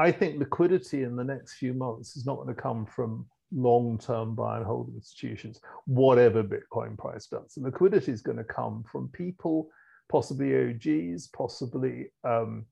[0.00, 4.34] I think liquidity in the next few months is not going to come from long-term
[4.34, 7.52] buy and hold institutions, whatever Bitcoin price does.
[7.54, 9.68] The liquidity is going to come from people,
[10.10, 12.64] possibly OGs, possibly um,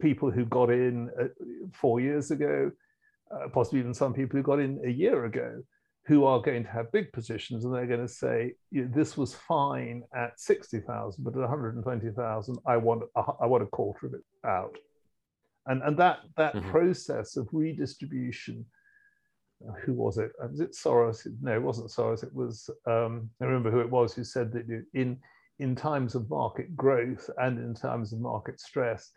[0.00, 1.28] people who got in uh,
[1.72, 2.72] four years ago,
[3.34, 5.62] uh, possibly even some people who got in a year ago,
[6.06, 10.02] who are going to have big positions and they're going to say, this was fine
[10.14, 14.76] at 60,000, but at 120,000, I want, I want a quarter of it out
[15.68, 16.70] and and that that mm-hmm.
[16.70, 18.64] process of redistribution
[19.66, 20.32] uh, who was it?
[20.42, 21.26] Uh, was it soros?
[21.42, 22.22] No it wasn't soros.
[22.22, 25.18] It was um, i remember who it was who said that in
[25.58, 29.10] in times of market growth and in times of market stress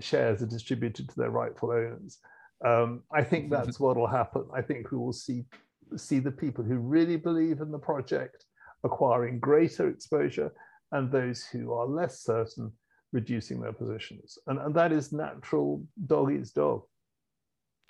[0.00, 2.18] shares are distributed to their rightful owners.
[2.64, 3.54] Um, i think mm-hmm.
[3.54, 4.44] that's what will happen.
[4.54, 5.44] I think we will see
[5.96, 8.44] see the people who really believe in the project
[8.84, 10.52] acquiring greater exposure
[10.92, 12.72] and those who are less certain
[13.12, 14.38] reducing their positions.
[14.46, 16.82] And, and that is natural dog eats dog.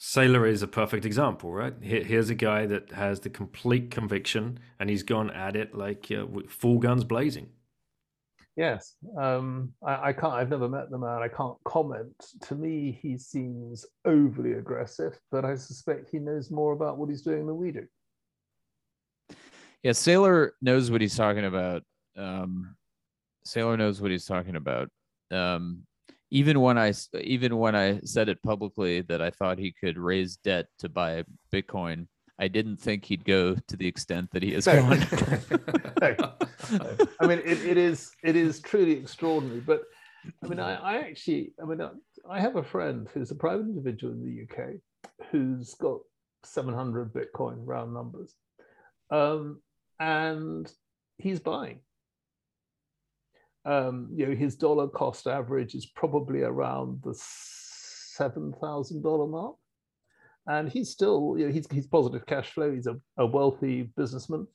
[0.01, 1.75] Saylor is a perfect example, right?
[1.81, 6.25] Here's a guy that has the complete conviction and he's gone at it like uh,
[6.49, 7.49] full guns blazing.
[8.55, 10.35] Yes, um, I, I, can't.
[10.35, 11.23] I've never met the man.
[11.23, 12.13] I can't comment.
[12.43, 17.23] To me, he seems overly aggressive, but I suspect he knows more about what he's
[17.23, 17.87] doing than we do.
[19.85, 21.85] Yeah, Saylor knows what he's talking about.
[22.17, 22.75] Um,
[23.47, 24.91] Saylor knows what he's talking about
[25.31, 25.85] um,
[26.31, 30.37] even when I even when I said it publicly that I thought he could raise
[30.37, 32.07] debt to buy Bitcoin,
[32.39, 34.93] I didn't think he'd go to the extent that he has gone.
[37.21, 39.61] I mean, it, it is it is truly extraordinary.
[39.61, 39.83] But
[40.43, 41.81] I mean, I, I actually, I mean,
[42.29, 44.75] I have a friend who's a private individual in the UK
[45.31, 46.01] who's got
[46.45, 48.35] 700 Bitcoin round numbers,
[49.11, 49.63] um,
[49.99, 50.71] and
[51.17, 51.81] he's buying
[53.69, 59.57] um, you know, his dollar cost average is probably around the seven thousand dollar mark,
[60.47, 62.73] and he's still, you know, he's he's positive cash flow.
[62.73, 64.47] He's a, a wealthy businessman.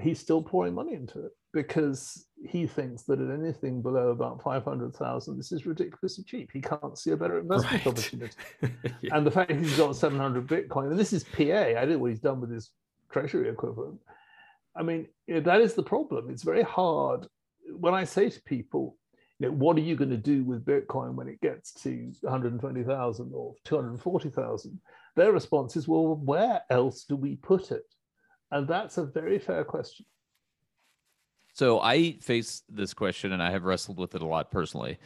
[0.00, 4.64] He's still pouring money into it because he thinks that at anything below about five
[4.64, 6.50] hundred thousand, this is ridiculously cheap.
[6.52, 7.86] He can't see a better investment right.
[7.86, 8.34] opportunity.
[9.00, 9.16] yeah.
[9.16, 11.42] And the fact he's got seven hundred Bitcoin, and this is PA.
[11.42, 12.70] I don't know what he's done with his
[13.12, 14.00] treasury equivalent.
[14.74, 16.30] I mean, that is the problem.
[16.30, 17.28] It's very hard
[17.78, 18.96] when I say to people,
[19.38, 23.32] you know, what are you going to do with Bitcoin when it gets to 120,000
[23.34, 24.80] or 240,000?
[25.16, 27.86] Their response is, well, where else do we put it?
[28.50, 30.04] And that's a very fair question.
[31.54, 34.98] So I face this question and I have wrestled with it a lot personally.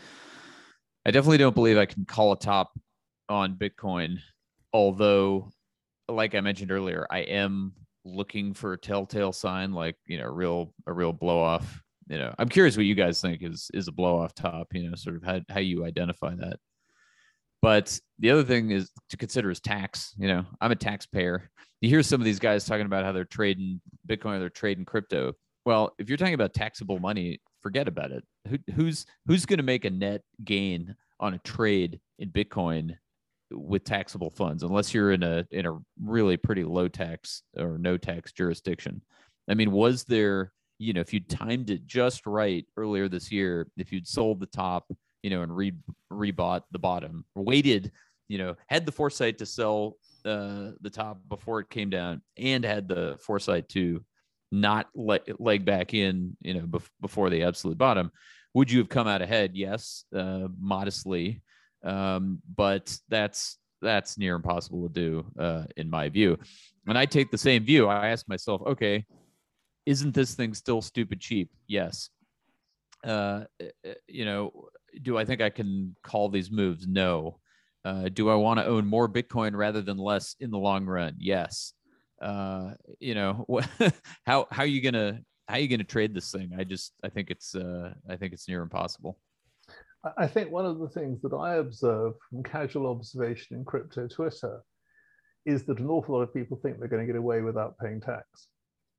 [1.07, 2.73] I definitely don't believe I can call a top
[3.29, 4.19] on Bitcoin,
[4.73, 5.51] although,
[6.09, 7.73] like I mentioned earlier, I am
[8.05, 12.35] looking for a telltale sign, like you know, real a real blow off you know,
[12.39, 14.69] I'm curious what you guys think is is a blow off top.
[14.73, 16.59] You know, sort of how how you identify that.
[17.63, 20.13] But the other thing is to consider is tax.
[20.19, 21.51] You know, I'm a taxpayer.
[21.81, 24.85] You hear some of these guys talking about how they're trading Bitcoin or they're trading
[24.85, 25.33] crypto.
[25.65, 28.23] Well, if you're talking about taxable money, forget about it.
[28.49, 32.97] Who, who's who's going to make a net gain on a trade in Bitcoin
[33.51, 37.97] with taxable funds, unless you're in a in a really pretty low tax or no
[37.97, 39.01] tax jurisdiction?
[39.49, 40.53] I mean, was there
[40.85, 44.47] you know, if you'd timed it just right earlier this year, if you'd sold the
[44.47, 44.85] top,
[45.23, 45.73] you know, and re
[46.13, 47.91] rebought the bottom, waited,
[48.29, 49.97] you know, had the foresight to sell
[50.27, 54.05] uh, the top before it came down, and had the foresight to
[54.53, 58.11] not le- leg back in, you know, bef- before the absolute bottom,
[58.53, 59.53] would you have come out ahead?
[59.55, 61.43] Yes, uh, modestly,
[61.83, 66.39] um, but that's that's near impossible to do, uh, in my view.
[66.87, 67.87] And I take the same view.
[67.87, 69.07] I ask myself, okay,
[69.87, 71.51] isn't this thing still stupid cheap?
[71.67, 72.11] Yes.
[73.05, 74.69] Uh, eh, eh, you know,
[75.03, 76.87] do I think I can call these moves?
[76.87, 77.39] No.
[77.85, 81.15] Uh, do I want to own more Bitcoin rather than less in the long run?
[81.19, 81.75] Yes.
[82.23, 83.45] Uh, you know,
[84.27, 86.53] how how are you gonna how are you gonna trade this thing?
[86.59, 89.19] I just I think it's uh, I think it's near impossible.
[90.17, 94.63] I think one of the things that I observe from casual observation in crypto Twitter
[95.47, 98.01] is that an awful lot of people think they're going to get away without paying
[98.01, 98.49] tax.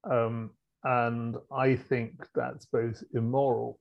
[0.09, 0.51] Um,
[0.85, 3.79] and I think that's both immoral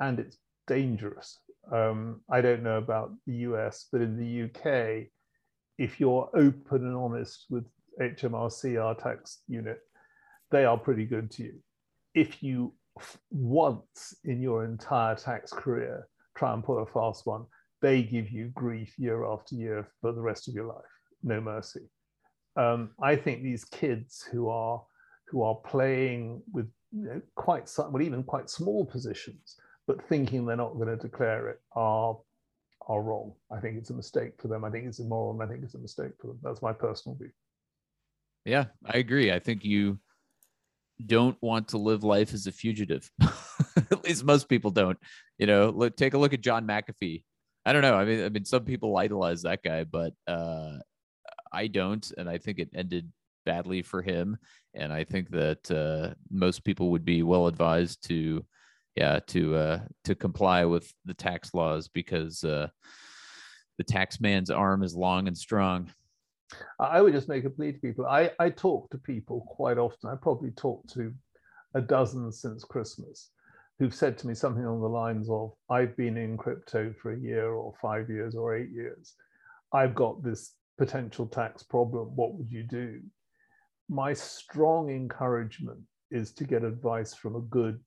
[0.00, 1.38] and it's dangerous.
[1.70, 5.08] Um, I don't know about the US, but in the UK,
[5.76, 7.66] if you're open and honest with
[8.00, 9.80] HMRC, our tax unit,
[10.50, 11.54] they are pretty good to you.
[12.14, 12.72] If you
[13.30, 17.44] once in your entire tax career try and pull a fast one,
[17.82, 20.78] they give you grief year after year for the rest of your life.
[21.22, 21.90] No mercy.
[22.56, 24.82] Um, I think these kids who are
[25.30, 29.56] who are playing with you know, quite some, well, even quite small positions,
[29.86, 32.18] but thinking they're not going to declare it are
[32.88, 33.34] are wrong.
[33.50, 34.64] I think it's a mistake for them.
[34.64, 36.38] I think it's immoral, and I think it's a mistake for them.
[36.42, 37.30] That's my personal view.
[38.44, 39.30] Yeah, I agree.
[39.30, 39.98] I think you
[41.04, 43.10] don't want to live life as a fugitive.
[43.76, 44.98] At least most people don't.
[45.36, 47.24] You know, look, take a look at John McAfee.
[47.66, 47.94] I don't know.
[47.94, 50.78] I mean, I mean, some people idolize that guy, but uh,
[51.52, 53.12] I don't, and I think it ended
[53.48, 54.36] badly for him.
[54.74, 58.44] And I think that uh, most people would be well advised to,
[58.94, 62.68] yeah, to uh, to comply with the tax laws because uh,
[63.78, 65.90] the tax man's arm is long and strong.
[66.78, 68.04] I would just make a plea to people.
[68.06, 70.10] I, I talk to people quite often.
[70.10, 71.14] I probably talked to
[71.74, 73.30] a dozen since Christmas
[73.78, 77.18] who've said to me something along the lines of, I've been in crypto for a
[77.18, 79.14] year or five years or eight years.
[79.72, 82.06] I've got this potential tax problem.
[82.16, 83.00] What would you do?
[83.88, 87.80] My strong encouragement is to get advice from a good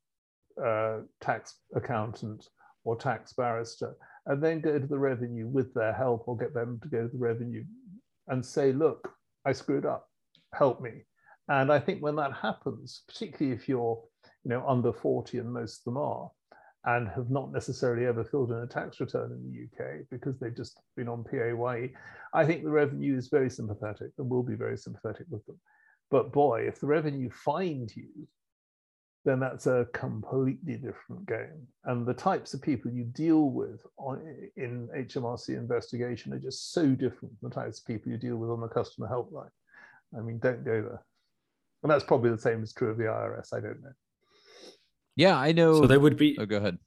[0.64, 2.48] uh, tax accountant
[2.84, 3.96] or tax barrister
[4.26, 7.12] and then go to the revenue with their help or get them to go to
[7.12, 7.64] the revenue
[8.28, 9.12] and say, look,
[9.46, 10.08] I screwed up,
[10.54, 11.06] help me.
[11.48, 14.02] And I think when that happens, particularly if you're
[14.44, 16.30] you know, under 40, and most of them are,
[16.86, 20.56] and have not necessarily ever filled in a tax return in the UK because they've
[20.56, 21.94] just been on PAYE,
[22.34, 25.60] I think the revenue is very sympathetic and will be very sympathetic with them.
[26.12, 28.28] But boy, if the revenue find you
[29.24, 31.68] then that's a completely different game.
[31.86, 34.22] And the types of people you deal with on,
[34.56, 38.50] in HMRC investigation are just so different from the types of people you deal with
[38.50, 39.52] on the customer helpline.
[40.18, 41.04] I mean, don't go there.
[41.84, 43.54] And that's probably the same as true of the IRS.
[43.54, 43.94] I don't know.
[45.16, 45.82] Yeah, I know.
[45.82, 46.38] So they would be.
[46.40, 46.78] Oh, go ahead.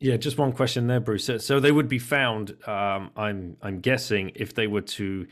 [0.00, 1.30] Yeah, just one question there, Bruce.
[1.38, 2.56] So they would be found.
[2.68, 5.26] Um, I'm I'm guessing if they were to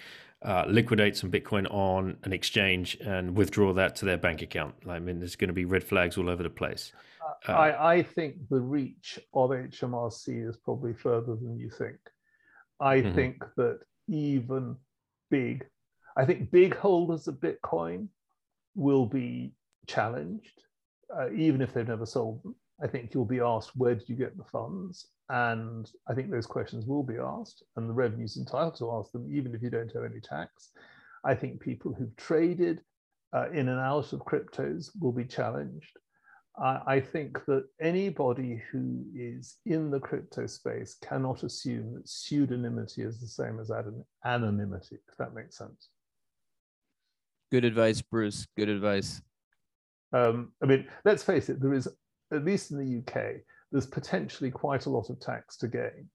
[0.45, 4.75] uh, liquidate some Bitcoin on an exchange and withdraw that to their bank account.
[4.89, 6.93] I mean, there's going to be red flags all over the place.
[7.49, 11.97] Uh, I, I think the reach of HMRC is probably further than you think.
[12.81, 13.15] I mm-hmm.
[13.15, 14.77] think that even
[15.31, 15.67] big,
[16.17, 18.09] I think big holders of Bitcoin
[18.75, 19.53] will be
[19.87, 20.63] challenged,
[21.15, 22.55] uh, even if they've never sold them.
[22.83, 25.07] I think you'll be asked, where did you get the funds?
[25.29, 29.29] And I think those questions will be asked, and the revenue's entitled to ask them,
[29.33, 30.71] even if you don't owe any tax.
[31.25, 32.83] I think people who've traded
[33.33, 35.99] uh, in and out of cryptos will be challenged.
[36.59, 43.05] I, I think that anybody who is in the crypto space cannot assume that pseudonymity
[43.05, 43.71] is the same as
[44.25, 45.89] anonymity, if that makes sense.
[47.51, 48.47] Good advice, Bruce.
[48.57, 49.21] Good advice.
[50.13, 51.89] Um, I mean, let's face it, there is,
[52.33, 53.37] at least in the UK,
[53.73, 56.09] there's potentially quite a lot of tax to gain.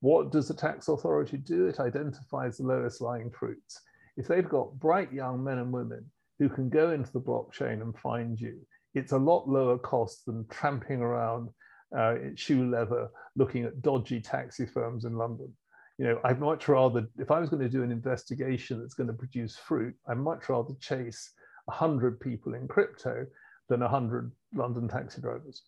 [0.00, 1.66] What does the tax authority do?
[1.66, 3.80] It identifies the lowest lying fruits.
[4.16, 6.04] If they've got bright young men and women
[6.38, 8.60] who can go into the blockchain and find you,
[8.94, 11.50] it's a lot lower cost than tramping around
[11.96, 15.52] uh, shoe leather looking at dodgy taxi firms in London.
[15.98, 19.08] You know, I'd much rather, if I was going to do an investigation that's going
[19.08, 21.32] to produce fruit, I'd much rather chase
[21.64, 23.26] 100 people in crypto
[23.68, 25.62] than 100 London taxi drivers.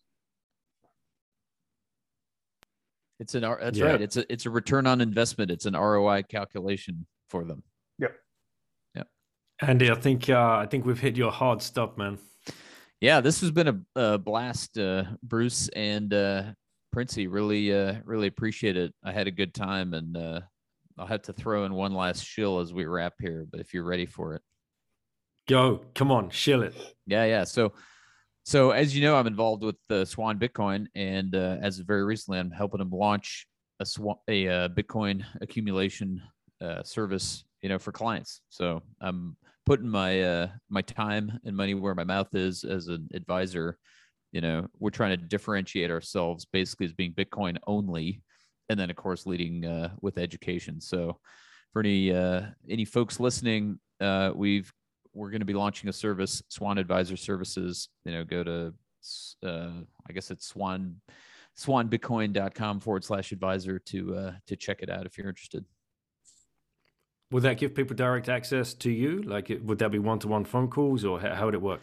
[3.21, 3.85] It's an that's yeah.
[3.85, 4.01] right.
[4.01, 5.51] It's a it's a return on investment.
[5.51, 7.63] It's an ROI calculation for them.
[7.99, 8.17] Yep.
[8.95, 9.07] Yep.
[9.61, 12.19] Andy, I think uh, I think we've hit your hard stop, man.
[13.01, 16.43] Yeah, this has been a, a blast, uh, Bruce and uh,
[16.93, 17.27] Princey.
[17.27, 18.95] Really, uh, really appreciate it.
[19.05, 20.41] I had a good time, and uh,
[20.99, 23.47] I'll have to throw in one last shill as we wrap here.
[23.51, 24.43] But if you're ready for it,
[25.47, 25.83] go.
[25.95, 26.75] Come on, shill it.
[27.07, 27.45] Yeah, yeah.
[27.45, 27.75] So
[28.45, 32.39] So as you know, I'm involved with the Swan Bitcoin, and uh, as very recently,
[32.39, 33.47] I'm helping them launch
[33.81, 36.23] a Swan, a uh, Bitcoin accumulation
[36.61, 38.41] uh, service, you know, for clients.
[38.49, 39.37] So I'm
[39.67, 43.79] putting my uh, my time and money where my mouth is as an advisor.
[44.33, 48.23] You know, we're trying to differentiate ourselves basically as being Bitcoin only,
[48.69, 50.81] and then of course leading uh, with education.
[50.81, 51.19] So
[51.73, 54.73] for any uh, any folks listening, uh, we've
[55.13, 57.89] we're going to be launching a service, Swan Advisor Services.
[58.05, 58.75] You know, go to
[59.45, 59.71] uh,
[60.09, 60.97] I guess it's Swan
[61.59, 65.65] swanbitcoin.com forward slash advisor to uh, to check it out if you're interested.
[67.33, 69.23] Would that give people direct access to you?
[69.23, 71.81] Like, would that be one-to-one phone calls, or how, would it work?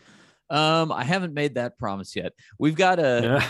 [0.50, 2.34] Um, I haven't made that promise yet.
[2.60, 3.42] We've got a.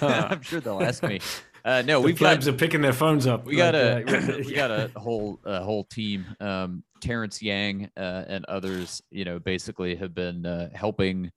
[0.30, 1.20] I'm sure they'll ask me.
[1.64, 2.46] Uh, no, the we've got.
[2.46, 3.44] are picking their phones up.
[3.44, 4.42] We got a.
[4.46, 6.24] we got a whole a whole team.
[6.40, 11.30] Um, Terrence Yang uh, and others, you know, basically have been uh, helping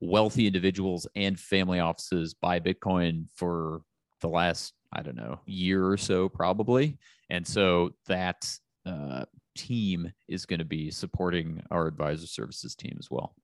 [0.00, 3.82] wealthy individuals and family offices buy Bitcoin for
[4.20, 6.98] the last I don't know year or so, probably.
[7.30, 8.50] And so that
[8.86, 9.24] uh,
[9.54, 13.34] team is going to be supporting our advisor services team as well.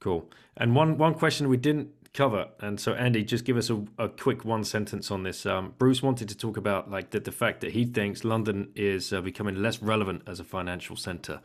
[0.00, 0.30] Cool.
[0.56, 4.08] And one one question we didn't cover, and so Andy, just give us a, a
[4.08, 5.44] quick one sentence on this.
[5.44, 9.12] Um, Bruce wanted to talk about like the, the fact that he thinks London is
[9.12, 11.40] uh, becoming less relevant as a financial center.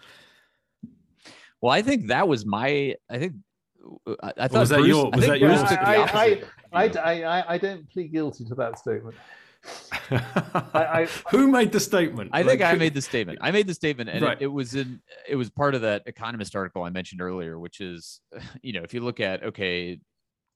[1.61, 2.95] Well, I think that was my.
[3.09, 3.33] I think
[4.23, 5.09] I, I thought was that Bruce, your?
[5.11, 5.59] Was that yours?
[5.63, 9.15] I, I, I, I, don't plead guilty to that statement.
[10.11, 12.29] I, Who made the statement?
[12.33, 13.39] I think like, I made the statement.
[13.41, 14.37] I made the statement, and right.
[14.39, 17.81] it, it, was in it was part of that Economist article I mentioned earlier, which
[17.81, 18.21] is,
[18.61, 19.99] you know, if you look at okay,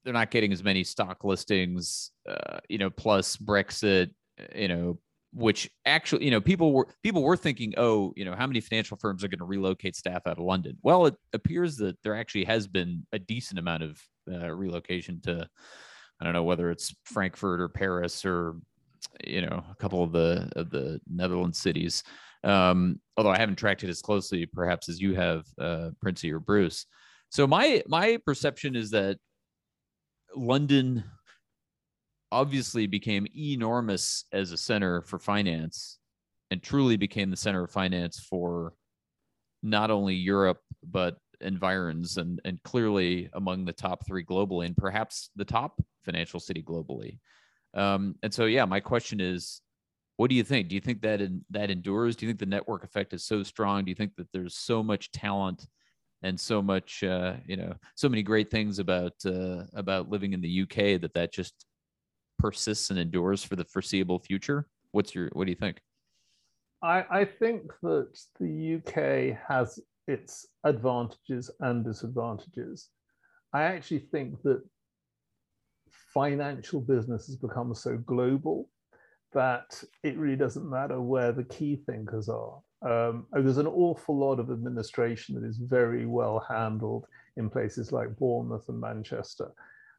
[0.03, 4.11] they're not getting as many stock listings, uh, you know, plus Brexit,
[4.55, 4.99] you know,
[5.33, 8.97] which actually, you know, people were people were thinking, oh, you know, how many financial
[8.97, 10.77] firms are going to relocate staff out of London?
[10.83, 14.01] Well, it appears that there actually has been a decent amount of
[14.31, 15.47] uh, relocation to,
[16.19, 18.55] I don't know whether it's Frankfurt or Paris or,
[19.25, 22.03] you know, a couple of the of the Netherlands cities.
[22.43, 26.39] Um, although I haven't tracked it as closely, perhaps as you have, uh, Princey or
[26.39, 26.85] Bruce.
[27.29, 29.17] So my my perception is that
[30.35, 31.03] London
[32.31, 35.99] obviously became enormous as a center for finance
[36.51, 38.73] and truly became the center of finance for
[39.61, 45.29] not only Europe but environs and and clearly among the top three globally and perhaps
[45.35, 47.19] the top financial city globally.
[47.73, 49.61] Um, and so yeah, my question is,
[50.17, 50.69] what do you think?
[50.69, 52.15] Do you think that in, that endures?
[52.15, 53.83] Do you think the network effect is so strong?
[53.83, 55.67] Do you think that there's so much talent
[56.23, 60.41] and so much uh, you know so many great things about uh, about living in
[60.41, 61.65] the UK that that just
[62.39, 64.67] persists and endures for the foreseeable future?
[64.91, 65.81] What's your what do you think?
[66.81, 68.09] I, I think that
[68.39, 72.89] the UK has its advantages and disadvantages.
[73.53, 74.61] I actually think that
[76.13, 78.69] financial business has become so global
[79.33, 82.59] that it really doesn't matter where the key thinkers are.
[82.83, 87.05] Um, there's an awful lot of administration that is very well handled
[87.37, 89.51] in places like Bournemouth and Manchester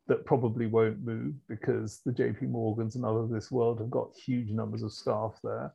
[0.07, 4.15] that probably won't move because the JP Morgans and others of this world have got
[4.15, 5.73] huge numbers of staff there.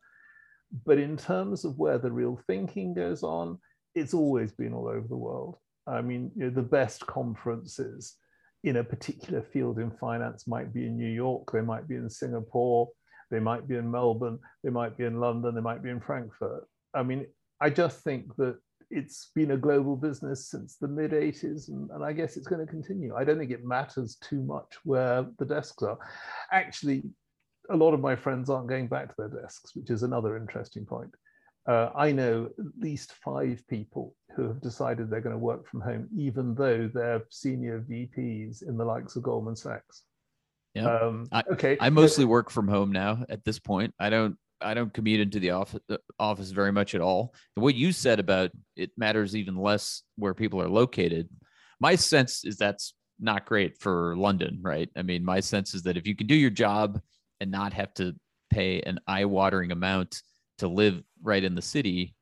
[0.86, 3.58] But in terms of where the real thinking goes on,
[3.96, 5.58] it's always been all over the world.
[5.88, 8.18] I mean, you know, the best conferences
[8.64, 12.10] in a particular field in finance might be in New York, they might be in
[12.10, 12.90] Singapore,
[13.32, 16.68] they might be in Melbourne, they might be in London, they might be in Frankfurt.
[16.94, 17.28] I mean,
[17.62, 18.58] I just think that
[18.92, 22.66] it's been a global business since the mid 80s, and, and I guess it's going
[22.66, 23.16] to continue.
[23.16, 25.98] I don't think it matters too much where the desks are.
[26.52, 27.04] Actually,
[27.70, 30.86] a lot of my friends aren't going back to their desks, which is another interesting
[30.86, 31.14] point.
[31.68, 35.82] Uh, I know at least five people who have decided they're going to work from
[35.82, 40.04] home, even though they're senior VPs in the likes of Goldman Sachs.
[40.74, 40.86] Yeah.
[40.86, 41.78] Um, I, okay.
[41.80, 43.94] I mostly work from home now at this point.
[44.00, 47.34] I don't I don't commute into the office uh, office very much at all.
[47.56, 51.30] And what you said about it matters even less where people are located.
[51.80, 54.90] My sense is that's not great for London, right?
[54.96, 57.00] I mean, my sense is that if you can do your job
[57.40, 58.16] and not have to
[58.50, 60.22] pay an eye-watering amount
[60.58, 62.16] to live right in the city,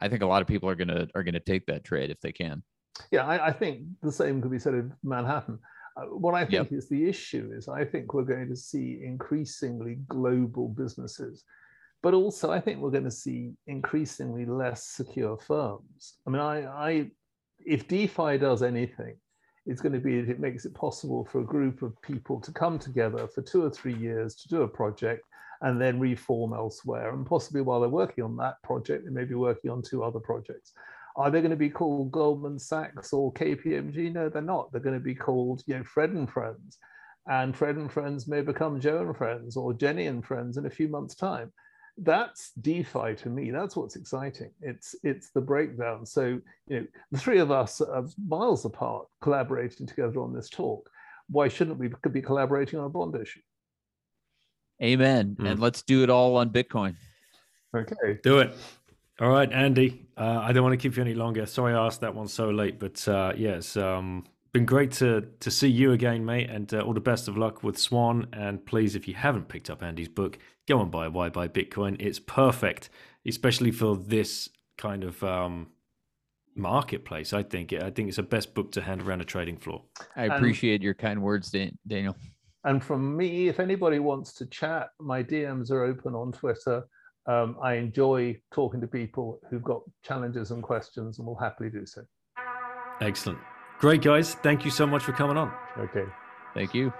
[0.00, 2.32] I think a lot of people are gonna are gonna take that trade if they
[2.32, 2.62] can.
[3.10, 5.58] Yeah, I, I think the same could be said of Manhattan.
[5.96, 6.72] Uh, what I think yep.
[6.72, 11.44] is the issue is I think we're going to see increasingly global businesses
[12.04, 16.18] but also I think we're going to see increasingly less secure firms.
[16.26, 17.10] I mean, I, I
[17.64, 19.16] if DeFi does anything,
[19.64, 22.52] it's going to be that it makes it possible for a group of people to
[22.52, 25.24] come together for two or three years to do a project
[25.62, 27.14] and then reform elsewhere.
[27.14, 30.20] And possibly while they're working on that project, they may be working on two other
[30.20, 30.74] projects.
[31.16, 34.12] Are they going to be called Goldman Sachs or KPMG?
[34.12, 34.70] No, they're not.
[34.70, 36.76] They're going to be called, you know, Fred and Friends.
[37.26, 40.70] And Fred and Friends may become Joe and Friends or Jenny and Friends in a
[40.70, 41.50] few months' time.
[41.96, 43.50] That's DeFi to me.
[43.50, 44.50] That's what's exciting.
[44.60, 46.04] It's it's the breakdown.
[46.04, 50.90] So, you know, the three of us are miles apart collaborating together on this talk.
[51.28, 53.40] Why shouldn't we be collaborating on a bond issue?
[54.82, 55.36] Amen.
[55.38, 55.52] Mm.
[55.52, 56.96] And let's do it all on Bitcoin.
[57.74, 58.18] Okay.
[58.22, 58.54] Do it.
[59.20, 60.06] All right, Andy.
[60.16, 61.46] Uh, I don't want to keep you any longer.
[61.46, 65.50] Sorry I asked that one so late, but uh, yes, um, been great to to
[65.50, 66.48] see you again, mate.
[66.48, 68.28] And uh, all the best of luck with Swan.
[68.32, 71.96] And please, if you haven't picked up Andy's book, go and buy Why Buy Bitcoin.
[71.98, 72.88] It's perfect,
[73.26, 74.48] especially for this
[74.78, 75.66] kind of um,
[76.54, 77.34] marketplace.
[77.34, 79.82] I think I think it's the best book to hand around a trading floor.
[80.16, 81.52] I appreciate your kind words,
[81.86, 82.16] Daniel.
[82.62, 86.84] And from me, if anybody wants to chat, my DMs are open on Twitter.
[87.26, 91.84] Um, I enjoy talking to people who've got challenges and questions and will happily do
[91.84, 92.02] so.
[93.00, 93.38] Excellent.
[93.78, 94.34] Great, guys.
[94.34, 95.52] Thank you so much for coming on.
[95.78, 96.04] Okay.
[96.54, 96.92] Thank you.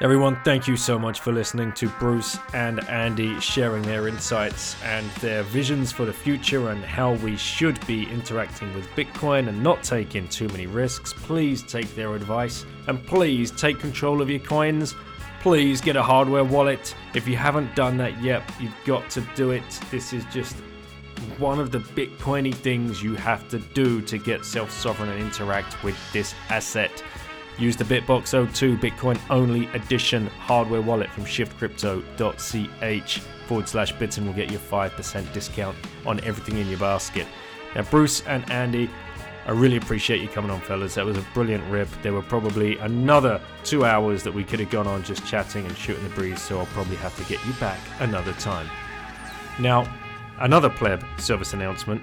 [0.00, 5.08] Everyone, thank you so much for listening to Bruce and Andy sharing their insights and
[5.20, 9.84] their visions for the future and how we should be interacting with Bitcoin and not
[9.84, 11.12] taking too many risks.
[11.12, 14.94] Please take their advice and please take control of your coins
[15.44, 16.96] please get a hardware wallet.
[17.12, 19.62] If you haven't done that yet, you've got to do it.
[19.90, 20.56] This is just
[21.38, 25.82] one of the Bitcoiny things you have to do to get self sovereign and interact
[25.82, 27.02] with this asset.
[27.58, 34.34] Use the BitBox02 Bitcoin only edition hardware wallet from shiftcrypto.ch forward slash bits and will
[34.34, 37.26] get you a 5% discount on everything in your basket.
[37.74, 38.90] Now, Bruce and Andy
[39.46, 40.94] I really appreciate you coming on, fellas.
[40.94, 41.88] That was a brilliant rip.
[42.02, 45.76] There were probably another two hours that we could have gone on just chatting and
[45.76, 48.66] shooting the breeze, so I'll probably have to get you back another time.
[49.58, 49.82] Now,
[50.38, 52.02] another pleb service announcement.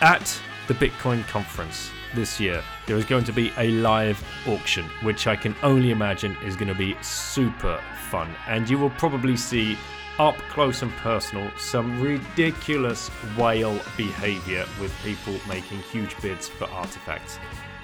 [0.00, 5.26] At the Bitcoin conference this year, there is going to be a live auction, which
[5.26, 7.80] I can only imagine is going to be super
[8.10, 8.34] fun.
[8.46, 9.76] And you will probably see
[10.18, 17.38] up close and personal some ridiculous whale behavior with people making huge bids for artifacts.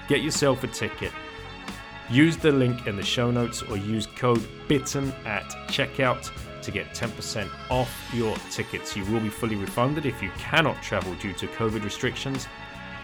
[0.07, 1.11] Get yourself a ticket.
[2.09, 6.31] Use the link in the show notes or use code BITTEN at checkout
[6.67, 8.95] to get 10% off your tickets.
[8.95, 12.45] You will be fully refunded if you cannot travel due to COVID restrictions,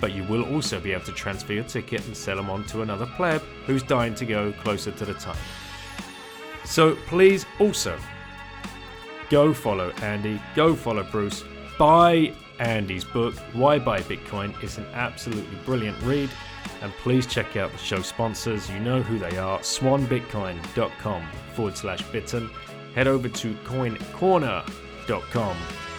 [0.01, 2.81] but you will also be able to transfer your ticket and sell them on to
[2.81, 5.37] another pleb who's dying to go closer to the time.
[6.65, 7.97] So please also
[9.29, 11.45] go follow Andy, go follow Bruce,
[11.79, 14.61] buy Andy's book, Why Buy Bitcoin.
[14.61, 16.29] It's an absolutely brilliant read.
[16.81, 18.69] And please check out the show sponsors.
[18.69, 22.49] You know who they are swanbitcoin.com forward slash bitten.
[22.95, 25.57] Head over to coincorner.com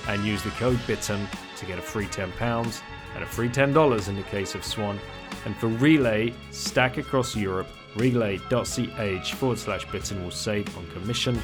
[0.08, 1.26] and use the code bitten
[1.56, 2.82] to get a free £10
[3.14, 4.98] and a free $10 in the case of Swan.
[5.44, 11.40] And for Relai, stack across Europe, relai.ch forward slash bitten will save on commission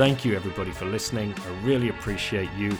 [0.00, 1.34] Thank you, everybody, for listening.
[1.36, 2.72] I really appreciate you.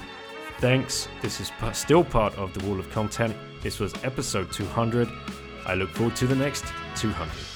[0.58, 1.06] Thanks.
[1.20, 3.36] This is still part of the wall of content.
[3.62, 5.06] This was episode 200.
[5.66, 6.64] I look forward to the next
[6.96, 7.49] 200.